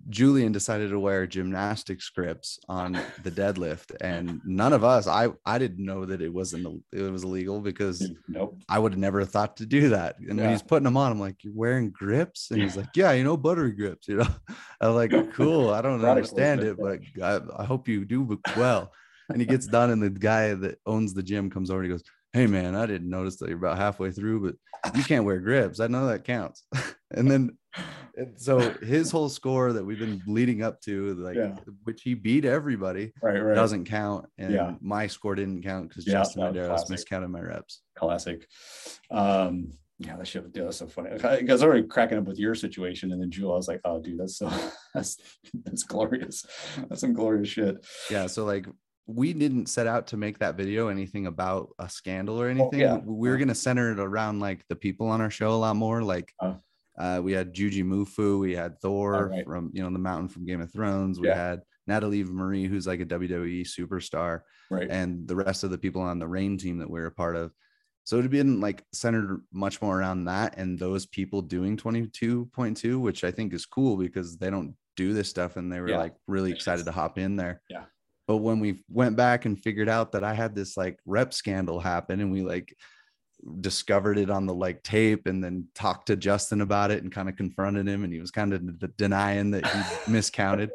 Julian 0.10 0.52
decided 0.52 0.90
to 0.90 1.00
wear 1.00 1.28
gymnastic 1.28 2.02
scripts 2.02 2.60
on 2.68 2.94
the 3.24 3.32
deadlift, 3.32 3.96
and 4.02 4.42
none 4.44 4.74
of 4.74 4.84
us, 4.84 5.08
I 5.08 5.30
I 5.46 5.58
didn't 5.58 5.86
know 5.86 6.06
that 6.06 6.22
it 6.22 6.34
wasn't 6.34 6.84
it 6.92 7.02
was 7.02 7.24
illegal 7.24 7.62
because 7.62 8.12
Nope. 8.28 8.58
I 8.68 8.80
would 8.80 8.94
have 8.94 9.00
never 9.00 9.24
thought 9.26 9.58
to 9.58 9.66
do 9.66 9.90
that. 9.90 10.20
And 10.20 10.40
when 10.40 10.50
he's 10.50 10.62
putting 10.62 10.84
them 10.84 10.98
on, 10.98 11.12
I'm 11.12 11.20
like, 11.20 11.44
"You're 11.44 11.54
wearing 11.54 11.92
grips?" 11.92 12.52
And 12.52 12.62
he's 12.62 12.76
like, 12.76 12.90
"Yeah, 12.96 13.12
you 13.14 13.24
know, 13.24 13.38
buttery 13.38 13.72
grips." 13.72 14.08
You 14.08 14.18
know, 14.18 14.28
I'm 14.82 14.96
like, 14.96 15.12
"Cool, 15.34 15.70
I 15.70 15.82
don't 15.82 16.04
understand 16.04 16.64
it, 16.64 16.78
but 16.78 17.00
I, 17.22 17.40
I 17.62 17.66
hope 17.66 17.88
you 17.88 18.06
do 18.06 18.40
well." 18.58 18.92
And 19.30 19.40
he 19.40 19.46
gets 19.46 19.68
done, 19.68 19.92
and 19.92 20.02
the 20.02 20.10
guy 20.10 20.56
that 20.56 20.80
owns 20.86 21.14
the 21.14 21.24
gym 21.24 21.50
comes 21.52 21.70
over 21.70 21.82
and 21.82 21.92
he 21.92 21.92
goes, 21.92 22.04
"Hey, 22.34 22.48
man, 22.48 22.76
I 22.76 22.86
didn't 22.86 23.10
notice 23.10 23.38
that 23.38 23.50
you're 23.50 23.58
about 23.58 23.78
halfway 23.78 24.12
through, 24.12 24.42
but 24.86 24.96
you 24.98 25.04
can't 25.04 25.26
wear 25.26 25.40
grips. 25.40 25.80
I 25.80 25.88
know 25.88 26.08
that 26.08 26.24
counts." 26.24 26.64
and 27.12 27.30
then, 27.30 27.58
and 28.16 28.40
so 28.40 28.60
his 28.82 29.12
whole 29.12 29.30
score 29.30 29.74
that 29.74 29.84
we've 29.84 30.00
been 30.00 30.22
leading 30.28 30.62
up 30.64 30.80
to, 30.82 31.14
like, 31.16 31.36
Yeah. 31.36 31.56
which 31.84 32.02
he 32.04 32.14
beat 32.14 32.46
everybody, 32.46 33.14
Right, 33.22 33.40
right. 33.40 33.56
doesn't 33.56 33.86
count, 33.86 34.26
and 34.38 34.54
Yeah. 34.54 34.76
my 34.82 35.08
score 35.08 35.36
didn't 35.36 35.64
count 35.64 35.90
because 35.90 36.06
Yeah, 36.06 36.14
Justin 36.14 36.44
was 36.44 36.56
Medeiros 36.56 36.90
miscounted 36.90 37.30
my 37.30 37.42
reps. 37.42 37.82
classic. 37.96 38.48
Um, 39.12 39.72
yeah, 40.02 40.16
that 40.16 40.28
shit 40.28 40.54
that's 40.54 40.78
so 40.78 40.88
funny. 40.88 41.10
I 41.24 41.38
I 41.40 41.44
was 41.52 41.62
already 41.62 41.86
cracking 41.86 42.18
up 42.18 42.24
with 42.26 42.40
your 42.40 42.56
situation, 42.56 43.12
and 43.12 43.22
then 43.22 43.30
Jules, 43.32 43.52
I 43.52 43.56
was 43.58 43.68
like, 43.68 43.82
"Oh, 43.84 44.00
dude, 44.02 44.18
that's 44.20 44.38
so 44.38 44.48
that's 44.94 45.18
that's 45.66 45.84
glorious. 45.84 46.46
That's 46.88 47.02
some 47.02 47.14
glorious 47.14 47.50
shit." 47.50 47.86
Yeah, 48.10 48.28
so 48.28 48.46
like 48.46 48.66
we 49.08 49.34
didn't 49.34 49.68
set 49.68 49.88
out 49.88 50.08
to 50.08 50.18
make 50.18 50.38
that 50.40 50.56
video 50.56 50.88
anything 50.88 51.26
about 51.28 51.70
a 51.80 51.90
scandal 51.90 52.40
or 52.42 52.48
anything. 52.48 52.80
yeah. 52.80 52.98
We 52.98 53.30
were 53.30 53.38
gonna 53.38 53.56
center 53.56 53.92
it 53.92 54.00
around 54.00 54.40
like 54.40 54.64
the 54.70 54.76
people 54.76 55.08
on 55.08 55.22
our 55.22 55.32
show 55.32 55.52
a 55.52 55.56
lot 55.58 55.76
more. 55.76 56.04
Like 56.04 56.32
Uh. 56.40 56.56
uh, 56.98 57.22
we 57.24 57.32
had 57.32 57.54
Jujimufu, 57.56 58.40
we 58.40 58.54
had 58.56 58.80
Thor 58.82 59.30
right. 59.30 59.46
from 59.46 59.72
you 59.74 59.82
know 59.82 59.90
the 59.90 60.00
mountain 60.00 60.28
from 60.30 60.46
Game 60.46 60.62
of 60.62 60.72
Thrones, 60.72 61.20
we 61.20 61.28
Yeah. 61.28 61.36
had 61.50 61.62
Natalie 61.88 62.24
Marie, 62.24 62.66
who's 62.68 62.86
like 62.86 63.00
a 63.00 63.06
WWE 63.06 63.64
superstar, 63.66 64.42
Right. 64.70 64.88
and 64.92 65.28
the 65.28 65.36
rest 65.36 65.64
of 65.64 65.72
the 65.72 65.78
people 65.80 66.02
on 66.04 66.20
the 66.20 66.28
rain 66.28 66.58
team 66.58 66.78
that 66.80 66.90
we 66.90 67.00
were 67.00 67.08
a 67.08 67.12
part 67.12 67.36
of. 67.36 67.52
So 68.04 68.20
it 68.20 68.24
had 68.24 68.32
been 68.32 68.60
like 68.60 68.86
centered 68.94 69.42
much 69.52 69.82
more 69.82 70.00
around 70.00 70.26
that 70.26 70.56
and 70.58 70.78
those 70.78 71.06
people 71.08 71.42
doing 71.42 71.78
22.2, 71.78 73.00
which 73.00 73.24
I 73.24 73.32
think 73.32 73.54
is 73.54 73.66
cool 73.66 73.98
because 73.98 74.38
they 74.38 74.50
don't 74.52 74.76
do 74.96 75.14
this 75.14 75.30
stuff 75.30 75.58
and 75.58 75.72
they 75.72 75.80
were 75.80 75.90
Yeah. 75.90 75.98
like 75.98 76.16
really 76.28 76.52
excited 76.52 76.86
to 76.86 76.92
hop 76.92 77.18
in 77.18 77.36
there. 77.36 77.62
Yeah. 77.70 77.86
But 78.30 78.38
when 78.38 78.60
we 78.60 78.84
went 78.92 79.16
back 79.16 79.46
and 79.46 79.60
figured 79.60 79.90
out 79.90 80.12
that 80.12 80.24
I 80.24 80.36
had 80.36 80.54
this 80.54 80.78
like 80.78 81.00
rep 81.08 81.34
scandal 81.34 81.80
happen 81.80 82.20
and 82.20 82.32
we 82.32 82.44
like 82.44 82.76
discovered 83.60 84.20
it 84.20 84.30
on 84.30 84.46
the 84.46 84.54
like 84.54 84.84
tape 84.84 85.26
and 85.26 85.44
then 85.44 85.66
talked 85.74 86.06
to 86.08 86.16
Justin 86.16 86.62
about 86.62 86.92
it 86.92 87.02
and 87.02 87.12
kind 87.12 87.28
of 87.28 87.36
confronted 87.36 87.88
him 87.88 88.04
and 88.04 88.14
he 88.14 88.20
was 88.20 88.30
kind 88.30 88.54
of 88.54 88.78
d- 88.80 88.86
denying 89.00 89.50
that 89.50 89.66
he 89.66 89.80
miscounted. 90.12 90.70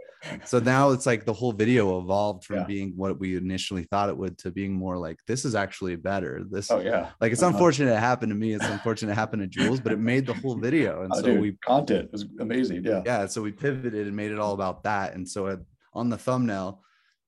So 0.44 0.58
now 0.58 0.90
it's 0.90 1.06
like 1.06 1.24
the 1.26 1.32
whole 1.32 1.52
video 1.52 2.00
evolved 2.00 2.42
from 2.44 2.56
Yeah. 2.56 2.64
being 2.64 2.92
what 2.96 3.20
we 3.20 3.36
initially 3.36 3.84
thought 3.84 4.08
it 4.08 4.16
would 4.16 4.36
to 4.38 4.50
being 4.50 4.72
more 4.72 4.98
like 4.98 5.20
this 5.28 5.44
is 5.44 5.54
actually 5.54 5.94
better. 5.94 6.42
This 6.50 6.72
Oh 6.72 6.80
yeah. 6.80 7.10
like 7.20 7.30
it's 7.30 7.40
Uh-huh. 7.40 7.52
unfortunate 7.52 7.92
it 7.92 8.00
happened 8.00 8.30
to 8.30 8.36
me. 8.36 8.54
It's 8.54 8.64
unfortunate 8.66 9.12
it 9.12 9.14
happened 9.14 9.42
to 9.42 9.46
Jules, 9.46 9.78
but 9.78 9.92
it 9.92 10.00
made 10.00 10.26
the 10.26 10.34
whole 10.34 10.56
video. 10.56 11.02
And 11.02 11.12
Oh, 11.14 11.18
so 11.20 11.22
dude, 11.26 11.40
we 11.40 11.52
content 11.64 12.10
was 12.10 12.24
amazing. 12.40 12.82
Yeah. 12.84 13.02
yeah 13.06 13.26
so 13.26 13.42
we 13.42 13.52
pivoted 13.52 14.08
and 14.08 14.16
made 14.16 14.32
it 14.32 14.40
all 14.40 14.54
about 14.54 14.82
that 14.82 15.14
and 15.14 15.28
so 15.28 15.56
on 15.92 16.08
the 16.08 16.18
thumbnail 16.18 16.80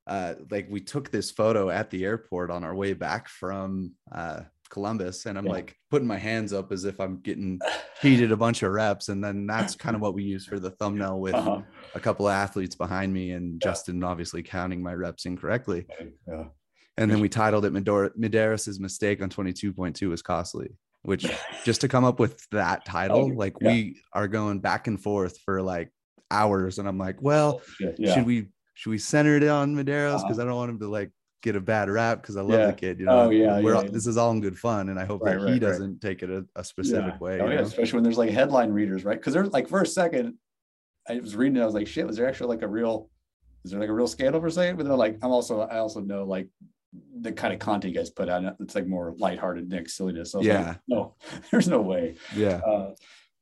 uh 0.07 0.35
like 0.51 0.67
we 0.71 0.81
took 0.81 1.11
this 1.11 1.31
photo 1.31 1.69
at 1.71 1.91
the 1.91 2.05
airport 2.05 2.51
on 2.51 2.63
our 2.65 2.75
way 2.75 2.93
back 2.93 3.29
from 3.29 3.93
uh 4.13 4.41
columbus 4.69 5.27
and 5.27 5.39
i'm 5.39 5.47
Yeah. 5.47 5.53
like 5.53 5.77
putting 5.91 6.09
my 6.09 6.19
hands 6.19 6.53
up 6.53 6.73
as 6.73 6.85
if 6.85 7.01
i'm 7.01 7.19
getting 7.21 7.59
heated 8.03 8.33
a 8.33 8.37
bunch 8.37 8.63
of 8.63 8.73
reps 8.73 9.09
and 9.09 9.23
then 9.23 9.47
that's 9.47 9.75
kind 9.77 9.95
of 9.97 10.03
what 10.03 10.15
we 10.15 10.23
use 10.25 10.45
for 10.47 10.59
the 10.59 10.71
thumbnail 10.71 11.21
with 11.21 11.35
Uh-huh. 11.35 11.63
a 11.95 12.01
couple 12.01 12.27
of 12.27 12.33
athletes 12.33 12.75
behind 12.75 13.13
me 13.13 13.31
and 13.33 13.61
Yeah. 13.63 13.71
justin 13.71 14.03
obviously 14.05 14.43
counting 14.43 14.83
my 14.83 14.95
reps 14.95 15.25
incorrectly 15.27 15.87
Yeah. 16.29 16.45
and 16.97 17.11
then 17.11 17.21
we 17.21 17.29
titled 17.29 17.65
it 17.65 17.73
Medeiros' 17.73 18.81
mistake 18.81 19.23
on 19.23 19.29
22.2 19.31 20.09
was 20.09 20.23
costly 20.23 20.71
which 21.03 21.27
just 21.65 21.81
to 21.83 21.89
come 21.89 22.05
up 22.05 22.19
with 22.19 22.45
that 22.51 22.85
title 22.85 23.35
like 23.37 23.55
Yeah. 23.61 23.71
we 23.73 24.01
are 24.13 24.27
going 24.29 24.61
back 24.61 24.87
and 24.89 25.01
forth 25.01 25.39
for 25.45 25.63
like 25.63 25.91
hours 26.33 26.79
and 26.81 26.89
i'm 26.89 26.99
like 26.99 27.23
well 27.23 27.61
Shit, 27.77 27.97
Yeah. 27.99 28.15
should 28.15 28.27
we 28.27 28.49
should 28.77 28.91
we 28.91 28.99
center 28.99 29.37
it 29.37 29.43
on 29.49 29.71
Uh-huh. 29.79 30.19
because 30.23 30.39
I 30.39 30.45
don't 30.45 30.55
want 30.55 30.71
him 30.71 30.79
to 30.81 30.89
like 30.89 31.11
get 31.43 31.57
a 31.57 31.61
bad 31.61 31.89
rap 31.89 32.21
because 32.21 32.37
I 32.37 32.43
love 32.43 32.61
Yeah. 32.61 32.67
the 32.67 32.73
kid. 32.75 33.01
You 33.01 33.07
know, 33.07 33.23
Oh, 33.23 33.31
yeah, 33.31 33.59
We're 33.61 33.71
yeah, 33.73 33.77
all- 33.79 33.85
yeah. 33.85 33.91
this 33.91 34.07
is 34.07 34.17
all 34.19 34.31
in 34.33 34.41
good 34.43 34.59
fun, 34.59 34.91
and 34.91 34.99
I 34.99 35.07
hope 35.07 35.23
Right, 35.23 35.39
that 35.39 35.47
he 35.47 35.53
right. 35.53 35.61
doesn't 35.61 36.01
take 36.03 36.23
it 36.23 36.29
a, 36.31 36.45
a 36.57 36.63
specific 36.63 37.15
yeah. 37.15 37.19
way. 37.19 37.41
Oh, 37.41 37.47
you 37.47 37.53
yeah, 37.53 37.57
know? 37.61 37.67
especially 37.67 37.97
when 37.97 38.05
there's 38.05 38.19
like 38.19 38.31
headline 38.31 38.71
readers, 38.73 39.03
right? 39.05 39.19
Because 39.19 39.33
there's 39.33 39.51
like 39.53 39.67
for 39.69 39.81
a 39.81 39.87
second, 39.87 40.35
I 41.09 41.19
was 41.21 41.35
reading 41.37 41.57
it, 41.57 41.63
I 41.63 41.65
was 41.65 41.75
like, 41.75 41.87
shit, 41.87 42.07
was 42.07 42.17
there 42.17 42.29
actually 42.29 42.49
like 42.49 42.63
a 42.63 42.69
real, 42.69 43.09
is 43.65 43.71
there 43.71 43.81
like 43.81 43.89
a 43.89 43.95
real 43.95 44.07
scandal 44.09 44.41
for 44.43 44.51
saying? 44.51 44.77
But 44.77 44.87
then 44.87 44.97
like, 44.99 45.19
I'm 45.23 45.31
also, 45.31 45.61
I 45.63 45.79
also 45.79 46.01
know 46.01 46.25
like 46.25 46.49
the 47.21 47.33
kind 47.33 47.55
of 47.55 47.61
content 47.61 47.95
you 47.95 47.99
guys 47.99 48.11
put 48.11 48.29
out, 48.29 48.43
it's 48.61 48.75
like 48.75 48.87
more 48.87 49.15
lighthearted, 49.17 49.71
Nick 49.71 49.89
silliness. 49.89 50.33
So 50.33 50.39
I 50.39 50.41
was 50.41 50.49
like, 50.49 50.57
Yeah. 50.59 50.75
no, 50.89 51.15
there's 51.51 51.69
no 51.69 51.81
way. 51.81 52.17
Yeah, 52.35 52.57
Uh, 52.67 52.95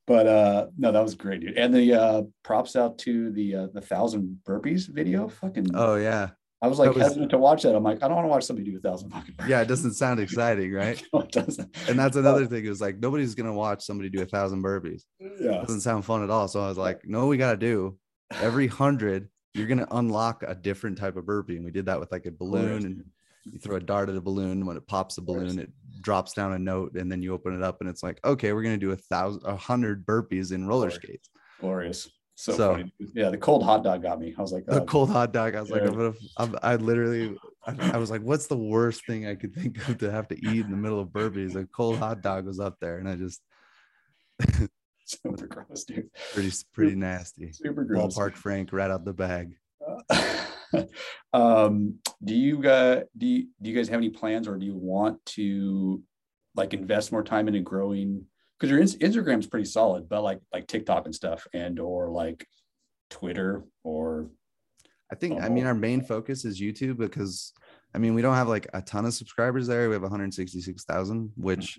but 0.07 0.27
uh 0.27 0.67
no, 0.77 0.93
that 0.93 1.03
was 1.03 1.15
great, 1.15 1.41
dude. 1.41 1.57
And 1.59 1.73
the 1.75 1.95
uh 1.95 2.23
props 2.43 2.77
out 2.77 2.99
to 2.99 3.31
the 3.33 3.55
uh 3.55 3.67
the 3.73 3.81
thousand 3.81 4.39
burpees 4.47 4.89
video. 4.89 5.29
Fucking 5.29 5.69
Oh 5.75 5.97
yeah, 5.97 6.31
I 6.63 6.67
was 6.69 6.79
like 6.79 6.91
was- 6.95 7.03
hesitant 7.03 7.31
to 7.31 7.39
watch 7.39 7.63
that. 7.63 7.75
I'm 7.75 7.83
like, 7.83 8.03
I 8.03 8.09
don't 8.09 8.17
want 8.17 8.25
to 8.27 8.31
watch 8.31 8.45
somebody 8.45 8.71
do 8.71 8.77
a 8.77 8.81
thousand 8.81 9.11
fucking 9.11 9.35
burpees. 9.35 9.49
yeah. 9.49 9.61
It 9.63 9.69
doesn't 9.69 9.95
sound 9.95 10.21
exciting, 10.21 10.73
right? 10.83 11.03
No, 11.13 11.21
it 11.21 11.33
doesn't. 11.33 11.77
And 11.89 11.99
that's 11.99 12.17
another 12.17 12.47
thing. 12.47 12.65
It 12.65 12.69
was 12.69 12.81
like 12.81 12.99
nobody's 12.99 13.35
gonna 13.35 13.53
watch 13.55 13.83
somebody 13.85 14.09
do 14.11 14.23
a 14.23 14.27
thousand 14.27 14.63
burpees. 14.63 15.03
yeah. 15.21 15.61
doesn't 15.63 15.81
sound 15.81 16.05
fun 16.05 16.23
at 16.23 16.31
all. 16.31 16.49
So 16.49 16.61
I 16.61 16.69
was 16.69 16.79
like, 16.79 17.03
no, 17.05 17.27
we 17.27 17.37
gotta 17.37 17.57
do 17.57 17.99
every 18.41 18.67
hundred. 18.67 19.29
You're 19.55 19.69
gonna 19.69 19.87
unlock 19.93 20.43
a 20.47 20.55
different 20.55 20.99
type 20.99 21.17
of 21.17 21.25
burpee, 21.27 21.57
and 21.57 21.65
we 21.65 21.71
did 21.71 21.87
that 21.87 22.01
with 22.01 22.11
like 22.11 22.27
a 22.27 22.33
balloon, 22.33 22.85
and 22.85 23.05
you 23.45 23.59
throw 23.61 23.77
a 23.77 23.81
dart 23.81 24.09
at 24.09 24.17
a 24.17 24.21
balloon. 24.21 24.67
When 24.67 24.77
it 24.77 24.85
pops 24.87 25.15
the 25.15 25.23
balloon, 25.23 25.61
it 25.61 25.71
drops 26.05 26.35
down 26.35 26.53
a 26.53 26.59
note, 26.59 26.95
and 26.95 27.11
then 27.11 27.23
you 27.23 27.33
open 27.35 27.55
it 27.57 27.63
up, 27.63 27.81
and 27.81 27.89
it's 27.91 28.03
like, 28.03 28.21
okay, 28.25 28.53
we're 28.53 28.63
gonna 28.63 28.77
do 28.77 28.93
a 28.93 28.97
thousand, 28.97 29.43
a 29.45 29.57
hundred 29.57 30.07
burpees 30.07 30.53
in 30.53 30.67
roller 30.69 30.91
course. 30.91 30.95
skates. 31.03 31.31
glorious. 31.61 32.09
So, 32.37 32.53
So- 32.53 32.85
Yeah, 33.15 33.31
the 33.31 33.39
cold 33.39 33.63
hot 33.63 33.85
dog 33.85 34.03
got 34.03 34.21
me. 34.21 34.35
I 34.37 34.43
was 34.43 34.53
like, 34.53 34.65
A 34.69 34.81
oh, 34.83 34.85
cold 34.85 35.09
hot 35.11 35.33
dog. 35.33 35.55
I 35.55 35.61
was 35.61 35.71
like, 35.71 35.83
I'm 35.83 35.95
gonna, 35.95 36.15
I'm, 36.37 36.57
I 36.65 36.77
literally, 36.77 37.37
I, 37.65 37.93
I 37.95 37.97
was 37.97 38.11
like, 38.11 38.23
what's 38.23 38.49
the 38.49 38.57
worst 38.57 39.07
thing 39.07 39.27
I 39.29 39.37
could 39.37 39.55
think 39.55 39.89
of 39.89 39.99
to 39.99 40.11
have 40.11 40.27
to 40.29 40.35
eat 40.37 40.65
in 40.65 40.71
the 40.71 40.77
middle 40.77 41.01
of 41.01 41.09
burpees? 41.09 41.55
A 41.55 41.65
cold 41.67 41.97
hot 41.99 42.23
dog 42.23 42.47
was 42.47 42.59
up 42.61 42.77
there, 42.81 42.99
and 42.99 43.09
I 43.09 43.15
just 43.17 43.41
super 45.05 45.47
gross, 45.47 45.85
dude. 45.85 46.11
pretty, 46.33 46.51
pretty 46.73 46.97
nasty. 46.97 47.53
Super 47.53 47.85
gross. 47.85 48.17
Ballpark 48.17 48.35
Frank 48.35 48.73
right 48.73 48.91
out 48.91 49.05
the 49.05 49.13
bag. 49.13 49.55
Uh, 50.11 50.45
um, 51.33 51.99
do 52.23 52.35
you 52.35 52.59
guys 52.61 53.05
do 53.17 53.27
you, 53.27 53.49
do 53.61 53.71
you 53.71 53.77
guys 53.77 53.89
have 53.89 53.99
any 53.99 54.11
plans, 54.11 54.49
or 54.49 54.57
do 54.57 54.67
you 54.67 54.75
want 54.75 55.25
to 55.27 56.03
like 56.55 56.75
invest 56.75 57.13
more 57.13 57.23
time 57.25 57.49
into 57.49 57.61
growing? 57.61 58.25
Because 58.59 58.71
your 58.71 58.81
Ins- 58.81 58.97
Instagram's 58.97 59.47
pretty 59.47 59.67
solid, 59.67 60.09
but 60.09 60.23
like 60.23 60.41
like 60.53 60.67
TikTok 60.67 61.05
and 61.07 61.15
stuff, 61.15 61.47
and 61.53 61.79
or 61.79 62.11
like 62.11 62.47
Twitter 63.11 63.65
or 63.83 64.31
I 65.13 65.17
think 65.17 65.41
I 65.43 65.49
mean 65.49 65.67
our 65.67 65.75
main 65.75 66.03
focus 66.03 66.45
is 66.45 66.61
YouTube 66.61 66.97
because 66.97 67.53
I 67.95 67.99
mean 67.99 68.15
we 68.15 68.23
don't 68.23 68.35
have 68.35 68.49
like 68.49 68.67
a 68.75 68.83
ton 68.83 69.05
of 69.07 69.15
subscribers 69.15 69.67
there. 69.67 69.89
We 69.89 69.95
have 69.95 70.03
166,000, 70.03 71.33
which 71.37 71.79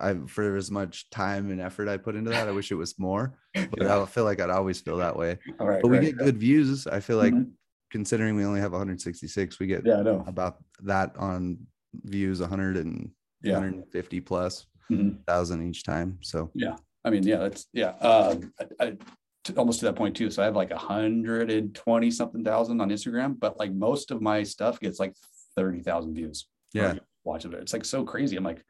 I 0.00 0.14
for 0.26 0.56
as 0.56 0.70
much 0.70 1.08
time 1.10 1.50
and 1.50 1.60
effort 1.60 1.88
I 1.88 1.98
put 1.98 2.16
into 2.16 2.30
that, 2.30 2.48
I 2.48 2.52
wish 2.52 2.70
it 2.72 2.76
was 2.76 2.98
more. 2.98 3.38
But 3.54 3.82
I 3.86 4.04
feel 4.06 4.24
like 4.24 4.40
I'd 4.40 4.50
always 4.50 4.80
feel 4.80 4.96
that 4.98 5.16
way. 5.16 5.38
all 5.60 5.68
right, 5.68 5.82
But 5.82 5.88
we 5.88 5.98
right, 5.98 6.06
get 6.06 6.16
good 6.16 6.38
views. 6.38 6.86
I 6.86 7.00
feel 7.00 7.18
like 7.18 7.34
Mhm. 7.34 7.52
Considering 7.92 8.34
we 8.34 8.44
only 8.44 8.60
have 8.60 8.72
166, 8.72 9.60
we 9.60 9.66
get 9.68 9.86
Yeah, 9.86 9.98
I 9.98 10.02
know. 10.02 10.24
about 10.26 10.56
that 10.82 11.14
on 11.16 11.58
views 11.94 12.40
100 12.40 12.76
and 12.78 13.10
Yeah. 13.42 13.52
150 13.54 14.20
plus 14.20 14.66
Mhm. 14.90 15.24
thousand 15.26 15.62
each 15.68 15.84
time. 15.84 16.18
So 16.22 16.50
yeah, 16.54 16.76
I 17.04 17.10
mean, 17.10 17.22
yeah, 17.22 17.36
that's 17.36 17.66
yeah. 17.72 17.90
Um, 17.98 18.52
I, 18.58 18.84
I 18.86 18.96
t- 19.44 19.54
almost 19.56 19.80
to 19.80 19.86
that 19.86 19.96
point 19.96 20.16
too. 20.16 20.30
So 20.30 20.42
I 20.42 20.46
have 20.46 20.56
like 20.56 20.70
a 20.70 20.78
hundred 20.78 21.50
and 21.50 21.74
twenty 21.74 22.10
something 22.10 22.42
thousand 22.44 22.80
on 22.80 22.88
Instagram, 22.90 23.38
but 23.38 23.58
like 23.58 23.72
most 23.72 24.10
of 24.10 24.20
my 24.22 24.42
stuff 24.42 24.80
gets 24.80 24.98
like 24.98 25.14
thirty 25.56 25.80
thousand 25.82 26.14
views. 26.14 26.46
yeah. 26.72 26.94
watch 27.24 27.44
it. 27.44 27.54
It's 27.54 27.72
like 27.72 27.84
so 27.84 28.04
crazy. 28.04 28.36
I'm 28.36 28.42
like, 28.44 28.64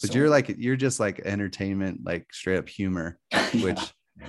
But 0.00 0.10
so- 0.12 0.18
you're 0.18 0.30
like 0.30 0.48
you're 0.56 0.76
just 0.76 0.98
like 1.00 1.20
entertainment, 1.20 2.00
like 2.04 2.32
straight 2.32 2.58
up 2.58 2.68
humor, 2.68 3.18
which 3.62 3.80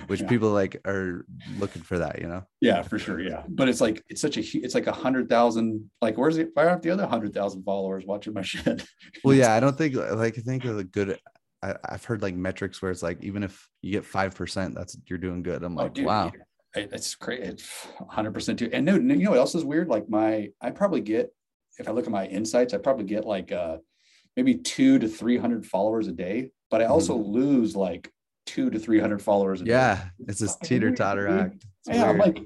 which 0.08 0.20
Yeah. 0.20 0.28
people 0.28 0.50
like 0.50 0.80
are 0.86 1.24
looking 1.58 1.82
for 1.82 1.98
that, 1.98 2.20
you 2.20 2.26
know. 2.26 2.44
yeah, 2.60 2.82
for 2.82 2.98
sure, 2.98 3.20
yeah. 3.20 3.44
But 3.48 3.68
it's 3.68 3.80
like 3.80 4.02
it's 4.08 4.20
such 4.20 4.36
a 4.36 4.40
it's 4.58 4.74
like 4.74 4.86
a 4.86 4.92
hundred 4.92 5.28
thousand. 5.28 5.90
Like, 6.02 6.16
where's 6.18 6.38
it? 6.38 6.50
Why 6.54 6.66
aren't 6.66 6.82
the 6.82 6.90
other 6.90 7.06
hundred 7.06 7.32
thousand 7.34 7.62
followers 7.64 8.04
watching 8.04 8.32
my 8.34 8.42
shit? 8.52 8.86
Well, 9.24 9.34
yeah, 9.36 9.54
I 9.54 9.60
don't 9.60 9.76
think 9.78 9.94
like 9.94 10.38
I 10.38 10.40
think 10.42 10.64
of 10.64 10.78
a 10.78 10.84
good. 10.84 11.18
I, 11.62 11.74
I've 11.88 12.04
heard 12.04 12.20
like 12.22 12.34
metrics 12.34 12.82
where 12.82 12.90
it's 12.90 13.02
like 13.02 13.22
even 13.24 13.42
if 13.42 13.68
you 13.82 13.92
get 13.92 14.04
five 14.04 14.34
percent, 14.34 14.74
that's 14.74 14.96
you're 15.06 15.18
doing 15.18 15.42
good. 15.42 15.62
I'm 15.62 15.78
Oh, 15.78 15.84
like, 15.84 15.94
dude, 15.94 16.06
wow. 16.06 16.28
it- 16.28 16.42
it's 16.92 17.14
great. 17.14 17.40
It's 17.40 17.86
100 17.98 18.32
percent 18.34 18.58
too. 18.58 18.68
And 18.72 18.84
no, 18.84 18.96
you 18.96 19.00
know 19.24 19.30
what 19.30 19.38
else 19.38 19.54
is 19.54 19.64
weird? 19.64 19.88
Like 19.88 20.10
my, 20.10 20.50
I 20.60 20.70
probably 20.72 21.00
get 21.00 21.32
if 21.78 21.88
I 21.88 21.92
look 21.92 22.04
at 22.04 22.10
my 22.10 22.26
insights, 22.26 22.74
I 22.74 22.78
probably 22.78 23.04
get 23.06 23.24
like 23.24 23.50
uh 23.50 23.78
maybe 24.36 24.56
two 24.56 24.98
to 24.98 25.08
three 25.08 25.38
hundred 25.38 25.64
followers 25.64 26.06
a 26.08 26.12
day, 26.12 26.50
but 26.70 26.82
I 26.82 26.86
also 26.86 27.16
Mm-hmm. 27.16 27.30
lose 27.32 27.74
like 27.76 28.12
two 28.46 28.70
to 28.70 28.78
three 28.78 29.00
hundred 29.00 29.20
followers. 29.20 29.60
a 29.60 29.64
day. 29.64 29.70
Yeah, 29.72 30.04
it's 30.26 30.40
this 30.40 30.56
teeter 30.56 30.92
totter 30.94 31.28
act. 31.28 31.64
It's 31.86 31.98
yeah, 31.98 32.08
I'm 32.08 32.18
like, 32.18 32.38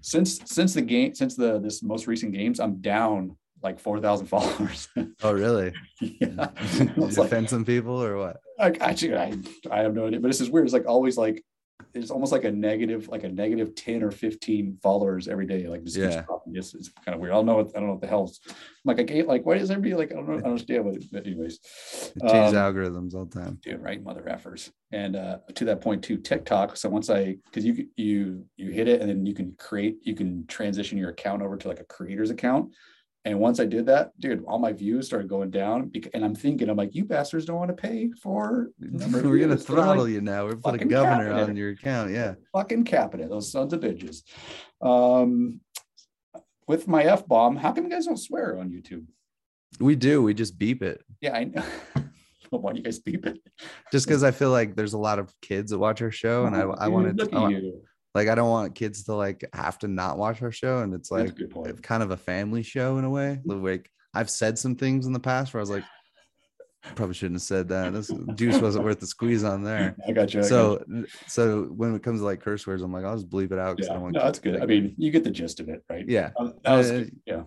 since 0.00 0.40
since 0.44 0.74
the 0.74 0.82
game, 0.82 1.14
since 1.14 1.36
the 1.36 1.58
this 1.58 1.82
most 1.82 2.06
recent 2.06 2.32
games, 2.32 2.60
I'm 2.60 2.80
down 2.80 3.36
like 3.62 3.78
four 3.80 4.00
thousand 4.00 4.26
followers. 4.34 4.88
oh, 5.22 5.32
really? 5.32 5.72
yeah, 6.00 6.48
Did 6.76 6.96
you 6.96 7.06
like, 7.06 7.16
offend 7.18 7.48
some 7.48 7.64
people 7.64 8.02
or 8.02 8.16
what? 8.16 8.36
like 8.58 8.80
actually, 8.80 9.16
I 9.16 9.34
I 9.70 9.78
have 9.80 9.94
no 9.94 10.06
idea, 10.06 10.20
but 10.20 10.28
it's 10.28 10.38
just 10.38 10.52
weird. 10.52 10.66
It's 10.66 10.74
like 10.74 10.86
always 10.86 11.16
like 11.16 11.44
it's 11.94 12.10
almost 12.10 12.32
like 12.32 12.44
a 12.44 12.50
negative, 12.50 13.08
like 13.08 13.24
a 13.24 13.28
negative 13.28 13.74
ten 13.74 14.02
or 14.02 14.10
fifteen 14.10 14.78
followers 14.82 15.28
every 15.28 15.46
day. 15.46 15.66
Like 15.66 15.84
just 15.84 15.96
Yeah. 15.96 16.24
It's, 16.52 16.74
it's 16.74 16.88
kind 17.04 17.14
of 17.14 17.20
weird. 17.20 17.32
I 17.32 17.36
don't 17.36 17.46
know. 17.46 17.56
What, 17.56 17.68
I 17.68 17.78
don't 17.78 17.86
know 17.86 17.92
what 17.92 18.00
the 18.00 18.06
hell's 18.06 18.40
I'm 18.48 18.54
like. 18.84 19.00
I 19.00 19.04
can't 19.04 19.28
like. 19.28 19.44
Why 19.44 19.58
does 19.58 19.70
everybody 19.70 19.94
like? 19.94 20.12
I 20.12 20.14
don't 20.16 20.28
know. 20.28 20.34
I 20.34 20.40
don't 20.40 20.50
understand. 20.52 20.84
But, 20.84 21.02
but 21.12 21.26
anyways, 21.26 21.54
It 22.16 22.22
changes 22.22 22.54
um, 22.54 22.74
algorithms 22.74 23.14
all 23.14 23.24
the 23.26 23.40
time. 23.40 23.58
dude 23.62 23.80
right 23.82 24.02
mother 24.02 24.22
effers 24.22 24.70
and 24.92 25.16
uh 25.16 25.38
to 25.54 25.64
that 25.66 25.80
point 25.80 26.02
too 26.02 26.16
tiktok 26.16 26.76
so 26.76 26.88
once 26.88 27.10
i 27.10 27.36
because 27.44 27.64
you 27.64 27.86
you 27.96 28.44
you 28.56 28.70
hit 28.70 28.88
it 28.88 29.00
and 29.00 29.08
then 29.10 29.26
you 29.26 29.34
can 29.34 29.54
create 29.58 29.96
you 30.02 30.14
can 30.14 30.46
transition 30.46 30.96
your 30.96 31.10
account 31.10 31.42
over 31.42 31.56
to 31.56 31.68
like 31.68 31.80
a 31.80 31.84
creator's 31.84 32.30
account 32.30 32.72
and 33.28 33.38
once 33.38 33.60
i 33.60 33.64
did 33.64 33.86
that 33.86 34.10
dude 34.20 34.44
all 34.46 34.58
my 34.58 34.72
views 34.72 35.06
started 35.06 35.28
going 35.28 35.50
down 35.50 35.90
and 36.14 36.24
i'm 36.24 36.34
thinking 36.34 36.68
i'm 36.68 36.76
like 36.76 36.94
you 36.94 37.04
bastards 37.04 37.44
don't 37.44 37.56
want 37.56 37.68
to 37.68 37.74
pay 37.88 38.10
for 38.22 38.68
number 38.80 39.18
We're 39.22 39.38
gonna 39.38 39.54
views." 39.54 39.66
They're 39.66 39.76
like, 39.76 39.84
throttle 39.84 40.08
you 40.08 40.20
now. 40.20 40.46
We're 40.46 40.56
put 40.56 40.80
a 40.80 40.84
governor 40.84 41.32
on 41.32 41.54
your 41.56 41.70
account. 41.70 42.10
Yeah. 42.10 42.34
fucking 42.52 42.84
capping 42.84 43.20
it 43.20 43.28
those 43.28 43.52
sons 43.52 43.72
of 43.72 43.80
bitches 43.80 44.22
um 44.80 45.60
with 46.66 46.88
my 46.88 47.04
f-bomb 47.04 47.56
how 47.56 47.72
come 47.72 47.84
you 47.84 47.90
guys 47.90 48.06
don't 48.06 48.16
swear 48.16 48.58
on 48.58 48.70
youtube 48.70 49.04
We 49.80 49.96
do. 49.96 50.22
We 50.22 50.34
just 50.34 50.58
beep 50.58 50.82
it. 50.82 51.02
yeah 51.20 51.34
i 51.36 51.44
know 51.44 51.62
why 52.50 52.72
do 52.72 52.78
you 52.78 52.84
guys 52.84 52.98
beep 52.98 53.26
it 53.26 53.38
Just 53.92 54.06
because 54.06 54.22
I 54.24 54.30
feel 54.30 54.50
like 54.50 54.74
there's 54.74 54.94
a 54.94 54.98
lot 54.98 55.18
of 55.18 55.34
kids 55.42 55.70
that 55.70 55.78
watch 55.78 56.00
our 56.00 56.10
show, 56.10 56.46
and 56.46 56.56
I, 56.56 56.60
I 56.60 56.88
wanted 56.88 57.18
look 57.18 57.30
to, 57.30 57.36
I 57.36 57.40
want-. 57.40 57.64
Like 58.18 58.28
I 58.28 58.34
don't 58.34 58.50
want 58.50 58.74
kids 58.74 59.04
to 59.04 59.14
like 59.14 59.44
have 59.52 59.78
to 59.80 59.88
not 59.88 60.18
watch 60.18 60.42
our 60.42 60.52
show, 60.52 60.78
and 60.80 60.92
it's 60.94 61.10
like 61.10 61.34
kind 61.82 62.02
of 62.02 62.10
a 62.10 62.16
family 62.16 62.62
show 62.62 62.98
in 62.98 63.04
a 63.04 63.10
way. 63.10 63.40
Like 63.44 63.90
I've 64.14 64.30
said 64.30 64.58
some 64.58 64.74
things 64.76 65.06
in 65.06 65.12
the 65.12 65.20
past 65.20 65.54
where 65.54 65.60
I 65.60 65.62
was 65.62 65.70
like, 65.70 65.84
probably 66.96 67.14
shouldn't 67.14 67.36
have 67.36 67.42
said 67.42 67.68
that. 67.68 67.92
This 67.92 68.10
juice 68.34 68.60
wasn't 68.60 68.84
worth 68.84 69.00
the 69.00 69.06
squeeze 69.06 69.44
on 69.44 69.62
there. 69.62 69.94
I 70.08 70.12
got 70.12 70.32
you. 70.34 70.40
I 70.40 70.42
got 70.42 70.42
you. 70.42 70.48
So, 70.48 70.84
so 71.26 71.62
when 71.64 71.94
it 71.94 72.02
comes 72.02 72.20
to 72.20 72.24
like 72.24 72.40
curse 72.40 72.66
words, 72.66 72.82
I'm 72.82 72.92
like, 72.92 73.04
I'll 73.04 73.16
just 73.16 73.28
bleep 73.30 73.52
it 73.52 73.58
out. 73.58 73.78
yeah, 73.80 73.88
don't 73.92 74.02
want 74.02 74.14
no, 74.14 74.22
that's 74.22 74.38
good. 74.38 74.54
like- 74.54 74.62
I 74.62 74.66
mean, 74.66 74.94
you 74.98 75.10
get 75.10 75.24
the 75.24 75.30
gist 75.30 75.60
of 75.60 75.68
it, 75.68 75.84
right? 75.88 76.04
yeah, 76.08 76.30
I 76.64 76.76
was, 76.76 76.90
Uh, 76.90 77.04
yeah. 77.26 77.42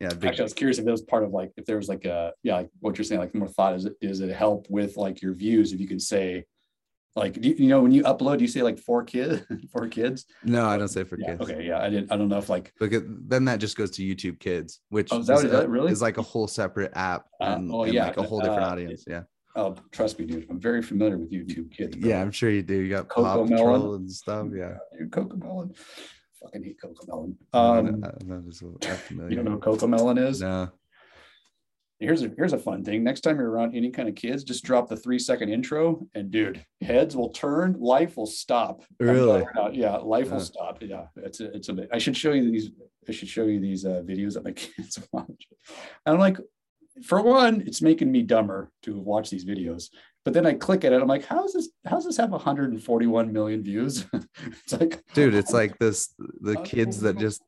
yeah, 0.00 0.08
Actually, 0.08 0.40
I 0.40 0.42
was 0.42 0.54
curious 0.54 0.78
if 0.78 0.84
that 0.84 0.90
was 0.90 1.02
part 1.02 1.22
of 1.24 1.30
like 1.30 1.52
if 1.56 1.64
there 1.66 1.76
was 1.76 1.88
like 1.88 2.04
a 2.04 2.32
yeah, 2.42 2.56
like 2.56 2.70
what 2.80 2.98
you're 2.98 3.04
saying, 3.04 3.20
like 3.20 3.34
more 3.34 3.48
thought 3.48 3.74
is 3.74 3.84
it 3.84 3.94
is 4.00 4.20
it 4.20 4.34
help 4.34 4.66
with 4.70 4.96
like 4.96 5.22
your 5.22 5.34
views 5.34 5.72
if 5.72 5.80
you 5.80 5.86
can 5.88 6.00
say 6.00 6.44
like 7.16 7.40
do 7.40 7.48
you, 7.48 7.54
you 7.56 7.68
know 7.68 7.80
when 7.80 7.92
you 7.92 8.02
upload, 8.02 8.38
do 8.38 8.44
you 8.44 8.48
say 8.48 8.62
like 8.62 8.78
four 8.78 9.04
kids, 9.04 9.42
four 9.72 9.86
kids? 9.88 10.26
no, 10.42 10.66
I 10.66 10.76
don't 10.76 10.88
say 10.88 11.04
for 11.04 11.16
Yeah. 11.18 11.36
kids. 11.36 11.50
Okay. 11.50 11.64
Yeah. 11.66 11.80
I 11.80 11.88
didn't. 11.88 12.10
I 12.10 12.16
don't 12.16 12.28
know 12.28 12.38
if 12.38 12.48
like 12.48 12.72
Because 12.80 13.02
then 13.06 13.44
that 13.46 13.60
just 13.60 13.76
goes 13.76 13.90
to 13.92 14.02
YouTube 14.02 14.40
Kids, 14.40 14.80
which 14.88 15.12
Oh, 15.12 15.20
is 15.20 15.26
that 15.28 15.44
is 15.44 15.50
that 15.52 15.68
really? 15.68 15.92
is 15.92 16.02
like 16.02 16.18
a 16.18 16.22
whole 16.22 16.46
separate 16.48 16.92
app 16.94 17.26
Uh, 17.40 17.54
and, 17.56 17.72
oh, 17.72 17.84
and 17.84 17.92
yeah, 17.94 18.06
like 18.06 18.16
a 18.16 18.22
whole 18.22 18.40
different 18.40 18.64
uh, 18.64 18.68
audience. 18.68 19.04
Yeah, 19.06 19.22
oh 19.54 19.76
trust 19.92 20.18
me, 20.18 20.26
dude, 20.26 20.46
I'm 20.50 20.60
very 20.60 20.82
familiar 20.82 21.16
with 21.18 21.30
YouTube 21.30 21.70
Kids. 21.70 21.96
bro. 21.96 22.08
yeah, 22.08 22.20
I'm 22.20 22.32
sure 22.32 22.50
you 22.50 22.62
do. 22.62 22.74
You 22.80 22.90
got 22.90 23.08
Cocomelon. 23.08 23.96
And 23.96 24.10
stuff. 24.10 24.48
Yeah, 24.54 24.74
Dude, 24.98 25.10
Cocomelon. 25.10 25.76
Fucking 26.42 26.62
hate 26.64 26.76
Cocomelon. 26.82 27.36
um, 27.54 28.04
as 28.48 28.62
well- 28.62 28.76
I'm 28.82 28.96
familiar. 28.96 29.30
you 29.30 29.36
don't 29.36 29.44
know 29.46 29.52
what 29.56 29.60
Cocomelon 29.60 30.18
is? 30.28 30.40
No, 30.42 30.68
here's 32.00 32.22
a 32.22 32.30
here's 32.36 32.52
a 32.52 32.58
fun 32.58 32.84
thing. 32.84 33.04
Next 33.04 33.22
time 33.22 33.38
you're 33.38 33.50
around 33.50 33.74
any 33.74 33.90
kind 33.90 34.08
of 34.08 34.14
kids, 34.14 34.44
just 34.44 34.64
drop 34.64 34.88
the 34.88 34.96
three 34.96 35.18
second 35.18 35.48
intro, 35.48 36.06
and 36.14 36.30
dude, 36.30 36.64
heads 36.80 37.16
will 37.16 37.30
turn, 37.30 37.76
life 37.78 38.16
will 38.16 38.26
stop. 38.26 38.82
Really? 38.98 39.44
yeah, 39.72 39.96
life 39.96 40.30
will 40.30 40.40
stop. 40.40 40.78
Yeah, 40.80 41.06
it's 41.16 41.40
a, 41.40 41.54
it's 41.54 41.68
a 41.68 41.72
bit. 41.72 41.88
I 41.92 41.98
should 41.98 42.16
show 42.16 42.32
you 42.32 42.50
these. 42.50 42.70
I 43.08 43.12
should 43.12 43.28
show 43.28 43.44
you 43.44 43.60
these 43.60 43.84
uh, 43.84 44.02
videos 44.04 44.34
that 44.34 44.44
my 44.44 44.52
kids 44.52 44.98
watch. 45.12 45.48
And 46.06 46.14
I'm 46.14 46.18
like, 46.18 46.38
for 47.02 47.20
one, 47.22 47.62
it's 47.66 47.82
making 47.82 48.10
me 48.10 48.22
dumber 48.22 48.70
to 48.82 48.98
watch 48.98 49.30
these 49.30 49.44
videos. 49.44 49.90
But 50.24 50.32
then 50.32 50.46
I 50.46 50.54
click 50.54 50.84
at 50.84 50.92
it, 50.92 51.02
I'm 51.02 51.08
like, 51.08 51.26
how's 51.26 51.52
this? 51.52 51.68
How's 51.84 52.04
this 52.04 52.16
have 52.16 52.30
141 52.30 53.32
million 53.32 53.62
views? 53.62 54.06
it's 54.12 54.72
like, 54.72 55.04
dude, 55.12 55.34
it's 55.34 55.52
like 55.52 55.78
this. 55.78 56.14
The 56.40 56.56
kids 56.62 57.00
that 57.00 57.18
just 57.18 57.42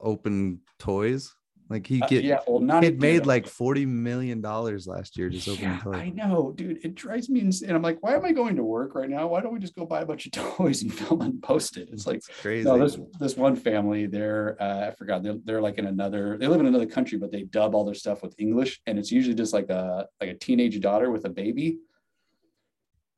open 0.00 0.60
toys. 0.78 1.34
Like 1.70 1.86
he 1.86 2.00
uh, 2.00 2.06
get 2.06 2.24
yeah, 2.24 2.38
well, 2.46 2.60
not 2.60 2.82
kid 2.82 3.00
made 3.00 3.26
like 3.26 3.46
forty 3.46 3.84
million 3.84 4.40
dollars 4.40 4.86
last 4.86 5.18
year 5.18 5.28
just 5.28 5.48
opening 5.48 5.70
Yeah, 5.70 5.80
toys. 5.80 5.94
I 5.96 6.08
know, 6.10 6.52
dude. 6.56 6.78
It 6.82 6.94
drives 6.94 7.28
me 7.28 7.40
insane. 7.40 7.70
I'm 7.74 7.82
like, 7.82 7.98
why 8.02 8.14
am 8.14 8.24
I 8.24 8.32
going 8.32 8.56
to 8.56 8.64
work 8.64 8.94
right 8.94 9.10
now? 9.10 9.26
Why 9.26 9.42
don't 9.42 9.52
we 9.52 9.58
just 9.58 9.74
go 9.74 9.84
buy 9.84 10.00
a 10.00 10.06
bunch 10.06 10.24
of 10.26 10.32
toys 10.56 10.82
and 10.82 10.92
film 10.92 11.20
and 11.20 11.42
post 11.42 11.76
it? 11.76 11.90
It's 11.92 12.06
like, 12.06 12.16
It's 12.16 12.28
crazy. 12.40 12.66
no, 12.66 12.78
this 12.78 12.98
this 13.20 13.36
one 13.36 13.54
family, 13.54 14.06
they're 14.06 14.56
uh, 14.60 14.86
I 14.88 14.90
forgot, 14.92 15.22
they're, 15.22 15.36
they're 15.44 15.60
like 15.60 15.76
in 15.78 15.86
another, 15.86 16.38
they 16.38 16.46
live 16.46 16.60
in 16.60 16.66
another 16.66 16.86
country, 16.86 17.18
but 17.18 17.30
they 17.30 17.42
dub 17.42 17.74
all 17.74 17.84
their 17.84 17.94
stuff 17.94 18.22
with 18.22 18.34
English, 18.38 18.80
and 18.86 18.98
it's 18.98 19.12
usually 19.12 19.34
just 19.34 19.52
like 19.52 19.68
a 19.68 20.06
like 20.20 20.30
a 20.30 20.34
teenage 20.34 20.80
daughter 20.80 21.10
with 21.10 21.26
a 21.26 21.30
baby. 21.30 21.78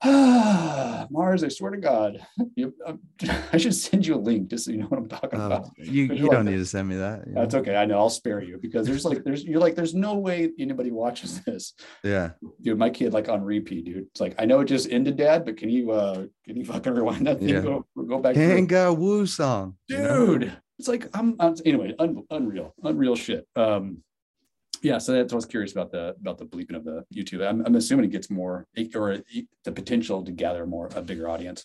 Mars, 1.10 1.44
I 1.44 1.48
swear 1.48 1.72
to 1.72 1.76
God, 1.76 2.24
you, 2.54 2.74
um, 2.86 3.00
I 3.52 3.56
should 3.58 3.74
send 3.74 4.06
you 4.06 4.14
a 4.14 4.16
link 4.18 4.48
just 4.48 4.64
so 4.64 4.70
you 4.70 4.78
know 4.78 4.86
what 4.86 4.98
I'm 4.98 5.08
talking 5.08 5.40
Uh, 5.40 5.46
about. 5.46 5.68
you 5.78 6.04
you 6.04 6.30
don't 6.30 6.46
need 6.46 6.56
to 6.56 6.66
send 6.66 6.88
me 6.88 6.96
that. 6.96 7.26
you 7.26 7.34
That's 7.34 7.54
okay. 7.54 7.76
I 7.76 7.84
know. 7.84 7.98
I'll 7.98 8.10
spare 8.10 8.42
you 8.42 8.58
because 8.60 8.86
there's 8.86 9.04
like 9.04 9.24
there's 9.24 9.44
you're 9.44 9.60
like 9.60 9.74
there's 9.74 9.94
no 9.94 10.14
way 10.18 10.50
anybody 10.58 10.90
watches 10.90 11.40
this 11.42 11.74
Yeah. 12.02 12.30
dude, 12.62 12.78
my 12.78 12.90
kid 12.90 13.12
like 13.12 13.28
on 13.28 13.42
repeat, 13.42 13.84
dude. 13.84 14.06
It's 14.10 14.20
like 14.20 14.34
I 14.38 14.44
know 14.46 14.60
it 14.60 14.66
just 14.66 14.90
ended, 14.90 15.16
Dad, 15.16 15.44
but 15.44 15.56
can 15.56 15.68
you 15.70 15.90
uh 15.90 16.24
can 16.44 16.56
you 16.56 16.64
fucking 16.64 16.92
rewind 16.94 17.26
that 17.26 17.38
thing? 17.38 17.48
Yeah. 17.50 17.60
Go 17.60 17.84
go 18.08 18.18
back? 18.20 18.34
Kanga 18.34 18.92
Woo 18.92 19.26
song. 19.26 19.76
you 19.88 19.98
know? 19.98 20.38
dude. 20.38 20.52
It's 20.78 20.88
like 20.88 21.08
I'm, 21.12 21.36
I'm 21.38 21.54
anyway, 21.66 21.94
un, 21.98 22.22
unreal, 22.30 22.74
unreal 22.82 23.14
shit. 23.16 23.46
Um, 23.54 23.98
yeah. 24.83 24.99
So 24.99 25.12
that's 25.12 25.33
what 25.33 25.37
I 25.37 25.37
was 25.37 25.47
curious 25.47 25.73
about 25.73 25.90
the 25.90 26.14
about 26.21 26.38
the 26.38 26.47
bleeping 26.47 26.77
of 26.77 26.85
the 26.85 27.05
YouTube. 27.14 27.47
I'm, 27.47 27.64
I'm 27.66 27.75
assuming 27.77 28.07
it 28.07 28.12
gets 28.12 28.31
more 28.31 28.66
or 28.95 29.19
the 29.64 29.73
potential 29.73 30.25
to 30.25 30.33
gather 30.33 30.66
more 30.66 30.88
a 30.95 31.03
bigger 31.03 31.29
audience. 31.29 31.64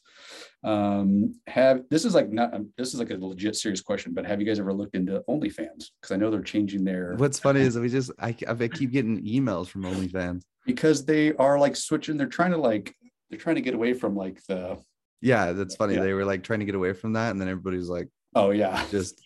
Um, 0.64 1.36
have 1.48 1.84
this 1.90 2.06
is 2.06 2.16
like 2.16 2.32
not 2.32 2.54
this 2.78 2.94
is 2.94 3.00
like 3.00 3.12
a 3.12 3.16
legit 3.16 3.56
serious 3.56 3.82
question, 3.82 4.14
but 4.14 4.26
have 4.26 4.40
you 4.40 4.48
guys 4.48 4.60
ever 4.60 4.74
looked 4.74 4.96
into 4.96 5.24
OnlyFans? 5.30 5.92
Because 6.02 6.12
I 6.12 6.16
know 6.16 6.32
they're 6.32 6.42
changing 6.42 6.84
their 6.84 7.16
What's 7.16 7.40
funny 7.40 7.62
is 7.62 7.78
we 7.78 7.90
just 7.90 8.12
I, 8.20 8.36
I 8.48 8.68
keep 8.68 8.92
getting 8.92 9.24
emails 9.24 9.68
from 9.68 9.84
OnlyFans. 9.84 10.42
because 10.66 11.06
they 11.06 11.34
are 11.36 11.60
like 11.60 11.76
switching. 11.76 12.18
They're 12.18 12.28
trying 12.28 12.52
to 12.52 12.58
like 12.58 12.96
they're 13.30 13.40
trying 13.40 13.56
to 13.56 13.62
get 13.62 13.74
away 13.76 13.94
from 13.94 14.16
like 14.16 14.44
the 14.48 14.78
Yeah, 15.22 15.54
that's 15.54 15.76
funny. 15.76 15.96
Yeah. 15.96 16.02
They 16.02 16.14
were 16.14 16.26
like 16.26 16.44
trying 16.44 16.60
to 16.60 16.66
get 16.66 16.76
away 16.76 16.94
from 16.94 17.14
that, 17.14 17.32
and 17.32 17.40
then 17.40 17.48
everybody's 17.48 17.90
like 17.90 18.10
oh 18.38 18.52
yeah 18.52 18.86
just 18.92 19.22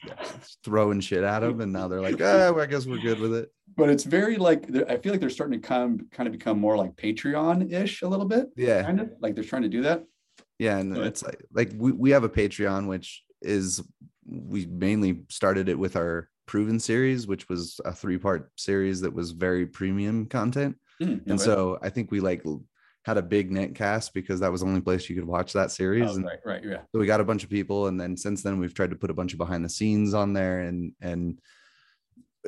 throwing 0.64 1.00
shit 1.00 1.24
at 1.24 1.40
them, 1.40 1.62
and 1.62 1.74
now 1.74 1.88
they're 1.88 2.02
like, 2.02 2.20
well, 2.20 2.60
I 2.62 2.66
guess 2.66 2.86
we're 2.86 2.98
good 3.00 3.20
with 3.20 3.34
it. 3.34 3.50
But 3.76 3.90
it's 3.90 4.04
very 4.04 4.38
like 4.38 4.66
I 4.90 4.98
feel 4.98 5.12
like 5.14 5.20
they're 5.22 5.30
starting 5.30 5.62
to 5.62 5.68
come 5.68 6.08
kind 6.12 6.28
of 6.28 6.34
become 6.34 6.60
more 6.60 6.78
like 6.78 6.96
Patreon 6.96 7.72
ish 7.72 8.02
a 8.02 8.08
little 8.08 8.26
bit, 8.26 8.48
Yeah, 8.56 8.84
kind 8.84 9.00
of 9.00 9.12
like 9.22 9.36
they're 9.36 9.44
trying 9.44 9.64
to 9.64 9.70
do 9.70 9.82
that. 9.84 10.06
yeah, 10.58 10.78
and 10.78 10.94
But- 10.94 11.08
it's 11.08 11.24
like 11.24 11.44
like 11.54 11.72
we, 11.76 11.92
we 11.92 12.10
have 12.12 12.24
a 12.24 12.30
Patreon, 12.30 12.88
which 12.88 13.24
is 13.42 13.82
we 14.26 14.66
mainly 14.66 15.24
started 15.30 15.70
it 15.70 15.80
with 15.80 15.96
our 15.96 16.30
proven 16.46 16.80
series, 16.80 17.28
which 17.28 17.48
was 17.50 17.80
a 17.86 17.94
three 17.94 18.18
part 18.18 18.52
series 18.58 19.02
that 19.02 19.14
was 19.14 19.32
very 19.32 19.66
premium 19.66 20.26
content. 20.26 20.76
Mm, 21.02 21.22
And 21.28 21.40
so 21.40 21.80
I 21.82 21.90
think 21.90 22.12
we 22.12 22.20
like 22.20 22.44
had 23.06 23.18
a 23.18 23.22
big 23.22 23.52
net 23.52 23.74
cast 23.76 24.14
because 24.14 24.40
that 24.42 24.52
was 24.52 24.62
the 24.62 24.68
only 24.68 24.82
place 24.82 25.10
you 25.10 25.16
could 25.16 25.26
watch 25.26 25.54
that 25.54 25.72
series. 25.72 26.10
Oh, 26.10 26.22
right, 26.22 26.40
right, 26.46 26.64
yeah, 26.64 26.82
so 26.92 27.00
we 27.00 27.06
got 27.06 27.22
a 27.22 27.24
bunch 27.24 27.44
of 27.44 27.50
people 27.50 27.88
and 27.88 28.00
then 28.00 28.18
since 28.18 28.44
then 28.44 28.60
we've 28.60 28.74
tried 28.74 28.90
to 28.90 28.96
put 28.98 29.10
a 29.10 29.14
bunch 29.14 29.32
of 29.32 29.38
behind 29.40 29.64
the 29.64 29.70
scenes 29.70 30.14
on 30.14 30.34
there 30.34 30.60
and 30.62 30.92
and 31.02 31.40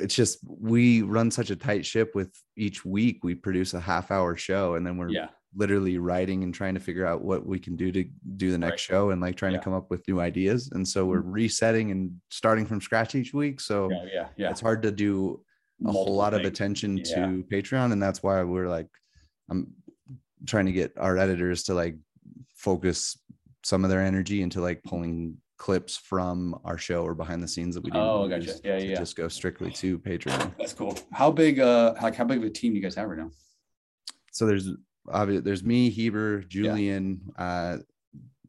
it's 0.02 0.14
just 0.14 0.38
we 0.46 1.02
run 1.02 1.30
such 1.30 1.50
a 1.50 1.56
tight 1.56 1.84
ship 1.86 2.14
with 2.14 2.30
each 2.56 2.84
week 2.84 3.22
we 3.24 3.34
produce 3.34 3.74
a 3.74 3.80
half 3.80 4.10
hour 4.10 4.36
show 4.36 4.74
and 4.74 4.86
then 4.86 4.96
we're 4.96 5.08
yeah, 5.10 5.28
literally 5.54 5.98
writing 5.98 6.42
and 6.44 6.52
trying 6.54 6.74
to 6.74 6.80
figure 6.80 7.06
out 7.06 7.22
what 7.22 7.46
we 7.46 7.58
can 7.58 7.76
do 7.76 7.92
to 7.92 8.04
do 8.36 8.50
the 8.50 8.58
next 8.58 8.88
Right. 8.88 8.96
show 8.96 9.10
and 9.10 9.20
like 9.20 9.36
trying 9.36 9.52
Yeah. 9.52 9.58
Mm-hmm. 9.58 9.62
to 9.62 9.64
come 9.64 9.74
up 9.74 9.90
with 9.90 10.06
new 10.08 10.20
ideas 10.20 10.70
and 10.72 10.86
so 10.86 11.04
we're 11.06 11.20
resetting 11.20 11.90
and 11.90 12.10
starting 12.30 12.66
from 12.66 12.80
scratch 12.80 13.14
each 13.14 13.32
week 13.32 13.60
so 13.60 13.90
yeah, 13.90 14.04
yeah, 14.12 14.28
yeah. 14.36 14.50
it's 14.50 14.60
hard 14.60 14.82
to 14.82 14.90
do 14.90 15.42
a 15.84 15.90
whole 15.90 15.94
Multiple 15.94 16.16
lot 16.16 16.34
of 16.34 16.40
things. 16.42 16.48
attention 16.52 16.96
Yeah. 16.98 17.04
to 17.26 17.44
Patreon, 17.50 17.92
and 17.92 18.00
that's 18.00 18.22
why 18.22 18.40
we're 18.44 18.68
like, 18.68 18.86
I'm 19.50 19.72
trying 20.46 20.66
to 20.66 20.72
get 20.72 20.92
our 20.96 21.18
editors 21.18 21.64
to 21.64 21.74
like 21.74 21.96
focus 22.54 23.18
some 23.64 23.82
of 23.84 23.90
their 23.90 24.00
energy 24.00 24.42
into 24.42 24.60
like 24.60 24.82
pulling 24.84 25.38
clips 25.58 25.96
from 25.96 26.58
our 26.64 26.78
show 26.78 27.04
or 27.04 27.14
behind 27.14 27.42
the 27.42 27.48
scenes 27.48 27.74
that 27.74 27.84
we 27.84 27.90
do. 27.90 27.98
Oh, 27.98 28.28
gotcha. 28.28 28.54
Yeah, 28.64 28.78
yeah. 28.78 28.96
Just 28.98 29.16
go 29.16 29.28
strictly 29.28 29.70
to 29.72 29.98
Patreon. 29.98 30.56
That's 30.58 30.72
cool. 30.72 30.98
How 31.12 31.30
big, 31.30 31.60
uh, 31.60 31.94
like 32.02 32.16
how 32.16 32.24
big 32.24 32.38
of 32.38 32.44
a 32.44 32.50
team 32.50 32.72
do 32.72 32.78
you 32.78 32.82
guys 32.82 32.94
have 32.96 33.08
right 33.08 33.18
now? 33.18 33.30
So 34.32 34.46
there's 34.46 34.68
obviously 35.08 35.42
there's 35.42 35.62
me, 35.62 35.90
Heber, 35.90 36.40
Julian, 36.42 37.20
uh, 37.38 37.78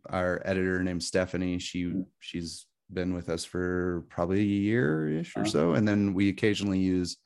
our 0.10 0.42
editor 0.46 0.82
named 0.84 1.04
Stephanie. 1.04 1.60
She 1.60 1.94
she's 2.20 2.66
been 2.92 3.14
with 3.14 3.30
us 3.30 3.44
for 3.46 4.06
probably 4.10 4.40
a 4.40 4.44
year 4.44 5.08
ish 5.20 5.36
or 5.36 5.42
Uh-huh. 5.42 5.50
so, 5.50 5.74
and 5.74 5.88
then 5.88 6.14
we 6.14 6.30
occasionally 6.30 6.80
use 6.80 7.18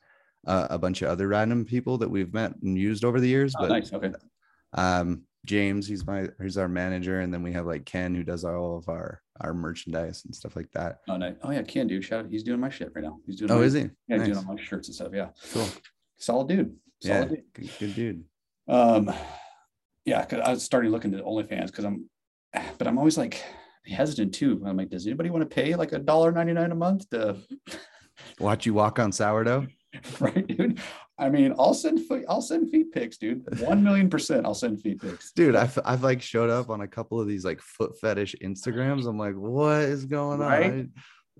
uh, 0.46 0.66
a 0.70 0.78
bunch 0.78 1.02
of 1.02 1.08
other 1.08 1.28
random 1.28 1.64
people 1.64 1.98
that 1.98 2.10
we've 2.10 2.32
met 2.32 2.52
and 2.62 2.76
used 2.78 3.04
over 3.04 3.20
the 3.20 3.28
years. 3.28 3.54
Oh, 3.56 3.62
But 3.62 3.68
nice. 3.70 3.92
Okay. 3.92 4.12
um 4.74 5.22
James, 5.48 5.88
he's 5.88 6.06
my 6.06 6.28
he's 6.42 6.58
our 6.58 6.68
manager, 6.68 7.20
and 7.20 7.32
then 7.32 7.42
we 7.42 7.52
have 7.52 7.64
like 7.66 7.86
Ken 7.86 8.14
who 8.14 8.22
does 8.22 8.44
all 8.44 8.76
of 8.76 8.88
our 8.88 9.22
our 9.40 9.54
merchandise 9.54 10.24
and 10.26 10.34
stuff 10.34 10.54
like 10.56 10.70
that. 10.72 10.98
Oh, 11.08 11.16
no. 11.16 11.34
oh 11.42 11.50
yeah, 11.50 11.62
Ken, 11.62 11.86
dude. 11.86 12.04
Shout 12.04 12.24
out. 12.26 12.30
He's 12.30 12.42
doing 12.42 12.60
my 12.60 12.68
shit 12.68 12.92
right 12.94 13.02
now. 13.04 13.18
He's 13.26 13.36
doing. 13.36 13.50
Oh, 13.50 13.56
my, 13.58 13.62
is 13.62 13.72
he? 13.72 13.88
Yeah, 14.08 14.16
Nice. 14.18 14.26
doing 14.26 14.36
all 14.38 14.54
my 14.54 14.60
shirts 14.60 14.88
and 14.88 14.94
stuff. 14.94 15.08
Yeah, 15.14 15.28
Cool. 15.52 15.66
solid 16.18 16.48
dude. 16.48 16.76
Yeah, 17.00 17.24
dude. 17.24 17.42
good, 17.54 17.70
good 17.78 17.94
dude. 17.94 18.24
Um, 18.68 19.10
yeah, 20.04 20.20
because 20.20 20.40
I 20.40 20.50
was 20.50 20.62
starting 20.62 20.90
looking 20.90 21.14
at 21.14 21.24
OnlyFans 21.24 21.66
because 21.66 21.84
I'm, 21.86 22.10
but 22.76 22.86
I'm 22.86 22.98
always 22.98 23.16
like 23.16 23.42
hesitant 23.86 24.34
too. 24.34 24.62
I'm 24.66 24.76
like, 24.76 24.90
does 24.90 25.06
anybody 25.06 25.30
want 25.30 25.48
to 25.48 25.54
pay 25.54 25.74
like 25.76 25.92
a 25.92 25.98
dollar 25.98 26.30
ninety 26.30 26.52
nine 26.52 26.72
a 26.72 26.74
month 26.76 27.08
to, 27.10 27.36
Watch 28.40 28.66
you 28.66 28.74
walk 28.74 28.98
on 28.98 29.12
sourdough. 29.12 29.66
right, 30.20 30.46
dude? 30.46 30.80
I 31.18 31.28
mean, 31.30 31.54
I'll 31.58 31.74
send 31.74 32.00
I'll 32.28 32.42
send 32.42 32.70
feet 32.70 32.92
pics, 32.92 33.16
dude. 33.16 33.42
One 33.60 33.82
million 33.82 34.08
percent, 34.10 34.44
I'll 34.46 34.54
send 34.54 34.80
feet 34.80 35.00
pics. 35.00 35.32
Dude, 35.32 35.56
I've, 35.56 35.78
I've 35.84 36.02
like 36.02 36.22
showed 36.22 36.50
up 36.50 36.70
on 36.70 36.82
a 36.82 36.88
couple 36.88 37.20
of 37.20 37.26
these 37.26 37.44
like 37.44 37.60
foot 37.60 37.98
fetish 38.00 38.36
Instagrams. 38.42 39.06
I'm 39.06 39.18
like, 39.18 39.34
what 39.34 39.80
is 39.82 40.04
going 40.04 40.40
on? 40.42 40.48
Right? 40.48 40.86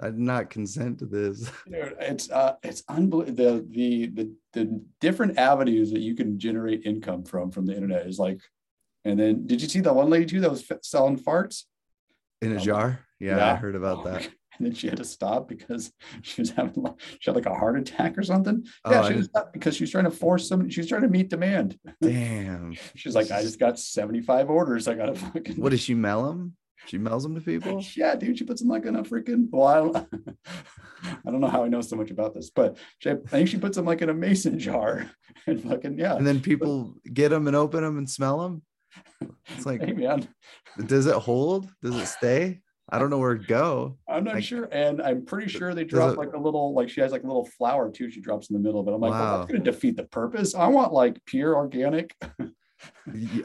I, 0.03 0.07
I 0.07 0.11
did 0.11 0.19
not 0.19 0.51
consent 0.51 0.99
to 1.01 1.07
this. 1.07 1.51
Dude, 1.71 1.95
it's 2.01 2.31
uh, 2.31 2.55
it's 2.63 2.83
unbelievable. 2.89 3.37
The, 3.37 3.67
the 3.71 4.07
the 4.07 4.33
the 4.55 4.85
different 5.01 5.39
avenues 5.39 5.91
that 5.93 6.01
you 6.01 6.15
can 6.15 6.39
generate 6.39 6.87
income 6.87 7.25
from 7.25 7.51
from 7.51 7.67
the 7.67 7.75
internet 7.75 8.07
is 8.07 8.19
like, 8.19 8.41
and 9.05 9.19
then 9.21 9.47
did 9.47 9.61
you 9.61 9.69
see 9.69 9.81
that 9.81 9.95
one 9.95 10.09
lady 10.11 10.27
too 10.27 10.41
that 10.41 10.51
was 10.51 10.67
selling 10.83 11.19
farts? 11.19 11.65
In 12.41 12.53
a 12.53 12.57
Um, 12.57 12.63
jar? 12.63 13.01
Yeah, 13.21 13.53
I 13.53 13.57
heard 13.57 13.75
about 13.75 13.99
Oh, 14.07 14.11
that. 14.11 14.29
And 14.59 14.67
then 14.67 14.75
she 14.75 14.89
had 14.89 14.97
to 14.99 15.05
stop 15.05 15.49
because 15.49 15.93
she 16.23 16.41
was 16.43 16.51
having 16.51 16.83
like 16.83 16.95
she 17.21 17.31
had 17.31 17.37
like 17.37 17.47
a 17.47 17.55
heart 17.55 17.79
attack 17.79 18.19
or 18.19 18.23
something. 18.23 18.65
Oh, 18.85 18.91
Yeah, 18.91 19.03
I 19.03 19.09
she 19.09 19.17
was 19.17 19.27
stopped 19.27 19.53
because 19.53 19.77
she 19.77 19.85
was 19.85 19.91
trying 19.91 20.05
to 20.05 20.11
force 20.11 20.49
some. 20.49 20.69
She 20.69 20.81
was 20.81 20.89
trying 20.89 21.03
to 21.03 21.09
meet 21.09 21.31
demand. 21.31 21.79
Damn. 22.01 22.75
She's 22.97 23.15
like, 23.15 23.31
I 23.31 23.43
just 23.43 23.59
got 23.59 23.79
seventy 23.79 24.21
five 24.21 24.51
orders. 24.51 24.89
I 24.89 24.95
gotta 24.95 25.15
fucking. 25.15 25.57
What 25.57 25.71
does 25.71 25.81
she 25.81 25.95
mail 25.95 26.27
them? 26.27 26.57
She 26.87 26.97
mails 26.97 27.23
them 27.23 27.35
to 27.35 27.41
people? 27.41 27.85
Yeah, 27.97 28.15
dude, 28.15 28.39
she 28.39 28.45
puts 28.45 28.61
them 28.61 28.71
like 28.71 28.87
in 28.87 28.97
a 28.97 29.03
freaking. 29.03 29.49
Well, 29.51 29.67
I 29.67 29.77
don't, 29.79 30.37
I 31.05 31.31
don't 31.31 31.41
know 31.41 31.49
how 31.49 31.65
I 31.65 31.69
know 31.69 31.81
so 31.81 31.97
much 31.97 32.11
about 32.11 32.35
this, 32.35 32.51
but 32.51 32.79
she, 32.99 33.11
I 33.11 33.17
think 33.17 33.49
she 33.49 33.59
puts 33.59 33.77
them 33.77 33.85
like 33.85 34.01
in 34.01 34.09
a 34.09 34.15
mason 34.15 34.59
jar 34.59 35.11
and 35.47 35.63
fucking 35.63 35.99
yeah. 35.99 36.17
And 36.17 36.27
then 36.27 36.41
people 36.41 36.95
get 37.13 37.29
them 37.29 37.47
and 37.47 37.57
open 37.57 37.83
them 37.83 37.99
and 37.99 38.09
smell 38.09 38.39
them. 38.41 38.63
It's 39.49 39.67
like, 39.67 39.85
Hey 39.85 39.93
man, 39.93 40.27
does 40.87 41.07
it 41.07 41.15
hold? 41.15 41.69
Does 41.83 41.97
it 41.97 42.07
stay? 42.07 42.61
I 42.91 42.99
don't 42.99 43.11
know 43.11 43.19
where 43.19 43.33
it 43.33 43.47
go. 43.47 43.99
I'm 44.09 44.25
not 44.25 44.37
Like- 44.37 44.45
sure, 44.45 44.69
and 44.73 45.03
I'm 45.03 45.25
pretty 45.27 45.49
sure 45.49 45.75
they 45.75 45.85
drop 45.85 46.13
it- 46.15 46.19
like 46.19 46.33
a 46.33 46.39
little, 46.39 46.73
like 46.75 46.89
she 46.89 47.01
has 47.03 47.13
like 47.13 47.23
a 47.25 47.27
little 47.27 47.45
flower 47.45 47.91
too. 47.91 48.11
She 48.11 48.21
drops 48.21 48.49
in 48.51 48.55
the 48.55 48.61
middle, 48.63 48.83
but 48.83 48.95
I'm 48.95 49.01
like, 49.01 49.11
well, 49.13 49.21
Wow. 49.23 49.39
that's 49.39 49.51
gonna 49.53 49.65
defeat 49.65 49.97
the 49.97 50.05
purpose. 50.05 50.55
I 50.55 50.69
want 50.69 50.93
like 50.93 51.23
pure 51.27 51.55
organic. 51.55 52.17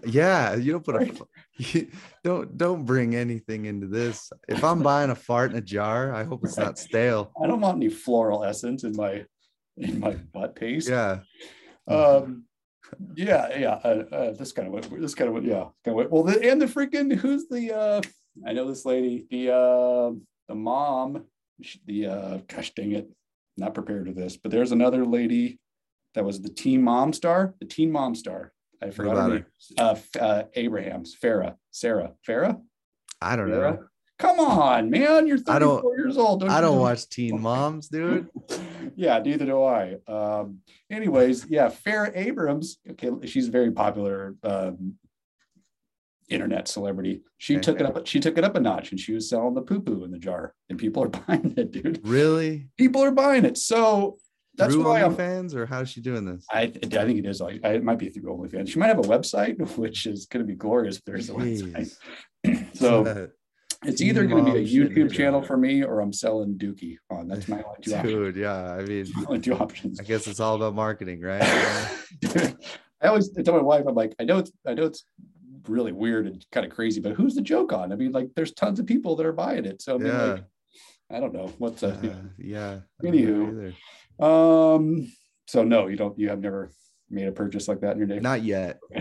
Yeah, 0.05 0.55
you 0.55 0.71
don't 0.73 0.85
put 0.85 1.01
a 1.01 1.11
you 1.57 1.87
don't 2.23 2.57
don't 2.57 2.85
bring 2.85 3.15
anything 3.15 3.65
into 3.65 3.87
this. 3.87 4.31
If 4.47 4.63
I'm 4.63 4.81
buying 4.83 5.09
a 5.09 5.15
fart 5.15 5.51
in 5.51 5.57
a 5.57 5.61
jar, 5.61 6.13
I 6.13 6.23
hope 6.23 6.43
it's 6.43 6.57
Right. 6.57 6.65
not 6.65 6.77
stale. 6.79 7.31
I 7.41 7.47
don't 7.47 7.61
want 7.61 7.77
any 7.77 7.89
floral 7.89 8.43
essence 8.43 8.83
in 8.83 8.95
my 8.95 9.25
in 9.77 9.99
my 9.99 10.11
butt 10.33 10.55
paste. 10.55 10.89
Yeah. 10.89 11.19
Um, 11.87 12.45
yeah, 13.15 13.57
yeah. 13.57 13.73
Uh, 13.83 14.03
uh, 14.11 14.31
this 14.33 14.51
kind 14.51 14.67
of 14.67 14.73
what 14.73 15.01
this 15.01 15.15
kind 15.15 15.27
of 15.29 15.33
what, 15.33 15.43
yeah. 15.43 15.65
Kind 15.83 15.99
of 15.99 16.11
well, 16.11 16.23
the, 16.23 16.39
and 16.49 16.61
the 16.61 16.67
freaking 16.67 17.13
who's 17.15 17.47
the 17.47 17.71
uh, 17.75 18.01
I 18.45 18.53
know 18.53 18.67
this 18.67 18.85
lady, 18.85 19.25
the 19.29 19.51
uh, 19.53 20.11
the 20.47 20.55
mom, 20.55 21.25
the 21.85 22.07
uh, 22.07 22.37
gosh 22.47 22.71
dang 22.75 22.91
it, 22.93 23.09
not 23.57 23.73
prepared 23.73 24.07
for 24.07 24.13
this, 24.13 24.37
but 24.37 24.51
there's 24.51 24.71
another 24.71 25.05
lady 25.05 25.59
that 26.15 26.25
was 26.25 26.41
the 26.41 26.49
teen 26.49 26.81
mom 26.83 27.13
star, 27.13 27.53
the 27.59 27.65
teen 27.65 27.91
mom 27.91 28.15
star. 28.15 28.51
I 28.81 28.89
forgot 28.89 29.15
her 29.15 29.21
about 29.21 29.31
name. 29.31 29.45
Uh, 29.77 29.95
uh, 30.19 30.43
Abraham's 30.55 31.15
Farah, 31.21 31.55
Sarah, 31.71 32.13
Farah. 32.27 32.59
I 33.21 33.35
don't 33.35 33.47
Farah? 33.49 33.77
know. 33.77 33.83
Come 34.19 34.39
on, 34.39 34.89
man, 34.89 35.27
you're 35.27 35.39
I 35.47 35.59
don't- 35.59 35.77
34 35.81 35.97
years 35.97 36.17
old. 36.17 36.41
Don't 36.41 36.49
I 36.49 36.61
don't 36.61 36.75
know? 36.75 36.81
watch 36.81 37.09
Teen 37.09 37.41
Moms, 37.41 37.87
dude. 37.89 38.29
yeah, 38.95 39.19
neither 39.19 39.45
do 39.45 39.63
I. 39.63 39.95
Um, 40.07 40.59
anyways, 40.91 41.45
yeah, 41.49 41.67
Farrah 41.69 42.11
Abrams. 42.15 42.77
Okay, 42.91 43.09
she's 43.27 43.47
a 43.47 43.51
very 43.51 43.71
popular 43.71 44.35
um, 44.43 44.95
internet 46.33 46.67
celebrity. 46.67 47.21
She 47.37 47.57
took 47.57 47.79
it 47.79 47.85
up. 47.85 48.05
She 48.07 48.19
took 48.19 48.37
it 48.37 48.43
up 48.43 48.55
a 48.55 48.59
notch, 48.59 48.91
and 48.91 48.99
she 48.99 49.13
was 49.13 49.29
selling 49.29 49.53
the 49.53 49.61
poo 49.61 49.79
poo 49.79 50.03
in 50.03 50.11
the 50.11 50.19
jar, 50.19 50.53
and 50.69 50.77
people 50.79 51.03
are 51.03 51.07
buying 51.27 51.53
it, 51.57 51.71
dude. 51.71 52.01
Really? 52.03 52.69
People 52.77 53.03
are 53.03 53.11
buying 53.11 53.45
it. 53.45 53.57
So 53.57 54.17
that's 54.55 54.73
Through 54.73 54.85
why 54.85 55.01
I'm. 55.03 55.15
OnlyFans 55.15 55.55
or 55.55 55.65
how's 55.65 55.89
she 55.89 56.01
doing 56.01 56.25
this? 56.25 56.45
I, 56.51 56.61
I 56.61 56.67
think 56.67 57.19
it 57.19 57.25
is. 57.25 57.41
I, 57.41 57.59
I, 57.63 57.69
it 57.73 57.83
might 57.83 57.97
be 57.99 58.09
through 58.09 58.23
OnlyFans. 58.23 58.69
She 58.69 58.79
might 58.79 58.87
have 58.87 58.99
a 58.99 59.03
website, 59.03 59.59
which 59.77 60.05
is 60.05 60.25
going 60.25 60.45
to 60.45 60.47
be 60.47 60.55
glorious 60.55 60.97
if 60.97 61.05
there's 61.05 61.29
a 61.29 61.33
website. 61.33 61.95
So 62.73 63.29
it's 63.85 64.01
either 64.01 64.25
going 64.25 64.45
to 64.45 64.51
be 64.51 64.57
a 64.57 64.61
mom 64.61 64.67
shit 64.67 64.97
in 64.97 65.07
YouTube 65.07 65.13
channel 65.13 65.41
for 65.41 65.55
me, 65.55 65.83
or 65.83 66.01
I'm 66.01 66.11
selling 66.11 66.57
Dookie 66.57 66.97
on. 67.09 67.27
That's 67.27 67.47
my 67.47 67.61
only 67.63 67.77
two 67.81 67.93
options. 67.95 68.13
dude, 68.13 68.35
yeah. 68.35 68.73
I 68.73 68.81
mean, 68.83 69.05
Only 69.27 69.39
two 69.39 69.53
options. 69.53 69.99
I 69.99 70.03
guess 70.03 70.27
it's 70.27 70.39
all 70.41 70.55
about 70.55 70.75
marketing, 70.75 71.21
right? 71.21 71.41
I 73.01 73.07
always 73.07 73.29
tell 73.29 73.53
my 73.53 73.61
wife, 73.61 73.85
I'm 73.87 73.95
like, 73.95 74.13
I 74.19 74.23
know 74.23 74.39
it's, 74.39 74.51
I 74.65 74.73
know 74.73 74.83
it's 74.85 75.05
really 75.67 75.91
weird 75.91 76.27
and 76.27 76.45
kind 76.51 76.65
of 76.65 76.71
crazy, 76.71 76.99
but 77.01 77.13
who's 77.13 77.35
the 77.35 77.41
joke 77.41 77.73
on? 77.73 77.91
I 77.91 77.95
mean, 77.95 78.11
like, 78.11 78.29
there's 78.35 78.53
tons 78.53 78.79
of 78.79 78.85
people 78.85 79.15
that 79.15 79.25
are 79.25 79.33
buying 79.33 79.65
it. 79.65 79.81
So 79.81 79.95
I 79.95 79.97
mean, 79.97 80.07
Yeah. 80.07 80.23
like, 80.33 80.43
I 81.11 81.19
don't 81.19 81.33
know 81.33 81.47
what's 81.57 81.83
Uh, 81.83 81.87
uh, 82.03 82.15
yeah. 82.37 82.79
I 83.01 83.11
don't 83.11 83.15
know 83.15 83.73
Anywho. 84.19 84.75
um. 84.75 85.11
So 85.47 85.63
no, 85.63 85.87
you 85.87 85.97
don't. 85.97 86.17
You 86.17 86.29
have 86.29 86.39
never 86.39 86.71
made 87.09 87.27
a 87.27 87.31
purchase 87.31 87.67
like 87.67 87.81
that 87.81 87.91
in 87.91 87.97
your 87.97 88.07
day. 88.07 88.19
Not 88.19 88.43
yet. 88.43 88.79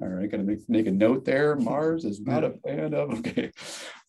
All 0.00 0.08
right, 0.08 0.30
gotta 0.30 0.42
make, 0.42 0.68
make 0.68 0.86
a 0.86 0.90
note 0.90 1.24
there. 1.24 1.54
Mars 1.56 2.04
is 2.04 2.20
not 2.20 2.42
a 2.44 2.50
fan 2.64 2.94
of. 2.94 3.18
Okay. 3.18 3.50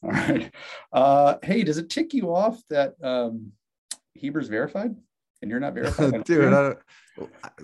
All 0.01 0.11
right. 0.11 0.51
Uh, 0.93 1.35
hey, 1.43 1.63
does 1.63 1.77
it 1.77 1.89
tick 1.89 2.13
you 2.13 2.33
off 2.33 2.61
that 2.69 2.93
um, 3.03 3.51
Heber's 4.15 4.47
verified 4.47 4.95
and 5.41 5.49
you're 5.51 5.59
not 5.59 5.73
verified? 5.75 6.23
dude. 6.23 6.53
I 6.53 6.75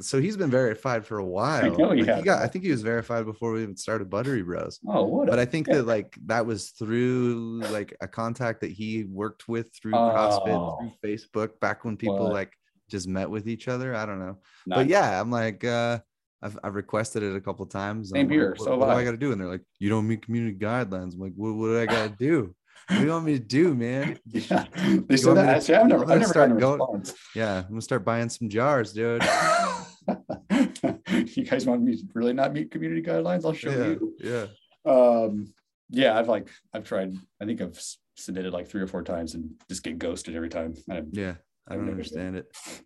so 0.02 0.20
he's 0.20 0.36
been 0.36 0.50
verified 0.52 1.06
for 1.06 1.18
a 1.18 1.26
while. 1.38 1.78
know 1.78 1.92
he 1.92 2.02
Like, 2.02 2.16
has. 2.16 2.24
got, 2.26 2.42
I 2.44 2.48
think 2.48 2.66
he 2.66 2.72
was 2.72 2.82
verified 2.82 3.26
before 3.26 3.54
we 3.54 3.64
even 3.64 3.78
started 3.78 4.10
Buttery 4.10 4.42
Bros. 4.44 4.80
oh, 4.88 5.06
what? 5.06 5.28
But 5.28 5.40
I 5.40 5.46
think 5.46 5.68
that 5.68 5.86
like 5.86 6.18
that 6.26 6.46
was 6.46 6.72
through 6.72 7.62
like 7.72 7.96
a 8.02 8.08
contact 8.08 8.62
that 8.62 8.72
he 8.72 9.06
worked 9.06 9.48
with 9.48 9.68
through 9.74 9.94
CrossFit, 9.94 10.48
Oh. 10.50 10.78
through 11.02 11.10
Facebook, 11.10 11.60
back 11.62 11.86
when 11.86 11.96
people 11.96 12.20
What? 12.26 12.34
like 12.34 12.54
just 12.90 13.08
met 13.08 13.30
with 13.30 13.48
each 13.48 13.68
other. 13.68 13.96
I 13.96 14.06
don't 14.06 14.20
know. 14.20 14.38
not- 14.68 14.76
but 14.76 14.88
yeah, 14.88 15.20
I'm 15.20 15.32
like, 15.32 15.64
uh, 15.64 16.00
I've, 16.42 16.60
I've 16.64 16.76
requested 16.76 17.24
it 17.24 17.36
a 17.36 17.42
couple 17.42 17.66
times. 17.66 18.10
Same 18.12 18.22
I'm 18.22 18.28
like, 18.28 18.34
here, 18.34 18.50
What, 18.52 18.60
so 18.60 18.78
what 18.78 18.86
do 18.88 18.92
I." 18.92 18.98
I 19.00 19.04
got 19.06 19.12
to 19.12 19.18
do? 19.18 19.32
And 19.32 19.40
they're 19.42 19.48
like, 19.48 19.64
you 19.80 19.90
don't 19.90 20.08
meet 20.08 20.24
community 20.26 20.56
guidelines. 20.58 21.14
I'm 21.16 21.20
like, 21.22 21.34
what, 21.36 21.56
what 21.56 21.68
do 21.68 21.80
I 21.80 21.86
got 21.88 22.10
to 22.10 22.16
do? 22.18 22.54
What 22.88 22.98
do 23.00 23.04
you 23.06 23.12
want 23.12 23.26
me 23.26 23.34
to 23.34 23.44
do, 23.44 23.74
man? 23.74 24.20
Yeah, 24.32 24.66
they 25.08 25.18
said 25.18 25.36
that. 25.36 25.62
to- 25.64 25.80
I've 25.82 25.88
never, 25.88 26.04
I'm 26.04 26.04
I've 26.04 26.08
gonna 26.08 26.20
never 26.20 26.32
start 26.32 26.60
going- 26.60 26.80
response. 26.80 27.14
Yeah, 27.36 27.58
I'm 27.60 27.70
gonna 27.70 27.82
start 27.82 28.06
buying 28.06 28.30
some 28.30 28.48
jars, 28.50 28.94
dude. 28.94 29.24
you 31.36 31.46
guys 31.46 31.66
want 31.66 31.82
me 31.82 31.96
to 31.98 32.04
really 32.14 32.34
not 32.34 32.54
meet 32.54 32.72
community 32.72 33.02
guidelines? 33.02 33.46
I'll 33.46 33.54
show 33.54 33.70
Yeah, 33.72 33.86
you. 33.88 34.16
yeah. 34.20 34.46
Um, 34.92 35.54
yeah, 35.90 36.18
I've 36.18 36.28
like 36.28 36.50
I've 36.74 36.84
tried. 36.84 37.14
I 37.42 37.46
think 37.46 37.62
I've 37.62 37.80
submitted 38.16 38.54
like 38.54 38.68
three 38.68 38.82
or 38.82 38.88
four 38.88 39.04
times 39.04 39.34
and 39.36 39.52
just 39.70 39.84
get 39.84 39.98
ghosted 39.98 40.36
every 40.36 40.50
time. 40.50 40.74
I, 40.90 41.02
Yeah, 41.12 41.36
I 41.68 41.74
I've 41.74 41.80
don't 41.80 41.90
understand 41.90 42.36
it. 42.38 42.46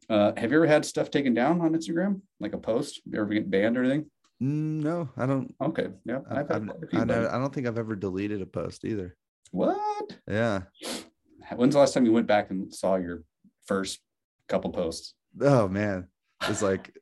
uh, 0.09 0.31
have 0.37 0.51
you 0.51 0.57
ever 0.57 0.67
had 0.67 0.85
stuff 0.85 1.11
taken 1.11 1.33
down 1.33 1.61
on 1.61 1.73
Instagram, 1.73 2.21
like 2.39 2.53
a 2.53 2.57
post? 2.57 3.01
You 3.05 3.19
ever 3.19 3.33
get 3.33 3.49
banned 3.49 3.77
or 3.77 3.83
anything? 3.83 4.05
Mm, 4.41 4.81
No, 4.81 5.09
I 5.17 5.25
don't. 5.25 5.53
Okay, 5.61 5.87
yeah, 6.05 6.19
I've 6.29 6.49
I've, 6.51 6.65
quite 6.67 6.83
a 6.83 6.87
few, 6.87 6.99
I, 7.01 7.05
but- 7.05 7.15
don't- 7.15 7.33
I 7.33 7.37
don't 7.37 7.53
think 7.53 7.67
I've 7.67 7.77
ever 7.77 7.95
deleted 7.95 8.41
a 8.41 8.45
post 8.45 8.85
either. 8.85 9.15
What? 9.51 10.17
Yeah. 10.27 10.61
When's 11.55 11.73
the 11.73 11.79
last 11.79 11.93
time 11.93 12.05
you 12.05 12.13
went 12.13 12.27
back 12.27 12.51
and 12.51 12.73
saw 12.73 12.95
your 12.95 13.23
first 13.65 13.99
couple 14.47 14.71
posts? 14.71 15.13
Oh 15.41 15.67
man, 15.67 16.07
it's 16.47 16.61
like 16.61 16.95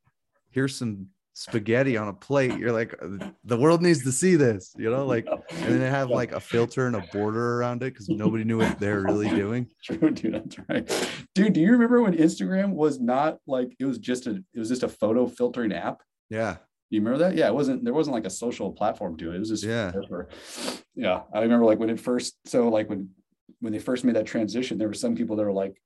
here's 0.52 0.76
some 0.76 1.08
spaghetti 1.34 1.98
on 1.98 2.08
a 2.08 2.14
plate. 2.14 2.58
You're 2.58 2.72
like, 2.72 2.96
the 3.44 3.58
world 3.58 3.82
needs 3.84 4.04
to 4.04 4.12
see 4.12 4.36
this, 4.36 4.74
you 4.76 4.90
know, 4.90 5.06
like, 5.06 5.28
and 5.28 5.72
then 5.72 5.80
they 5.80 5.90
have 5.90 6.10
like 6.10 6.32
a 6.32 6.40
filter 6.40 6.88
and 6.88 6.96
a 6.96 7.06
border 7.14 7.58
around 7.60 7.84
it 7.84 7.94
because 7.94 8.10
nobody 8.10 8.44
knew 8.44 8.58
what 8.58 8.80
they're 8.80 9.02
really 9.02 9.30
doing. 9.30 9.68
True, 9.84 10.10
dude. 10.10 10.34
That's 10.34 10.58
right. 10.68 11.10
Dude, 11.36 11.54
do 11.54 11.62
you 11.62 11.72
remember 11.72 12.02
when 12.02 12.18
Instagram 12.18 12.72
was 12.72 13.00
not 13.00 13.38
like 13.46 13.76
it 13.80 13.86
was 13.86 14.00
just 14.00 14.26
a 14.26 14.44
it 14.54 14.60
was 14.60 14.70
just 14.70 14.84
a 14.84 14.90
photo 14.90 15.28
filtering 15.28 15.74
app? 15.74 16.02
Yeah, 16.30 16.58
you 16.90 17.00
remember 17.02 17.20
that? 17.20 17.36
Yeah, 17.36 17.48
it 17.48 17.54
wasn't 17.54 17.84
there 17.84 17.94
wasn't 17.94 18.16
like 18.16 18.26
a 18.26 18.30
social 18.30 18.72
platform 18.72 19.18
to 19.18 19.32
it. 19.32 19.36
It 19.36 19.40
was 19.40 19.50
just 19.50 19.64
Yeah. 19.64 19.92
yeah. 20.96 21.22
I 21.34 21.42
remember 21.42 21.66
like 21.66 21.80
when 21.80 21.90
it 21.90 22.00
first 22.00 22.38
so 22.46 22.68
like 22.70 22.90
when 22.90 23.10
when 23.60 23.74
they 23.74 23.80
first 23.80 24.04
made 24.04 24.16
that 24.16 24.26
transition, 24.26 24.78
there 24.78 24.88
were 24.88 24.94
some 24.94 25.16
people 25.16 25.36
that 25.36 25.44
were 25.44 25.52
like 25.54 25.82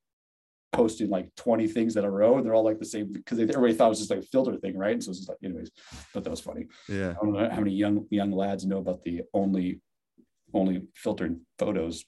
posting 0.73 1.09
like 1.09 1.29
20 1.35 1.67
things 1.67 1.97
in 1.97 2.05
a 2.05 2.09
row 2.09 2.37
and 2.37 2.45
they're 2.45 2.53
all 2.53 2.63
like 2.63 2.79
the 2.79 2.85
same 2.85 3.11
because 3.11 3.39
everybody 3.39 3.73
thought 3.73 3.87
it 3.87 3.89
was 3.89 3.99
just 3.99 4.09
like 4.09 4.19
a 4.19 4.23
filter 4.23 4.55
thing, 4.57 4.77
right? 4.77 4.93
And 4.93 5.03
so 5.03 5.09
it's 5.11 5.19
just 5.19 5.29
like, 5.29 5.37
anyways, 5.43 5.69
but 6.13 6.23
that 6.23 6.29
was 6.29 6.39
funny. 6.39 6.67
yeah. 6.87 7.09
I 7.11 7.13
don't 7.25 7.33
know 7.33 7.49
how 7.49 7.57
many 7.59 7.71
young 7.73 8.05
young 8.09 8.31
lads 8.31 8.65
know 8.65 8.77
about 8.77 9.03
the 9.03 9.23
only 9.33 9.81
only 10.53 10.83
filtered 10.95 11.39
photos 11.57 12.03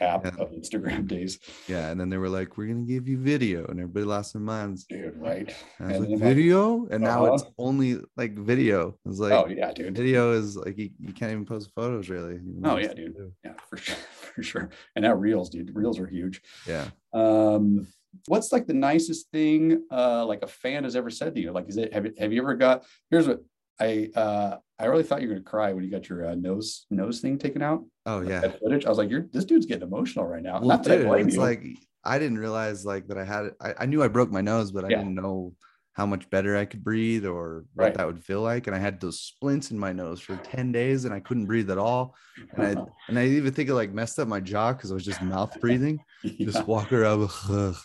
app 0.00 0.24
Yeah. 0.24 0.30
of 0.38 0.50
Instagram 0.52 1.06
days, 1.16 1.38
Yeah, 1.68 1.90
and 1.90 2.00
then 2.00 2.08
they 2.08 2.18
were 2.18 2.28
like, 2.28 2.56
"We're 2.56 2.66
gonna 2.68 2.86
give 2.86 3.08
you 3.08 3.18
video," 3.18 3.64
and 3.66 3.80
everybody 3.80 4.04
lost 4.06 4.32
their 4.32 4.42
minds. 4.42 4.84
dude. 4.84 5.16
Right? 5.16 5.54
And 5.78 5.92
And 5.92 6.10
like, 6.10 6.18
"Video?" 6.20 6.86
And 6.90 7.02
now 7.04 7.26
it's 7.34 7.42
Uh-huh. 7.42 7.52
only 7.58 7.98
like 8.16 8.36
video. 8.38 8.98
It's 9.06 9.18
like 9.18 9.32
oh 9.32 9.46
yeah, 9.48 9.72
dude. 9.72 9.96
video 9.96 10.32
is 10.32 10.56
like 10.56 10.76
you, 10.78 10.90
you 10.98 11.12
can't 11.12 11.32
even 11.32 11.46
post 11.46 11.70
photos 11.74 12.08
really. 12.08 12.40
Oh, 12.64 12.76
yeah, 12.76 12.92
dude. 12.94 13.12
video. 13.14 13.32
Yeah, 13.44 13.54
for 13.68 13.76
sure, 13.76 13.96
for 14.34 14.42
sure. 14.42 14.70
And 14.94 15.02
now 15.04 15.14
reels, 15.14 15.48
dude. 15.50 15.74
Reels 15.74 15.98
are 15.98 16.06
huge. 16.06 16.42
Yeah. 16.66 16.88
Um, 17.12 17.86
what's 18.28 18.50
like 18.52 18.66
the 18.66 18.74
nicest 18.74 19.30
thing 19.30 19.82
uh 19.90 20.24
like 20.24 20.42
a 20.42 20.46
fan 20.46 20.84
has 20.84 20.96
ever 20.96 21.10
said 21.10 21.34
to 21.34 21.40
you? 21.40 21.52
Like, 21.52 21.68
is 21.68 21.76
it 21.76 21.92
have 21.92 22.06
you 22.06 22.12
have 22.18 22.32
you 22.32 22.40
ever 22.42 22.54
got? 22.54 22.84
Here's 23.10 23.26
what 23.28 23.40
I 23.80 24.10
uh 24.14 24.56
I 24.78 24.86
really 24.86 25.02
thought 25.02 25.22
you 25.22 25.28
were 25.28 25.34
gonna 25.34 25.44
cry 25.44 25.72
when 25.72 25.84
you 25.84 25.90
got 25.90 26.08
your 26.08 26.26
uh, 26.26 26.34
nose 26.34 26.86
nose 26.90 27.20
thing 27.20 27.38
taken 27.38 27.62
out. 27.62 27.84
Oh 28.06 28.20
yeah. 28.20 28.40
that 28.40 28.60
footage. 28.60 28.84
I 28.86 28.88
was 28.88 28.98
like, 28.98 29.10
you're 29.10 29.26
this 29.32 29.44
dude's 29.44 29.66
getting 29.66 29.86
emotional 29.86 30.26
right 30.26 30.42
now. 30.42 30.58
Well, 30.60 30.68
Not 30.68 30.84
that 30.84 31.00
I 31.00 31.04
blame 31.04 31.26
it's 31.26 31.36
you. 31.36 31.42
like 31.42 31.62
I 32.04 32.18
didn't 32.18 32.38
realize 32.38 32.84
like 32.86 33.08
that 33.08 33.18
I 33.18 33.24
had 33.24 33.46
it. 33.46 33.54
I, 33.60 33.74
I 33.80 33.86
knew 33.86 34.02
I 34.02 34.08
broke 34.08 34.30
my 34.30 34.40
nose, 34.40 34.70
but 34.72 34.84
I 34.84 34.90
Yeah. 34.90 34.98
didn't 34.98 35.14
know 35.14 35.54
how 35.94 36.04
much 36.06 36.28
better 36.28 36.56
I 36.58 36.66
could 36.66 36.84
breathe 36.84 37.24
or 37.24 37.64
what 37.74 37.84
Right. 37.84 37.94
that 37.94 38.06
would 38.06 38.22
feel 38.22 38.42
like. 38.42 38.66
And 38.66 38.76
I 38.76 38.78
had 38.78 39.00
those 39.00 39.18
splints 39.18 39.70
in 39.70 39.78
my 39.78 39.92
nose 39.92 40.20
for 40.20 40.36
10 40.36 40.70
days 40.70 41.06
and 41.06 41.14
I 41.14 41.20
couldn't 41.20 41.46
breathe 41.46 41.70
at 41.70 41.78
all. 41.78 42.14
And 42.52 42.62
I 42.62 42.70
and 43.08 43.18
I 43.18 43.26
even 43.26 43.52
think 43.52 43.68
it 43.70 43.74
like 43.74 43.92
messed 43.92 44.18
up 44.18 44.28
my 44.28 44.40
jaw 44.40 44.72
because 44.74 44.90
I 44.90 44.94
was 44.94 45.04
just 45.04 45.22
mouth 45.22 45.58
breathing. 45.60 46.00
Yeah. 46.22 46.46
Just 46.46 46.66
walk 46.66 46.92
around 46.92 47.30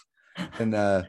and 0.60 0.76
uh 0.76 1.04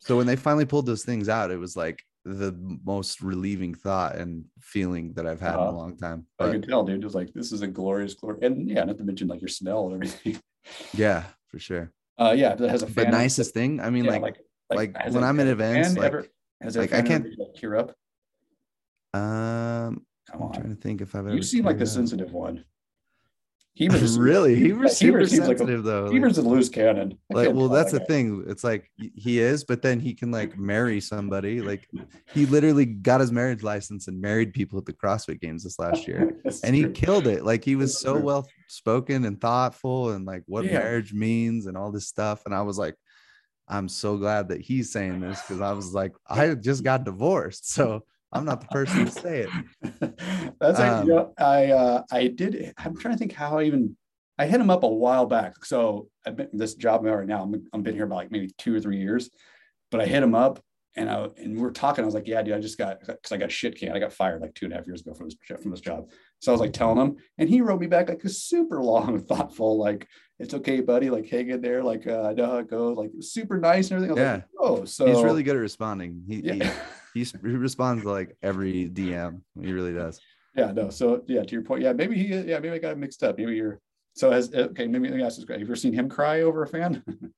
so 0.00 0.16
when 0.18 0.26
they 0.26 0.36
finally 0.36 0.64
pulled 0.66 0.86
those 0.86 1.04
things 1.04 1.28
out, 1.30 1.50
it 1.50 1.56
was 1.58 1.76
like 1.76 2.02
the 2.24 2.52
most 2.84 3.20
relieving 3.20 3.74
thought 3.74 4.16
and 4.16 4.44
feeling 4.60 5.12
that 5.14 5.26
I've 5.26 5.40
had 5.40 5.54
in 5.54 5.60
Uh-huh. 5.60 5.70
a 5.70 5.76
long 5.76 5.96
time. 5.96 6.26
I 6.38 6.50
can 6.50 6.62
tell, 6.62 6.82
dude. 6.84 7.00
It 7.02 7.04
was 7.04 7.14
like 7.14 7.32
this 7.34 7.52
is 7.52 7.60
a 7.62 7.66
glorious 7.66 8.14
glory, 8.14 8.38
and 8.42 8.68
yeah, 8.68 8.84
not 8.84 8.96
to 8.98 9.04
mention 9.04 9.28
like 9.28 9.40
your 9.42 9.48
smell 9.48 9.86
and 9.86 9.94
everything. 9.94 10.40
yeah, 10.94 11.24
for 11.48 11.58
sure. 11.58 11.92
Uh, 12.18 12.34
yeah, 12.36 12.54
that 12.54 12.70
has 12.70 12.82
a 12.82 12.86
The 12.86 12.92
fan. 12.92 13.10
nicest 13.10 13.52
thing, 13.52 13.80
I 13.80 13.90
mean, 13.90 14.04
yeah, 14.04 14.12
like, 14.12 14.22
like, 14.70 14.94
like, 14.94 15.12
when 15.12 15.24
I'm 15.24 15.38
at 15.40 15.48
events, 15.48 15.96
like- 15.96 16.06
ever- 16.06 16.26
has 16.62 16.76
like, 16.76 16.92
I 16.94 17.02
can't- 17.02 17.26
like, 17.38 17.54
tear 17.56 17.76
up. 17.76 17.90
um 19.12 20.06
Come 20.30 20.42
I'm 20.44 20.52
trying 20.52 20.70
to 20.74 20.80
think 20.80 21.00
if 21.02 21.14
I've 21.14 21.26
ever 21.26 21.34
you 21.36 21.42
seem 21.42 21.64
like 21.64 21.78
the 21.78 21.86
sensitive 21.86 22.32
one. 22.32 22.64
Heber's 23.76 24.18
really 24.30 24.54
he 24.54 24.72
was 24.72 24.96
super 24.96 25.18
Heber 25.18 25.28
seems 25.28 25.40
like 25.48 25.56
a- 25.56 25.58
sensitive 25.58 25.84
though 25.84 26.04
like- 26.04 26.12
Heber's 26.12 26.38
a 26.38 26.42
loose 26.42 26.68
cannon. 26.68 27.18
I 27.32 27.34
like 27.34 27.54
well 27.54 27.68
that's 27.68 27.90
the 27.92 27.98
guy. 27.98 28.04
thing 28.04 28.44
it's 28.46 28.62
like 28.62 28.90
he 28.96 29.40
is 29.40 29.64
but 29.64 29.82
then 29.82 29.98
he 30.00 30.14
can 30.14 30.30
like 30.30 30.56
marry 30.56 31.00
somebody 31.00 31.60
like 31.60 31.88
he 32.32 32.46
literally 32.46 32.84
got 32.86 33.20
his 33.20 33.32
marriage 33.32 33.62
license 33.64 34.06
and 34.06 34.20
married 34.20 34.52
people 34.52 34.78
at 34.78 34.84
the 34.86 34.92
crossfit 34.92 35.40
games 35.40 35.64
this 35.64 35.78
last 35.78 36.06
year 36.06 36.36
and 36.64 36.74
he 36.76 36.88
killed 36.90 37.26
it 37.26 37.44
like 37.44 37.64
he 37.64 37.74
was 37.74 37.92
That's 37.94 38.02
so 38.02 38.12
true. 38.14 38.22
well 38.22 38.48
spoken 38.68 39.24
and 39.24 39.40
thoughtful 39.40 40.10
and 40.10 40.24
like 40.24 40.44
what 40.46 40.64
Yeah. 40.64 40.78
marriage 40.78 41.12
means 41.12 41.66
and 41.66 41.76
all 41.76 41.90
this 41.90 42.06
stuff 42.06 42.42
and 42.46 42.54
i 42.54 42.62
was 42.62 42.78
like 42.78 42.94
i'm 43.66 43.88
so 43.88 44.16
glad 44.18 44.48
that 44.50 44.60
he's 44.60 44.92
saying 44.92 45.20
this 45.20 45.40
because 45.40 45.60
i 45.60 45.72
was 45.72 45.92
like 45.94 46.12
i 46.28 46.54
just 46.54 46.84
got 46.84 47.04
divorced 47.04 47.70
so 47.72 48.04
i'm 48.34 48.44
not 48.44 48.60
the 48.60 48.66
person 48.68 49.04
to 49.04 49.10
say 49.10 49.40
it 49.40 49.50
That's 50.60 50.78
like, 50.78 50.90
Um, 50.90 51.06
you 51.06 51.14
know, 51.14 51.32
I 51.38 51.70
uh, 51.72 52.02
I 52.10 52.28
did. 52.28 52.72
I'm 52.78 52.96
trying 52.96 53.14
to 53.14 53.18
think 53.18 53.32
how 53.32 53.58
I 53.58 53.64
even 53.64 53.96
I 54.38 54.46
hit 54.46 54.60
him 54.60 54.70
up 54.70 54.82
a 54.82 54.88
while 54.88 55.26
back. 55.26 55.64
So 55.64 56.08
I've 56.26 56.36
been 56.36 56.48
this 56.52 56.74
job 56.74 57.04
right 57.04 57.26
now. 57.26 57.42
I'm 57.42 57.66
I'm 57.72 57.82
been 57.82 57.94
here 57.94 58.04
about 58.04 58.16
like 58.16 58.30
maybe 58.32 58.50
two 58.58 58.74
or 58.74 58.80
three 58.80 58.98
years, 58.98 59.30
but 59.90 60.00
I 60.00 60.06
hit 60.06 60.22
him 60.22 60.34
up 60.34 60.60
and 60.96 61.10
I 61.10 61.28
and 61.36 61.54
we 61.54 61.60
we're 61.60 61.70
talking. 61.70 62.02
I 62.02 62.06
was 62.06 62.14
like, 62.14 62.26
yeah, 62.26 62.42
dude, 62.42 62.54
I 62.54 62.60
just 62.60 62.78
got 62.78 63.00
because 63.00 63.32
I 63.32 63.36
got 63.36 63.52
shit 63.52 63.78
canned. 63.78 63.94
I 63.94 63.98
got 63.98 64.12
fired 64.12 64.42
like 64.42 64.54
two 64.54 64.66
and 64.66 64.72
a 64.72 64.76
half 64.76 64.86
years 64.86 65.02
ago 65.02 65.14
from 65.14 65.28
this 65.28 65.36
from 65.60 65.70
this 65.70 65.80
job. 65.80 66.10
So 66.40 66.50
I 66.50 66.54
was 66.54 66.60
like 66.60 66.72
telling 66.72 66.98
him, 66.98 67.16
and 67.38 67.48
he 67.48 67.60
wrote 67.60 67.80
me 67.80 67.86
back 67.86 68.08
like 68.08 68.24
a 68.24 68.28
super 68.28 68.82
long, 68.82 69.20
thoughtful, 69.20 69.78
like 69.78 70.06
it's 70.38 70.54
okay, 70.54 70.80
buddy. 70.80 71.10
Like 71.10 71.28
hang 71.28 71.50
in 71.50 71.60
there. 71.60 71.82
Like 71.82 72.06
uh, 72.06 72.22
I 72.22 72.32
know 72.32 72.46
how 72.46 72.58
it 72.58 72.70
goes. 72.70 72.96
Like 72.96 73.10
super 73.20 73.58
nice 73.58 73.90
and 73.90 73.96
everything. 73.96 74.18
I 74.18 74.22
was 74.22 74.32
like, 74.38 74.48
oh, 74.58 74.84
so 74.84 75.06
he's 75.06 75.22
really 75.22 75.42
good 75.42 75.56
at 75.56 75.60
responding 75.60 76.22
he, 76.26 76.36
he, 76.36 76.42
yeah. 76.42 76.64
he, 76.64 76.70
s- 77.22 77.32
he 77.42 77.48
responds 77.48 78.02
to 78.02 78.10
like 78.10 78.36
every 78.42 78.88
dm 78.90 79.40
he 79.60 79.72
really 79.72 79.92
does 79.94 80.20
Yeah, 80.56 80.70
no. 80.70 80.88
So 80.90 81.24
yeah, 81.26 81.42
to 81.42 81.52
your 81.52 81.62
point, 81.62 81.82
yeah, 81.82 81.92
maybe 81.92 82.16
he, 82.16 82.26
yeah, 82.28 82.60
maybe 82.60 82.70
I 82.70 82.78
got 82.78 82.92
it 82.92 82.98
mixed 82.98 83.22
up. 83.24 83.36
Maybe 83.38 83.56
you're. 83.56 83.80
So 84.14 84.30
has 84.30 84.54
okay, 84.54 84.86
maybe 84.86 85.08
let 85.08 85.16
me 85.16 85.24
ask 85.24 85.36
this: 85.36 85.48
Have 85.48 85.58
you 85.58 85.66
ever 85.66 85.74
seen 85.74 85.92
him 85.92 86.08
cry 86.08 86.42
over 86.42 86.62
a 86.62 86.66
fan? 86.68 87.02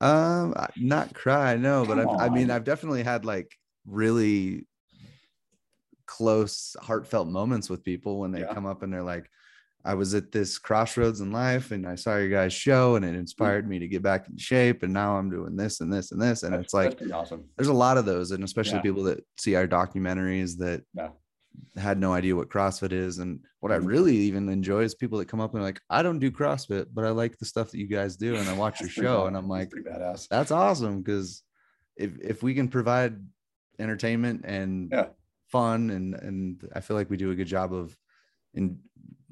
Um, 0.00 0.52
not 0.76 1.14
cry, 1.14 1.56
no, 1.56 1.86
but 1.86 1.98
I've, 1.98 2.08
Come 2.08 2.20
I 2.20 2.28
mean. 2.28 2.50
I've 2.50 2.64
definitely 2.64 3.02
had 3.02 3.24
like 3.24 3.56
really 3.86 4.66
close, 6.06 6.76
heartfelt 6.80 7.28
moments 7.28 7.70
with 7.70 7.82
people 7.84 8.20
when 8.20 8.32
they 8.32 8.40
Yeah. 8.40 8.52
come 8.52 8.66
up 8.66 8.82
and 8.82 8.92
they're 8.92 9.02
like, 9.02 9.30
I 9.86 9.94
was 9.94 10.14
at 10.14 10.32
this 10.32 10.58
crossroads 10.58 11.20
in 11.20 11.30
life 11.30 11.70
and 11.70 11.86
I 11.86 11.94
saw 11.94 12.16
your 12.16 12.28
guys' 12.28 12.52
show 12.52 12.96
and 12.96 13.04
it 13.04 13.14
inspired 13.14 13.68
me 13.68 13.78
to 13.78 13.86
get 13.86 14.02
back 14.02 14.28
in 14.28 14.36
shape. 14.36 14.82
And 14.82 14.92
now 14.92 15.16
I'm 15.16 15.30
doing 15.30 15.54
this 15.54 15.80
and 15.80 15.92
this 15.92 16.10
and 16.10 16.20
this. 16.20 16.42
And 16.42 16.52
That's- 16.52 16.64
it's 16.66 16.74
like, 16.74 16.98
that's 16.98 17.12
awesome. 17.12 17.44
there's 17.56 17.68
a 17.68 17.72
lot 17.72 17.96
of 17.96 18.04
those, 18.04 18.32
and 18.32 18.42
especially 18.42 18.78
Yeah. 18.78 18.82
people 18.82 19.04
that 19.04 19.24
see 19.38 19.54
our 19.54 19.68
documentaries 19.68 20.58
that 20.58 20.82
Yeah. 20.92 21.10
had 21.76 22.00
no 22.00 22.12
idea 22.12 22.34
what 22.34 22.48
CrossFit 22.48 22.90
is. 22.90 23.18
And 23.20 23.40
what 23.60 23.70
I 23.70 23.78
Mhm. 23.78 23.86
really 23.86 24.16
even 24.16 24.48
enjoy 24.48 24.82
is 24.82 24.94
people 24.96 25.18
that 25.20 25.28
come 25.28 25.40
up 25.40 25.52
and 25.54 25.60
are 25.62 25.64
like, 25.64 25.80
I 25.88 26.02
don't 26.02 26.18
do 26.18 26.32
CrossFit, 26.32 26.86
but 26.92 27.04
I 27.04 27.10
like 27.10 27.38
the 27.38 27.46
stuff 27.46 27.70
that 27.70 27.78
you 27.78 27.86
guys 27.86 28.16
do. 28.16 28.34
And 28.34 28.48
I 28.48 28.54
watch 28.58 28.80
your 28.80 28.90
show 28.90 29.26
and 29.26 29.36
I'm 29.36 29.48
like, 29.48 29.70
badass. 29.70 30.26
that's 30.28 30.50
awesome 30.50 31.00
because 31.02 31.44
if 31.96 32.18
if 32.20 32.42
we 32.42 32.54
can 32.54 32.66
provide 32.68 33.24
entertainment 33.78 34.42
and 34.44 34.90
Yeah. 34.90 35.08
fun 35.46 35.90
and 35.90 36.14
and 36.14 36.68
I 36.74 36.80
feel 36.80 36.96
like 36.96 37.08
we 37.08 37.16
do 37.16 37.30
a 37.30 37.36
good 37.36 37.46
job 37.46 37.72
of 37.72 37.96
in 38.52 38.80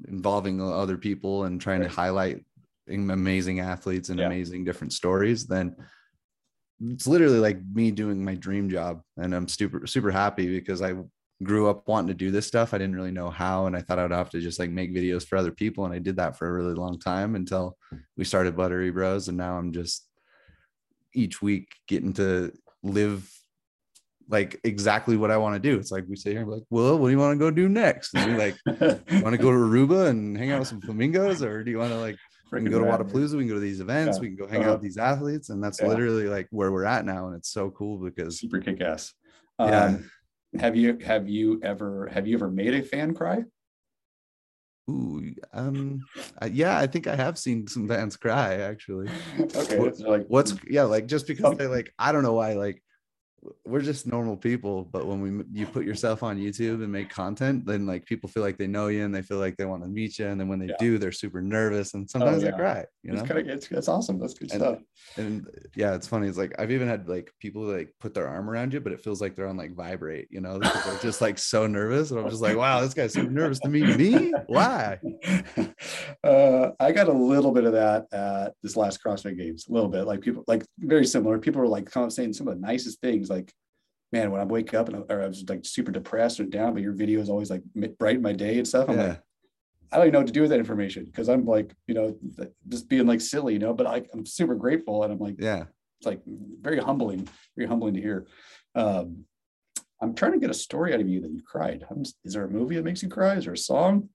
involving 0.07 0.61
other 0.61 0.97
people 0.97 1.45
and 1.45 1.59
trying 1.59 1.81
Right. 1.81 1.89
to 1.89 1.95
highlight 1.95 2.45
amazing 2.87 3.59
athletes 3.59 4.09
and 4.09 4.19
Yeah. 4.19 4.27
amazing 4.27 4.63
different 4.63 4.93
stories 4.93 5.47
then 5.47 5.75
it's 6.81 7.07
literally 7.07 7.39
like 7.39 7.57
me 7.73 7.89
doing 7.89 8.23
my 8.23 8.35
dream 8.35 8.69
job 8.69 9.01
and 9.17 9.33
I'm 9.33 9.47
super 9.47 9.87
super 9.87 10.11
happy 10.11 10.47
because 10.47 10.81
I 10.81 10.93
grew 11.43 11.67
up 11.69 11.87
wanting 11.87 12.09
to 12.09 12.13
do 12.13 12.31
this 12.31 12.45
stuff 12.45 12.73
I 12.73 12.77
didn't 12.77 12.95
really 12.95 13.11
know 13.11 13.29
how 13.29 13.65
and 13.65 13.75
I 13.75 13.81
thought 13.81 13.97
I'd 13.99 14.11
have 14.11 14.29
to 14.31 14.41
just 14.41 14.59
like 14.59 14.69
make 14.69 14.93
videos 14.93 15.25
for 15.25 15.37
other 15.37 15.51
people 15.51 15.85
and 15.85 15.93
I 15.93 15.99
did 15.99 16.17
that 16.17 16.37
for 16.37 16.47
a 16.47 16.53
really 16.53 16.73
long 16.75 16.99
time 16.99 17.35
until 17.35 17.77
we 18.17 18.23
started 18.23 18.55
Buttery 18.55 18.91
Bros 18.91 19.27
and 19.29 19.37
now 19.37 19.57
I'm 19.57 19.71
just 19.73 20.07
each 21.13 21.41
week 21.41 21.69
getting 21.87 22.13
to 22.13 22.51
live 22.83 23.31
like 24.27 24.59
exactly 24.63 25.17
what 25.17 25.29
I 25.31 25.37
want 25.37 25.55
to 25.55 25.59
do. 25.59 25.77
It's 25.79 25.91
like 25.91 26.05
we 26.07 26.15
sit 26.15 26.31
here 26.31 26.41
and 26.41 26.49
be 26.49 26.55
like, 26.55 26.63
well, 26.69 26.97
what 26.97 27.07
do 27.07 27.11
you 27.11 27.19
want 27.19 27.33
to 27.33 27.39
go 27.39 27.51
do 27.51 27.69
next? 27.69 28.13
And 28.15 28.31
we 28.33 28.37
like, 28.37 28.55
want 28.65 29.35
to 29.35 29.37
go 29.37 29.51
to 29.51 29.57
Aruba 29.67 30.07
and 30.09 30.37
hang 30.37 30.51
out 30.51 30.59
with 30.59 30.67
some 30.67 30.81
flamingos, 30.81 31.43
or 31.43 31.63
do 31.63 31.71
you 31.71 31.77
want 31.77 31.91
to 31.91 31.99
like 31.99 32.17
we 32.51 32.61
can 32.61 32.71
go 32.71 32.79
to. 32.79 32.85
Wodapalooza, 32.85 33.33
we 33.33 33.39
can 33.39 33.47
go 33.49 33.53
to 33.55 33.59
these 33.59 33.79
events, 33.81 34.17
Yeah. 34.17 34.21
we 34.21 34.27
can 34.27 34.35
go 34.37 34.47
hang 34.47 34.61
out 34.61 34.65
Uh-huh. 34.65 34.73
with 34.73 34.81
these 34.83 34.97
athletes, 34.97 35.49
and 35.49 35.63
that's 35.63 35.81
Yeah. 35.81 35.87
literally 35.87 36.27
like 36.27 36.47
where 36.51 36.71
we're 36.71 36.85
at 36.85 37.05
now, 37.05 37.27
and 37.27 37.35
it's 37.35 37.49
so 37.49 37.69
cool 37.71 37.97
because 37.97 38.39
Super 38.39 38.59
kick 38.59 38.81
ass. 38.81 39.13
Yeah. 39.59 39.85
Um, 39.85 40.11
have 40.59 40.75
you 40.75 40.97
have 40.99 41.27
you 41.27 41.59
ever 41.63 42.07
have 42.13 42.27
you 42.27 42.35
ever 42.35 42.49
made 42.49 42.73
a 42.73 42.81
fan 42.81 43.13
cry? 43.13 43.43
ooh, 44.89 45.33
um, 45.53 45.99
yeah, 46.51 46.77
I 46.77 46.85
think 46.87 47.07
I 47.07 47.15
have 47.15 47.37
seen 47.39 47.67
some 47.67 47.87
fans 47.87 48.15
cry 48.17 48.55
actually. 48.55 49.09
okay, 49.39 49.79
What- 49.79 49.99
like 49.99 50.25
What's 50.27 50.55
yeah, 50.69 50.83
like 50.83 51.07
just 51.07 51.27
because 51.27 51.57
they 51.57 51.67
like 51.67 51.91
I 51.99 52.11
don't 52.11 52.23
know 52.23 52.33
why 52.33 52.53
like 52.53 52.81
we're 53.65 53.81
just 53.81 54.07
normal 54.07 54.37
people, 54.37 54.83
but 54.83 55.05
when 55.05 55.21
we 55.21 55.43
you 55.51 55.65
put 55.65 55.85
yourself 55.85 56.23
on 56.23 56.37
YouTube 56.37 56.83
and 56.83 56.91
make 56.91 57.09
content, 57.09 57.65
then 57.65 57.85
like 57.85 58.05
people 58.05 58.29
feel 58.29 58.43
like 58.43 58.57
they 58.57 58.67
know 58.67 58.87
you 58.87 59.03
and 59.05 59.13
they 59.13 59.21
feel 59.21 59.37
like 59.37 59.57
they 59.57 59.65
want 59.65 59.83
to 59.83 59.89
meet 59.89 60.19
you, 60.19 60.27
and 60.27 60.39
then 60.39 60.47
when 60.47 60.59
they 60.59 60.67
Yeah. 60.67 60.75
do, 60.79 60.97
they're 60.97 61.11
super 61.11 61.41
nervous 61.41 61.93
and 61.93 62.09
sometimes 62.09 62.43
yeah. 62.43 62.51
they 62.51 62.57
cry, 62.57 62.85
you 63.03 63.11
know. 63.11 63.19
it's 63.19 63.27
kind 63.27 63.39
of 63.39 63.47
it's, 63.47 63.71
it's 63.71 63.87
awesome. 63.87 64.19
That's 64.19 64.33
good 64.33 64.51
And- 64.51 64.61
stuff. 64.61 64.79
and 65.17 65.47
yeah, 65.75 65.95
it's 65.95 66.07
funny. 66.07 66.27
It's 66.27 66.37
like 66.37 66.53
I've 66.59 66.71
even 66.71 66.87
had 66.87 67.07
like 67.07 67.31
people 67.39 67.63
like 67.63 67.93
put 67.99 68.13
their 68.13 68.27
arm 68.27 68.49
around 68.49 68.73
you, 68.73 68.79
but 68.79 68.91
it 68.91 69.01
feels 69.01 69.21
like 69.21 69.35
they're 69.35 69.47
on 69.47 69.57
like 69.57 69.75
vibrate, 69.75 70.27
you 70.31 70.41
know, 70.41 70.59
they're 70.59 70.99
just 71.01 71.21
like 71.21 71.37
so 71.37 71.67
nervous. 71.67 72.11
And 72.11 72.19
I'm 72.19 72.29
just 72.29 72.41
like, 72.41 72.57
wow, 72.57 72.81
this 72.81 72.93
guy's 72.93 73.13
so 73.13 73.21
nervous 73.23 73.59
to 73.59 73.69
meet 73.69 73.97
me. 73.97 74.33
Why? 74.47 74.99
uh, 76.23 76.71
I 76.79 76.91
got 76.91 77.07
a 77.07 77.13
little 77.13 77.51
bit 77.51 77.65
of 77.65 77.73
that 77.73 78.05
at 78.13 78.53
this 78.63 78.75
last 78.75 79.03
CrossFit 79.03 79.37
Games. 79.37 79.65
A 79.69 79.73
little 79.73 79.89
bit, 79.89 80.03
like 80.05 80.21
people, 80.21 80.43
like 80.47 80.65
very 80.79 81.05
similar. 81.05 81.37
People 81.39 81.61
were 81.61 81.67
like 81.67 81.89
kind 81.89 82.05
of 82.05 82.13
saying 82.13 82.33
some 82.33 82.47
of 82.47 82.55
the 82.55 82.61
nicest 82.61 83.01
things, 83.01 83.29
like, 83.29 83.34
"Man, 84.11 84.31
when 84.31 84.41
I 84.41 84.45
wake 84.45 84.73
up 84.73 84.87
and 84.89 84.97
I, 84.97 85.13
or 85.13 85.21
I 85.23 85.27
was 85.27 85.43
like 85.49 85.65
super 85.65 85.91
depressed 85.91 86.39
or 86.39 86.45
down, 86.45 86.73
but 86.73 86.83
your 86.83 86.93
video 86.93 87.19
is 87.19 87.29
always 87.29 87.49
like 87.49 87.63
brighten 87.99 88.21
my 88.21 88.33
day 88.33 88.57
and 88.57 88.67
stuff." 88.67 88.89
I'm 88.89 88.97
Yeah. 88.97 89.07
like, 89.09 89.21
I 89.91 89.97
don't 89.97 90.07
even 90.07 90.13
know 90.13 90.19
what 90.19 90.27
to 90.27 90.33
do 90.33 90.41
with 90.41 90.49
that 90.49 90.59
information 90.59 91.05
because 91.05 91.29
I'm 91.29 91.45
like, 91.45 91.73
you 91.87 91.93
know, 91.93 92.17
just 92.67 92.89
being 92.89 93.05
like 93.07 93.21
silly, 93.21 93.53
you 93.53 93.59
know. 93.59 93.73
But 93.73 93.87
I, 93.87 94.03
I'm 94.13 94.25
super 94.25 94.55
grateful, 94.55 95.03
and 95.03 95.13
I'm 95.13 95.19
like, 95.19 95.35
Yeah. 95.39 95.65
it's 95.99 96.05
like 96.07 96.21
very 96.61 96.79
humbling, 96.79 97.27
very 97.55 97.67
humbling 97.67 97.93
to 97.95 98.01
hear. 98.01 98.27
Um, 98.73 99.25
I'm 100.01 100.13
trying 100.13 100.33
to 100.33 100.39
get 100.39 100.49
a 100.49 100.53
story 100.55 100.93
out 100.93 100.99
of 100.99 101.07
you 101.07 101.21
that 101.21 101.31
you 101.31 101.41
cried. 101.41 101.85
I'm, 101.89 102.03
is 102.23 102.33
there 102.33 102.43
a 102.45 102.49
movie 102.49 102.75
that 102.75 102.83
makes 102.83 103.01
you 103.01 103.09
cry? 103.09 103.35
Is 103.35 103.45
there 103.45 103.53
a 103.53 103.57
song? 103.57 104.09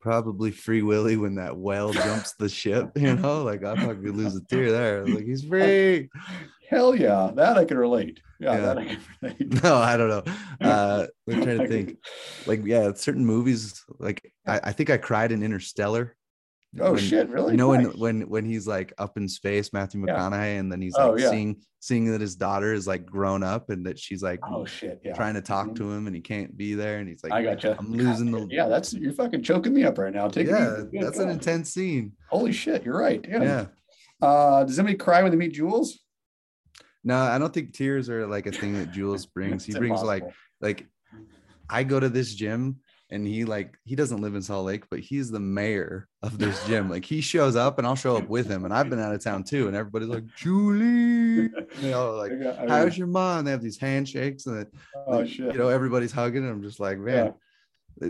Probably 0.00 0.50
Free 0.50 0.82
Willy 0.82 1.16
when 1.16 1.36
that 1.36 1.56
whale 1.56 1.92
jumps 1.92 2.34
the 2.38 2.48
ship, 2.48 2.90
you 2.96 3.14
know, 3.16 3.42
like 3.42 3.64
I 3.64 3.72
we'd 3.92 4.14
lose 4.14 4.36
a 4.36 4.44
tear 4.44 4.70
there. 4.70 5.06
Like, 5.06 5.24
he's 5.24 5.44
free. 5.44 6.10
Hell 6.68 6.94
yeah, 6.94 7.30
that 7.34 7.56
I 7.56 7.64
can 7.64 7.78
relate. 7.78 8.20
Yeah, 8.40 8.54
Yeah. 8.54 8.60
that 8.60 8.78
I 8.78 8.84
can 8.84 8.98
relate. 9.22 9.62
No, 9.62 9.76
I 9.76 9.96
don't 9.96 10.08
know. 10.08 10.22
Uh 10.60 11.06
I'm 11.30 11.42
trying 11.42 11.58
to 11.58 11.68
think. 11.68 11.96
Like, 12.46 12.64
yeah, 12.64 12.92
certain 12.94 13.24
movies, 13.24 13.82
like 13.98 14.32
I, 14.46 14.60
I 14.64 14.72
think 14.72 14.90
I 14.90 14.96
cried 14.96 15.32
in 15.32 15.42
Interstellar. 15.42 16.16
Oh 16.78 16.92
When- 16.92 17.00
shit! 17.02 17.28
Really? 17.30 17.52
You 17.52 17.56
know 17.56 17.68
when 17.68 17.84
Nice. 17.84 17.94
when 17.96 18.20
when 18.28 18.44
he's 18.44 18.66
like 18.66 18.92
up 18.98 19.16
in 19.16 19.28
space, 19.28 19.72
Matthew 19.72 20.04
Yeah. 20.06 20.16
McConaughey, 20.16 20.58
and 20.60 20.70
then 20.70 20.82
he's 20.82 20.94
Oh, 20.98 21.12
like 21.12 21.20
yeah. 21.22 21.30
seeing 21.30 21.56
seeing 21.80 22.10
that 22.10 22.20
his 22.20 22.34
daughter 22.36 22.74
is 22.74 22.86
like 22.86 23.06
grown 23.06 23.42
up 23.44 23.70
and 23.70 23.86
that 23.86 23.98
she's 23.98 24.22
like 24.22 24.40
Oh 24.46 24.66
shit! 24.66 25.00
Yeah. 25.04 25.14
trying 25.14 25.34
to 25.34 25.40
talk 25.40 25.68
Mhm. 25.68 25.76
to 25.76 25.92
him 25.92 26.06
and 26.06 26.14
he 26.16 26.20
can't 26.20 26.54
be 26.56 26.74
there 26.74 26.98
and 26.98 27.08
he's 27.08 27.22
like 27.22 27.32
I 27.32 27.42
got 27.42 27.62
gotcha. 27.62 27.76
I'm 27.78 27.92
losing 27.92 28.30
the 28.32 28.46
Yeah, 28.50 28.68
that's 28.68 28.92
you're 28.92 29.12
fucking 29.12 29.42
choking 29.44 29.72
me 29.72 29.84
up 29.84 29.96
right 29.96 30.12
now. 30.12 30.28
Take 30.28 30.48
yeah 30.48 30.82
that's 31.00 31.18
an 31.20 31.30
intense 31.30 31.72
scene 31.72 32.12
Holy 32.28 32.52
shit! 32.52 32.84
You're 32.84 32.98
right. 32.98 33.24
Yeah. 33.26 33.42
yeah 33.42 33.66
Uh, 34.20 34.64
does 34.64 34.78
anybody 34.78 34.98
cry 34.98 35.22
when 35.22 35.30
they 35.30 35.38
meet 35.38 35.54
Jules? 35.54 35.98
No 37.06 37.16
I 37.16 37.38
don't 37.38 37.54
think 37.54 37.72
tears 37.72 38.10
are 38.10 38.26
like 38.26 38.46
a 38.46 38.52
thing 38.52 38.74
that 38.78 38.92
Jules 38.92 39.24
brings 39.36 39.64
he 39.64 39.72
brings 39.72 40.02
like 40.02 40.22
impossible. 40.24 40.34
like 40.60 40.86
I 41.70 41.82
go 41.84 41.98
to 41.98 42.08
this 42.08 42.34
gym 42.34 42.80
and 43.10 43.24
he 43.26 43.44
like 43.44 43.76
he 43.84 43.94
doesn't 43.94 44.20
live 44.20 44.34
in 44.34 44.42
Salt 44.42 44.66
Lake, 44.66 44.84
but 44.90 44.98
he's 45.00 45.30
the 45.30 45.38
mayor 45.40 46.08
of 46.22 46.38
this 46.38 46.56
gym. 46.66 46.88
Like 46.94 47.04
he 47.04 47.20
shows 47.20 47.54
up 47.56 47.78
and 47.78 47.86
I'll 47.86 47.94
show 47.94 48.16
up 48.16 48.28
with 48.28 48.48
him. 48.48 48.64
And 48.64 48.74
I've 48.74 48.90
been 48.90 48.98
out 49.00 49.14
of 49.14 49.22
town 49.22 49.44
too. 49.44 49.68
And 49.68 49.76
everybody's 49.76 50.08
like, 50.08 50.24
Julie, 50.36 51.48
you 51.82 51.90
know, 51.90 52.14
like, 52.16 52.32
I 52.32 52.34
got- 52.36 52.58
I 52.58 52.78
how's 52.78 52.90
mean, 52.90 52.98
your 52.98 53.06
mom? 53.06 53.44
They 53.44 53.52
have 53.52 53.62
these 53.62 53.78
handshakes 53.78 54.46
and 54.46 54.66
oh 55.06 55.18
like, 55.18 55.28
shit! 55.28 55.52
you 55.52 55.58
know, 55.58 55.68
everybody's 55.68 56.12
hugging. 56.12 56.42
And 56.44 56.50
I'm 56.52 56.62
just 56.62 56.80
like, 56.80 56.98
man, 56.98 57.34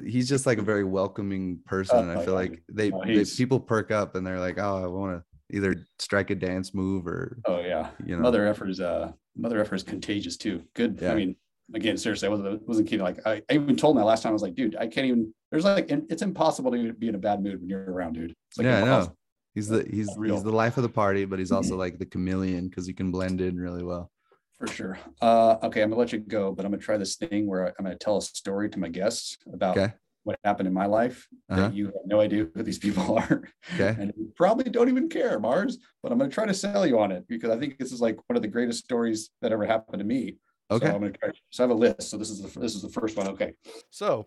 he's 0.06 0.28
just 0.28 0.46
like 0.46 0.58
a 0.58 0.62
very 0.62 0.84
welcoming 0.84 1.60
person. 1.66 1.96
Oh, 1.98 2.02
and 2.02 2.10
Oh, 2.12 2.20
I 2.20 2.24
feel 2.24 2.34
yeah. 2.34 2.40
like 2.40 2.62
they, 2.70 2.90
No, 2.90 3.02
they 3.04 3.24
people 3.24 3.60
perk 3.60 3.90
up 3.90 4.14
and 4.14 4.26
they're 4.26 4.40
like, 4.40 4.58
oh, 4.58 4.82
I 4.82 4.86
want 4.86 5.18
to 5.18 5.24
either 5.52 5.86
strike 5.98 6.30
a 6.30 6.34
dance 6.34 6.74
move 6.74 7.06
or 7.06 7.38
Oh 7.46 7.60
yeah, 7.60 7.90
you 8.04 8.16
know. 8.16 8.22
mother 8.22 8.46
effort 8.46 8.70
is 8.70 8.80
uh 8.80 9.12
mother 9.36 9.60
effort 9.60 9.76
is 9.76 9.82
contagious 9.82 10.36
too. 10.36 10.62
Good. 10.74 10.98
Yeah. 11.00 11.12
I 11.12 11.14
mean, 11.14 11.36
again, 11.74 11.96
seriously, 11.96 12.26
I 12.26 12.30
wasn't 12.30 12.66
wasn't 12.66 12.88
kidding. 12.88 13.04
Like 13.04 13.26
I, 13.26 13.42
I 13.50 13.54
even 13.54 13.76
told 13.76 13.96
my 13.96 14.02
last 14.02 14.22
time. 14.22 14.30
I 14.30 14.32
was 14.32 14.42
like, 14.42 14.54
dude, 14.54 14.76
I 14.76 14.86
can't 14.86 15.06
even. 15.06 15.32
There's 15.50 15.64
like, 15.64 15.86
it's 15.90 16.22
impossible 16.22 16.72
to 16.72 16.92
be 16.92 17.08
in 17.08 17.14
a 17.14 17.18
bad 17.18 17.42
mood 17.42 17.60
when 17.60 17.68
you're 17.68 17.90
around, 17.90 18.14
dude. 18.14 18.34
It's 18.48 18.58
like 18.58 18.64
yeah, 18.66 18.82
I 18.82 18.84
know. 18.84 19.16
He's 19.54 19.68
the 19.68 19.86
he's 19.90 20.10
Real. 20.18 20.34
he's 20.34 20.42
the 20.42 20.50
life 20.52 20.76
of 20.76 20.82
the 20.82 20.88
party, 20.88 21.24
but 21.24 21.38
he's 21.38 21.52
also 21.52 21.76
like 21.76 21.98
the 21.98 22.04
chameleon 22.06 22.68
because 22.68 22.86
he 22.86 22.92
can 22.92 23.10
blend 23.10 23.40
in 23.40 23.56
really 23.56 23.82
well. 23.82 24.10
for 24.58 24.66
sure. 24.66 24.98
Uh, 25.22 25.56
okay, 25.62 25.82
I'm 25.82 25.90
gonna 25.90 26.00
let 26.00 26.12
you 26.12 26.18
go, 26.18 26.52
but 26.52 26.64
I'm 26.66 26.72
gonna 26.72 26.82
try 26.82 26.96
this 26.98 27.16
thing 27.16 27.46
where 27.46 27.68
I'm 27.78 27.84
gonna 27.84 27.96
tell 27.96 28.18
a 28.18 28.22
story 28.22 28.68
to 28.70 28.78
my 28.78 28.88
guests 28.88 29.38
about 29.52 29.78
Okay. 29.78 29.94
What 30.26 30.38
happened 30.44 30.66
in 30.66 30.74
my 30.74 30.86
life 30.86 31.28
Uh-huh. 31.48 31.68
that 31.68 31.74
you 31.74 31.86
have 31.86 31.94
no 32.04 32.18
idea 32.20 32.48
who 32.52 32.62
these 32.62 32.78
people 32.78 33.16
are, 33.22 33.42
Okay. 33.74 33.94
and 33.98 34.12
you 34.16 34.32
probably 34.34 34.68
don't 34.68 34.88
even 34.88 35.08
care, 35.08 35.38
Mars. 35.38 35.78
But 36.02 36.10
I'm 36.12 36.18
gonna 36.18 36.30
try 36.30 36.46
to 36.46 36.54
sell 36.54 36.84
you 36.86 36.98
on 36.98 37.12
it 37.12 37.26
because 37.28 37.50
I 37.50 37.58
think 37.58 37.78
this 37.78 37.92
is 37.92 38.00
like 38.00 38.16
one 38.28 38.36
of 38.36 38.42
the 38.42 38.48
greatest 38.48 38.84
stories 38.84 39.30
that 39.40 39.52
ever 39.52 39.64
happened 39.64 40.00
to 40.00 40.04
me. 40.04 40.36
Okay. 40.70 40.86
So 40.86 40.94
I'm 40.94 41.00
gonna 41.00 41.12
try. 41.12 41.30
So 41.50 41.62
I 41.62 41.68
have 41.68 41.76
a 41.76 41.78
list. 41.78 42.10
So 42.10 42.16
this 42.18 42.28
is 42.30 42.42
the 42.42 42.60
this 42.60 42.74
is 42.74 42.82
the 42.82 42.88
first 42.88 43.16
one. 43.16 43.28
Okay. 43.28 43.52
So, 43.90 44.26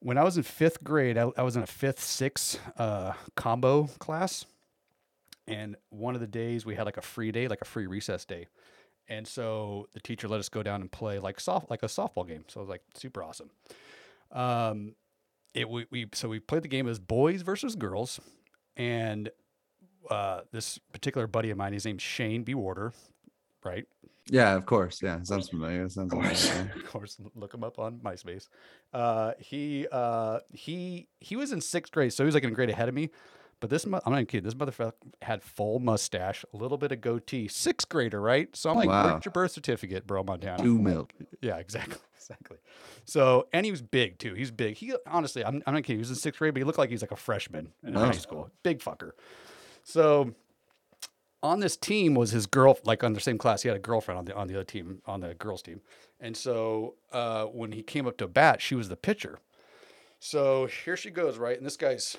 when 0.00 0.18
I 0.18 0.22
was 0.22 0.36
in 0.36 0.42
fifth 0.42 0.84
grade, 0.84 1.16
I, 1.18 1.30
I 1.36 1.42
was 1.42 1.56
in 1.56 1.62
a 1.62 1.66
fifth, 1.66 2.00
sixth 2.00 2.60
uh, 2.76 3.14
combo 3.36 3.86
class. 3.98 4.44
And 5.46 5.76
one 5.88 6.14
of 6.14 6.20
the 6.20 6.26
days 6.26 6.66
we 6.66 6.74
had 6.74 6.84
like 6.84 6.98
a 6.98 7.02
free 7.02 7.32
day, 7.32 7.48
like 7.48 7.62
a 7.62 7.64
free 7.64 7.86
recess 7.86 8.26
day. 8.26 8.48
And 9.08 9.26
so 9.26 9.88
the 9.94 10.00
teacher 10.00 10.28
let 10.28 10.40
us 10.40 10.50
go 10.50 10.62
down 10.62 10.82
and 10.82 10.92
play 10.92 11.18
like 11.18 11.40
soft, 11.40 11.70
like 11.70 11.82
a 11.82 11.86
softball 11.86 12.28
game. 12.28 12.44
So 12.48 12.60
it 12.60 12.64
was 12.64 12.68
like 12.68 12.82
super 12.94 13.22
awesome. 13.22 13.48
Um, 14.32 14.94
it 15.54 15.68
we, 15.68 15.86
we 15.90 16.06
so 16.12 16.28
we 16.28 16.40
played 16.40 16.62
the 16.62 16.68
game 16.68 16.88
as 16.88 16.98
boys 16.98 17.42
versus 17.42 17.74
girls, 17.74 18.20
and 18.76 19.30
uh, 20.10 20.42
this 20.52 20.78
particular 20.92 21.26
buddy 21.26 21.50
of 21.50 21.56
mine, 21.58 21.72
his 21.72 21.84
name's 21.84 22.02
Shane 22.02 22.42
B. 22.44 22.54
Warder, 22.54 22.92
right? 23.64 23.86
Yeah, 24.30 24.54
of 24.54 24.66
course. 24.66 25.00
Yeah, 25.02 25.22
sounds 25.22 25.48
familiar. 25.48 25.88
Sounds 25.88 26.12
Of 26.12 26.18
course. 26.20 26.48
familiar. 26.48 26.72
of 26.76 26.84
course 26.86 27.16
look 27.34 27.54
him 27.54 27.64
up 27.64 27.78
on 27.78 27.98
myspace 28.00 28.48
uh 28.92 29.32
he 29.38 29.86
uh 29.90 30.38
he 30.52 31.08
he 31.20 31.34
was 31.36 31.50
in 31.52 31.60
sixth 31.60 31.92
grade 31.92 32.12
so 32.12 32.22
he 32.22 32.26
was 32.26 32.34
like 32.34 32.44
in 32.44 32.50
a 32.50 32.54
grade 32.54 32.70
ahead 32.70 32.88
of 32.88 32.94
me 32.94 33.10
but 33.60 33.70
this 33.70 33.84
i'm 33.84 33.90
not 33.92 34.06
even 34.08 34.26
kidding 34.26 34.44
this 34.44 34.54
motherfucker 34.54 34.92
had 35.22 35.42
full 35.42 35.78
mustache 35.80 36.44
a 36.52 36.56
little 36.56 36.78
bit 36.78 36.92
of 36.92 37.00
goatee 37.00 37.48
sixth 37.48 37.88
grader 37.88 38.20
right 38.20 38.54
so 38.56 38.70
i'm 38.70 38.76
like 38.76 38.88
Wow. 38.88 39.04
where's 39.12 39.24
your 39.24 39.32
birth 39.32 39.52
certificate 39.52 40.06
bro 40.06 40.22
montana 40.22 40.62
Two 40.62 40.78
milk. 40.78 41.12
yeah 41.40 41.56
exactly 41.56 41.96
exactly 42.16 42.58
so 43.04 43.46
and 43.52 43.64
he 43.64 43.70
was 43.70 43.82
big 43.82 44.18
too 44.18 44.34
he's 44.34 44.50
big 44.50 44.76
he 44.76 44.94
honestly 45.06 45.44
i'm, 45.44 45.62
I'm 45.66 45.74
not 45.74 45.82
kidding 45.82 45.96
he 45.96 46.00
was 46.00 46.10
in 46.10 46.16
sixth 46.16 46.38
grade 46.38 46.54
but 46.54 46.60
he 46.60 46.64
looked 46.64 46.78
like 46.78 46.90
he's 46.90 47.02
like 47.02 47.12
a 47.12 47.16
freshman 47.16 47.72
in 47.82 47.96
Oh. 47.96 48.00
high 48.00 48.10
school 48.12 48.50
big 48.62 48.80
fucker 48.80 49.12
so 49.84 50.32
on 51.40 51.60
this 51.60 51.76
team 51.76 52.14
was 52.14 52.32
his 52.32 52.46
girl, 52.46 52.76
like 52.84 53.04
on 53.04 53.12
the 53.12 53.20
same 53.20 53.38
class. 53.38 53.62
He 53.62 53.68
had 53.68 53.76
a 53.76 53.80
girlfriend 53.80 54.18
on 54.18 54.24
the 54.24 54.34
on 54.34 54.48
the 54.48 54.54
other 54.56 54.64
team, 54.64 55.00
on 55.06 55.20
the 55.20 55.34
girls' 55.34 55.62
team. 55.62 55.80
And 56.18 56.36
so 56.36 56.96
uh, 57.12 57.44
when 57.44 57.70
he 57.70 57.82
came 57.84 58.08
up 58.08 58.16
to 58.16 58.26
bat, 58.26 58.60
she 58.60 58.74
was 58.74 58.88
the 58.88 58.96
pitcher. 58.96 59.38
So 60.18 60.66
here 60.66 60.96
she 60.96 61.10
goes, 61.10 61.38
right? 61.38 61.56
And 61.56 61.64
this 61.64 61.76
guy's 61.76 62.16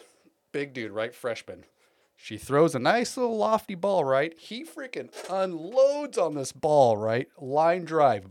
big 0.52 0.74
dude, 0.74 0.92
right? 0.92 1.14
Freshman. 1.14 1.66
She 2.16 2.38
throws 2.38 2.76
a 2.76 2.80
nice 2.80 3.16
little 3.16 3.38
lofty 3.38 3.76
ball, 3.76 4.04
right? 4.04 4.38
He 4.38 4.66
freaking 4.66 5.10
unloads 5.30 6.18
on 6.18 6.36
this 6.36 6.52
ball, 6.52 6.98
right? 6.98 7.28
Line 7.40 7.86
drive. 7.86 8.26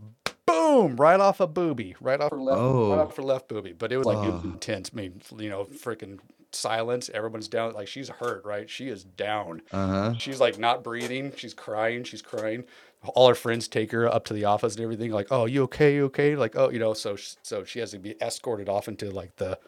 Boom! 0.47 0.97
Right 0.97 1.21
off 1.21 1.41
a 1.41 1.47
booby. 1.47 1.95
Right 2.01 2.21
off 2.21 2.31
her 2.31 2.41
left, 2.41 2.59
Oh. 2.61 2.91
right 2.91 3.01
off 3.01 3.17
her 3.17 3.23
left 3.23 3.49
booby. 3.49 3.73
But 3.73 3.93
it 3.93 3.97
was 3.97 4.07
like 4.07 4.19
Oh. 4.19 4.41
intense. 4.45 4.91
I 4.93 4.97
mean, 4.97 5.23
you 5.39 5.49
know, 5.49 5.65
freaking 5.65 6.19
silence. 6.53 7.11
Everyone's 7.13 7.49
down. 7.49 7.73
Like 7.73 7.89
she's 7.89 8.09
hurt, 8.09 8.45
right? 8.45 8.69
She 8.69 8.89
is 8.89 9.05
down. 9.05 9.63
Uh-huh. 9.73 10.15
She's 10.19 10.41
like 10.41 10.59
not 10.59 10.83
breathing. 10.85 11.33
She's 11.37 11.55
crying. 11.55 12.05
She's 12.05 12.23
crying. 12.23 12.65
All 13.15 13.29
her 13.29 13.35
friends 13.35 13.69
take 13.69 13.93
her 13.93 14.07
up 14.13 14.25
to 14.27 14.35
the 14.35 14.45
office 14.45 14.75
and 14.75 14.83
everything. 14.83 15.13
Like, 15.13 15.29
oh, 15.31 15.45
you 15.47 15.63
okay? 15.65 15.95
You 15.95 16.07
okay? 16.07 16.35
Like, 16.37 16.57
oh, 16.57 16.69
you 16.71 16.79
know. 16.79 16.95
So, 16.95 17.17
so 17.43 17.65
she 17.65 17.79
has 17.79 17.93
to 17.93 17.99
be 17.99 18.17
escorted 18.21 18.69
off 18.69 18.89
into 18.89 19.11
like 19.11 19.37
the, 19.37 19.59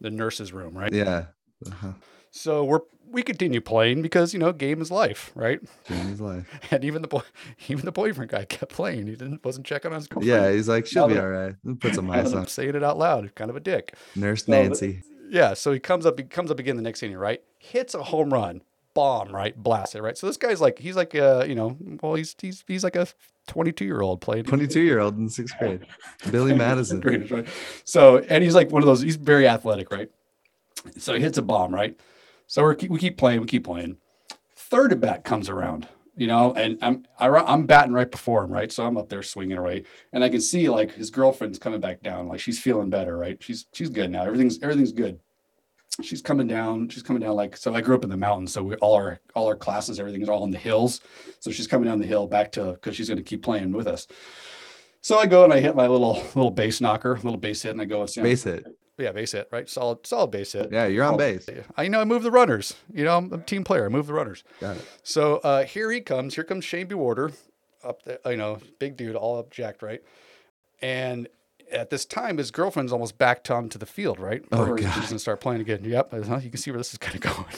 the 0.00 0.10
nurse's 0.10 0.52
room, 0.52 0.76
right? 0.76 0.92
Yeah. 0.92 1.26
Uh-huh. 1.66 1.92
So 2.30 2.64
we're 2.64 2.80
we 3.10 3.22
continue 3.24 3.60
playing 3.60 4.02
because 4.02 4.32
you 4.32 4.38
know 4.38 4.52
game 4.52 4.80
is 4.80 4.90
life, 4.90 5.32
right? 5.34 5.60
Jamie's 5.88 6.20
life. 6.20 6.46
And 6.70 6.84
even 6.84 7.02
the 7.02 7.08
boy, 7.08 7.22
even 7.68 7.84
the 7.84 7.92
boyfriend 7.92 8.30
guy 8.30 8.44
kept 8.44 8.72
playing. 8.72 9.08
He 9.08 9.16
didn't 9.16 9.44
wasn't 9.44 9.66
checking 9.66 9.90
on 9.90 9.96
his 9.96 10.06
girlfriend. 10.06 10.28
Yeah, 10.28 10.52
he's 10.52 10.68
like, 10.68 10.86
she'll 10.86 11.08
be 11.08 11.14
Now 11.14 11.22
all 11.22 11.28
right. 11.28 11.54
Put 11.80 11.94
some 11.96 12.08
ice 12.10 12.32
on. 12.34 12.46
saying 12.46 12.76
it 12.76 12.84
out 12.84 12.98
loud, 12.98 13.34
kind 13.34 13.50
of 13.50 13.56
a 13.56 13.60
dick. 13.60 13.94
Nurse 14.14 14.42
but- 14.44 14.52
Nancy. 14.52 15.02
Yeah, 15.28 15.54
so 15.54 15.70
he 15.72 15.78
comes 15.78 16.06
up, 16.06 16.18
he 16.18 16.24
comes 16.24 16.50
up 16.50 16.58
again 16.58 16.74
the 16.74 16.82
next 16.82 17.02
inning, 17.04 17.16
right? 17.16 17.40
Hits 17.58 17.94
a 17.94 18.02
home 18.02 18.32
run, 18.32 18.62
bomb, 18.94 19.32
right? 19.32 19.56
Blast 19.56 19.94
it, 19.94 20.02
right? 20.02 20.18
So 20.18 20.26
this 20.26 20.36
guy's 20.36 20.60
like, 20.60 20.80
he's 20.80 20.96
like, 20.96 21.14
uh, 21.14 21.44
you 21.46 21.54
know, 21.54 21.76
well, 22.02 22.14
he's 22.14 22.34
he's 22.40 22.64
he's 22.66 22.82
like 22.82 22.96
a 22.96 23.06
22 23.46 23.84
year 23.84 24.00
old 24.00 24.20
playing. 24.20 24.44
22 24.44 24.80
year 24.80 24.98
old 24.98 25.16
in 25.18 25.28
sixth 25.28 25.56
grade. 25.58 25.86
Billy 26.32 26.52
Madison. 26.56 27.46
So, 27.84 28.18
and 28.18 28.42
he's 28.42 28.54
like 28.56 28.70
one 28.72 28.82
of 28.82 28.86
those. 28.86 29.00
He's 29.02 29.16
very 29.16 29.46
athletic, 29.46 29.90
right? 29.92 30.10
So 30.98 31.14
he 31.14 31.20
hits 31.20 31.38
a 31.38 31.42
bomb, 31.42 31.74
right? 31.74 31.98
So 32.46 32.62
we're, 32.62 32.76
we 32.88 32.98
keep 32.98 33.16
playing, 33.16 33.40
we 33.40 33.46
keep 33.46 33.64
playing. 33.64 33.96
Third 34.56 34.92
at 34.92 35.00
bat 35.00 35.24
comes 35.24 35.48
around, 35.48 35.88
you 36.16 36.26
know, 36.26 36.52
and 36.54 36.78
I'm 36.82 37.04
I, 37.18 37.28
I'm 37.28 37.66
batting 37.66 37.92
right 37.92 38.10
before 38.10 38.44
him, 38.44 38.52
right? 38.52 38.70
So 38.70 38.86
I'm 38.86 38.96
up 38.96 39.08
there 39.08 39.22
swinging 39.22 39.58
away, 39.58 39.84
and 40.12 40.22
I 40.22 40.28
can 40.28 40.40
see 40.40 40.68
like 40.68 40.92
his 40.92 41.10
girlfriend's 41.10 41.58
coming 41.58 41.80
back 41.80 42.02
down, 42.02 42.28
like 42.28 42.40
she's 42.40 42.60
feeling 42.60 42.90
better, 42.90 43.16
right? 43.16 43.42
She's 43.42 43.66
she's 43.72 43.90
good 43.90 44.10
now. 44.10 44.24
Everything's 44.24 44.62
everything's 44.62 44.92
good. 44.92 45.18
She's 46.02 46.22
coming 46.22 46.46
down. 46.46 46.88
She's 46.88 47.02
coming 47.02 47.20
down 47.20 47.34
like 47.34 47.56
so. 47.56 47.74
I 47.74 47.80
grew 47.80 47.94
up 47.94 48.04
in 48.04 48.10
the 48.10 48.16
mountains, 48.16 48.52
so 48.52 48.62
we 48.62 48.76
all 48.76 48.94
our 48.94 49.20
all 49.34 49.46
our 49.46 49.56
classes, 49.56 49.98
everything's 49.98 50.28
all 50.28 50.44
in 50.44 50.50
the 50.50 50.58
hills. 50.58 51.00
So 51.40 51.50
she's 51.50 51.66
coming 51.66 51.88
down 51.88 51.98
the 51.98 52.06
hill 52.06 52.26
back 52.26 52.52
to 52.52 52.72
because 52.72 52.96
she's 52.96 53.08
going 53.08 53.18
to 53.18 53.24
keep 53.24 53.42
playing 53.42 53.72
with 53.72 53.86
us. 53.86 54.06
So 55.02 55.18
I 55.18 55.26
go 55.26 55.44
and 55.44 55.52
I 55.52 55.60
hit 55.60 55.74
my 55.74 55.86
little 55.86 56.14
little 56.34 56.50
base 56.50 56.80
knocker, 56.80 57.16
little 57.22 57.38
base 57.38 57.62
hit, 57.62 57.72
and 57.72 57.80
I 57.80 57.86
go. 57.86 58.06
Base 58.16 58.44
hit. 58.44 58.66
Yeah, 59.00 59.12
base 59.12 59.32
hit, 59.32 59.48
right? 59.50 59.68
Solid, 59.68 60.06
solid 60.06 60.30
base 60.30 60.52
hit. 60.52 60.70
Yeah, 60.72 60.86
you're 60.86 61.04
on 61.04 61.16
base. 61.16 61.48
I 61.76 61.88
know 61.88 62.00
I 62.00 62.04
move 62.04 62.22
the 62.22 62.30
runners. 62.30 62.74
You 62.92 63.04
know, 63.04 63.16
I'm 63.16 63.32
a 63.32 63.38
team 63.38 63.64
player. 63.64 63.86
I 63.86 63.88
move 63.88 64.06
the 64.06 64.12
runners. 64.14 64.44
Got 64.60 64.76
it. 64.76 64.84
So 65.02 65.36
uh, 65.38 65.64
here 65.64 65.90
he 65.90 66.00
comes. 66.00 66.34
Here 66.34 66.44
comes 66.44 66.64
Shane 66.64 66.86
B. 66.86 66.94
Warder, 66.94 67.32
up 67.84 68.02
there. 68.04 68.18
You 68.26 68.36
know, 68.36 68.58
big 68.78 68.96
dude, 68.96 69.16
all 69.16 69.38
up 69.38 69.50
jacked, 69.50 69.82
right? 69.82 70.02
And 70.82 71.28
at 71.72 71.90
this 71.90 72.04
time, 72.04 72.38
his 72.38 72.50
girlfriend's 72.50 72.92
almost 72.92 73.16
backed 73.18 73.44
to 73.46 73.78
the 73.78 73.86
field, 73.86 74.18
right? 74.18 74.42
Oh, 74.52 74.64
Or 74.66 74.76
he's 74.76 74.86
gonna 74.86 75.18
start 75.18 75.40
playing 75.40 75.60
again. 75.60 75.84
Yep, 75.84 76.12
uh-huh, 76.12 76.38
you 76.42 76.50
can 76.50 76.58
see 76.58 76.70
where 76.70 76.78
this 76.78 76.92
is 76.92 76.98
kind 76.98 77.14
of 77.14 77.20
going. 77.36 77.54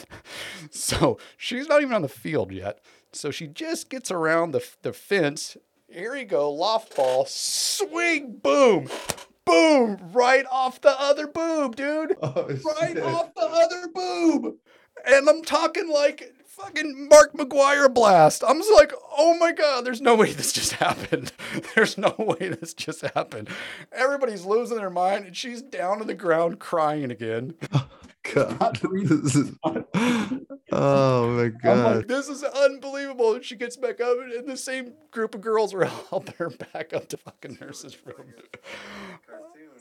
so 0.69 1.17
she's 1.37 1.67
not 1.67 1.81
even 1.81 1.93
on 1.93 2.01
the 2.01 2.07
field 2.09 2.51
yet. 2.51 2.79
So 3.11 3.31
she 3.31 3.47
just 3.47 3.89
gets 3.89 4.11
around 4.11 4.51
the 4.51 4.63
the 4.81 4.93
fence. 4.93 5.57
Here 5.89 6.15
you 6.15 6.25
go, 6.25 6.51
loft 6.51 6.95
ball, 6.95 7.25
swing, 7.27 8.39
boom, 8.41 8.87
boom, 9.45 9.97
right 10.13 10.45
off 10.51 10.81
the 10.81 10.99
other 10.99 11.27
boob, 11.27 11.75
dude 11.75 12.15
Oh, 12.21 12.47
right 12.79 12.99
off 12.99 13.33
the 13.35 13.41
other 13.41 13.87
boob. 13.93 14.55
And 15.05 15.27
I'm 15.27 15.43
talking 15.43 15.89
like 15.89 16.33
fucking 16.45 17.09
Mark 17.09 17.33
McGwire 17.33 17.91
blast. 17.93 18.43
I'm 18.47 18.59
just 18.59 18.71
like, 18.73 18.93
oh 19.17 19.37
my 19.37 19.51
God, 19.51 19.85
there's 19.85 20.01
no 20.01 20.15
way 20.15 20.31
this 20.31 20.53
just 20.53 20.73
happened. 20.73 21.31
There's 21.75 21.97
no 21.97 22.15
way 22.17 22.49
this 22.49 22.73
just 22.73 23.01
happened. 23.01 23.49
Everybody's 23.91 24.45
losing 24.45 24.77
their 24.77 24.89
mind, 24.89 25.25
and 25.25 25.35
she's 25.35 25.61
down 25.61 25.99
to 25.99 26.05
the 26.05 26.13
ground 26.13 26.59
crying 26.59 27.11
again. 27.11 27.55
God. 28.33 28.79
This 28.93 29.35
is- 29.35 29.51
oh 30.71 31.27
my 31.29 31.47
god. 31.49 31.95
like, 31.97 32.07
this 32.07 32.29
is 32.29 32.43
unbelievable. 32.43 33.35
And 33.35 33.43
she 33.43 33.55
gets 33.55 33.75
back 33.77 33.99
up, 34.01 34.17
and 34.19 34.47
the 34.47 34.55
same 34.57 34.93
group 35.11 35.35
of 35.35 35.41
girls 35.41 35.73
are 35.73 35.85
helping 35.85 36.33
her 36.37 36.49
back 36.49 36.93
up 36.93 37.09
to 37.09 37.17
fucking 37.17 37.57
nurse's 37.59 37.97
room. 38.05 38.33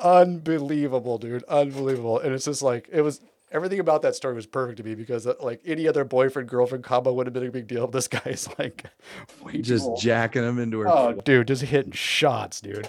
Unbelievable, 0.01 1.19
dude. 1.19 1.45
Unbelievable. 1.45 2.19
And 2.19 2.35
it's 2.35 2.45
just 2.45 2.63
like, 2.63 2.89
it 2.93 3.03
was, 3.03 3.21
everything 3.53 3.79
about 3.79 4.03
that 4.03 4.17
story 4.17 4.35
was 4.35 4.47
perfect 4.47 4.79
to 4.79 4.83
me 4.85 4.95
because 4.95 5.27
uh, 5.27 5.35
like 5.41 5.61
any 5.65 5.87
other 5.87 6.05
boyfriend 6.05 6.49
girlfriend 6.49 6.83
combo 6.85 7.13
would 7.13 7.27
have 7.27 7.33
been 7.35 7.47
a 7.47 7.51
big 7.51 7.69
deal. 7.69 7.87
This 7.87 8.09
guy's 8.09 8.49
like, 8.59 8.85
Way 9.43 9.61
Just 9.63 9.87
old. 9.87 10.01
jacking 10.01 10.43
them 10.43 10.59
into 10.59 10.81
her. 10.81 10.89
oh, 10.89 11.13
dude, 11.25 11.47
just 11.49 11.63
hitting 11.63 11.93
shots, 11.93 12.61
dude. 12.61 12.89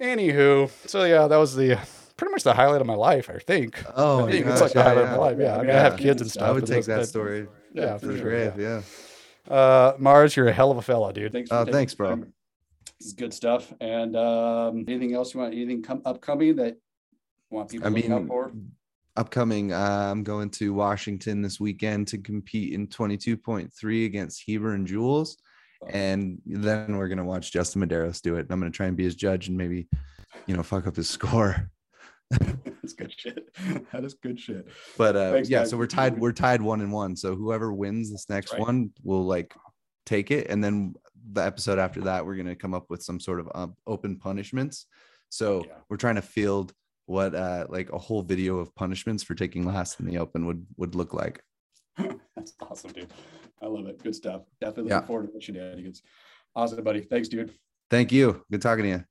Anywho, 0.00 0.70
so 0.88 1.04
yeah, 1.04 1.26
that 1.26 1.36
was 1.36 1.54
the 1.54 1.78
pretty 2.20 2.32
much 2.32 2.42
the 2.44 2.52
highlight 2.54 2.80
of 2.82 2.86
my 2.86 2.94
life. 2.94 3.30
I 3.30 3.38
think. 3.38 3.82
oh, 3.96 4.26
I 4.26 4.30
think 4.30 4.44
my 4.46 4.52
it's 4.52 4.60
like 4.60 4.72
gosh, 4.74 4.74
the 4.74 4.78
yeah, 4.80 4.84
highlight 4.84 5.04
yeah. 5.06 5.10
of 5.12 5.18
my 5.18 5.24
life. 5.26 5.36
Yeah, 5.40 5.54
I 5.56 5.60
mean, 5.62 5.70
I 5.70 5.72
Yeah. 5.72 5.82
have 5.82 5.96
kids 5.96 6.20
and 6.20 6.30
stuff. 6.30 6.48
I 6.48 6.52
would 6.52 6.66
take 6.66 6.76
those- 6.84 6.86
that 6.86 7.06
story. 7.06 7.48
Yeah, 7.72 7.96
for 7.98 8.06
the 8.08 8.18
sure. 8.18 8.22
grave. 8.30 8.52
yeah. 8.58 8.82
Yeah. 9.48 9.54
Uh, 9.54 9.96
Mars, 9.98 10.36
you're 10.36 10.48
a 10.48 10.52
hell 10.52 10.70
of 10.70 10.76
a 10.76 10.82
fella, 10.82 11.12
dude. 11.12 11.32
Thanks. 11.32 11.50
Oh, 11.50 11.60
taking 11.60 11.72
thanks, 11.72 11.94
bro. 11.94 12.10
time. 12.10 12.32
This 12.98 13.06
is 13.08 13.12
good 13.14 13.32
stuff. 13.32 13.72
And 13.80 14.14
um, 14.16 14.84
anything 14.86 15.14
else 15.14 15.32
you 15.34 15.40
want? 15.40 15.54
Anything 15.54 15.82
come 15.82 16.02
upcoming 16.04 16.56
that 16.56 16.74
you 16.74 17.56
want 17.56 17.70
people 17.70 17.86
I 17.86 17.90
to 18.00 18.08
look 18.08 18.22
out 18.22 18.28
for? 18.28 18.52
upcoming, 19.16 19.72
uh, 19.72 20.08
I'm 20.12 20.22
going 20.22 20.50
to 20.50 20.72
Washington 20.74 21.40
this 21.42 21.58
weekend 21.58 22.06
to 22.08 22.18
compete 22.18 22.74
in 22.74 22.86
22.3 22.86 24.04
against 24.04 24.42
Heber 24.42 24.74
and 24.74 24.86
Jules. 24.86 25.36
And 25.88 26.40
then 26.44 26.96
we're 26.96 27.08
gonna 27.08 27.24
watch 27.24 27.50
Justin 27.52 27.82
Medeiros 27.82 28.20
do 28.20 28.36
it. 28.36 28.40
And 28.40 28.50
I'm 28.52 28.60
gonna 28.60 28.70
try 28.70 28.86
and 28.86 28.96
be 28.96 29.04
his 29.04 29.14
judge 29.16 29.48
and 29.48 29.56
maybe, 29.56 29.88
you 30.46 30.54
know, 30.56 30.62
fuck 30.62 30.86
up 30.86 30.96
his 30.96 31.08
score. 31.18 31.70
That's 32.80 32.92
good 32.94 33.12
shit. 33.16 33.48
That 33.92 34.04
is 34.04 34.14
good 34.14 34.38
shit. 34.38 34.66
But 34.96 35.16
uh, 35.16 35.32
Thanks, 35.32 35.50
yeah, 35.50 35.60
guys. 35.60 35.70
so 35.70 35.76
we're 35.76 35.86
tied. 35.86 36.18
We're 36.18 36.32
tied 36.32 36.62
one 36.62 36.80
and 36.80 36.92
one. 36.92 37.16
So 37.16 37.34
whoever 37.34 37.72
wins 37.72 38.10
this 38.10 38.28
next 38.28 38.52
right. 38.52 38.60
one 38.60 38.90
will 39.02 39.24
like 39.24 39.54
take 40.06 40.30
it, 40.30 40.48
and 40.48 40.62
then 40.62 40.94
the 41.32 41.44
episode 41.44 41.78
after 41.78 42.00
that, 42.02 42.24
we're 42.24 42.36
gonna 42.36 42.56
come 42.56 42.74
up 42.74 42.86
with 42.88 43.02
some 43.02 43.20
sort 43.20 43.40
of 43.40 43.48
um, 43.54 43.76
open 43.86 44.16
punishments. 44.16 44.86
So 45.28 45.64
Yeah. 45.66 45.74
we're 45.88 45.96
trying 45.96 46.16
to 46.16 46.22
field 46.22 46.72
what 47.06 47.34
uh 47.34 47.66
like 47.68 47.90
a 47.92 47.98
whole 47.98 48.22
video 48.22 48.58
of 48.58 48.72
punishments 48.76 49.22
for 49.24 49.34
taking 49.34 49.64
last 49.66 49.98
in 49.98 50.06
the 50.06 50.18
open 50.18 50.46
would 50.46 50.64
would 50.76 50.94
look 50.94 51.12
like. 51.12 51.42
That's 52.36 52.54
awesome, 52.60 52.92
dude. 52.92 53.12
I 53.62 53.66
love 53.66 53.86
it. 53.86 54.02
Good 54.02 54.14
stuff. 54.14 54.42
Definitely 54.60 54.90
Yeah. 54.90 54.96
looking 54.96 55.06
forward 55.08 55.32
to 55.32 55.40
shenanigans. 55.40 56.02
Awesome, 56.54 56.82
buddy. 56.82 57.02
Thanks, 57.02 57.28
dude. 57.28 57.52
Thank 57.90 58.12
you. 58.12 58.44
Good 58.50 58.62
talking 58.62 58.84
to 58.84 58.88
you. 58.90 59.04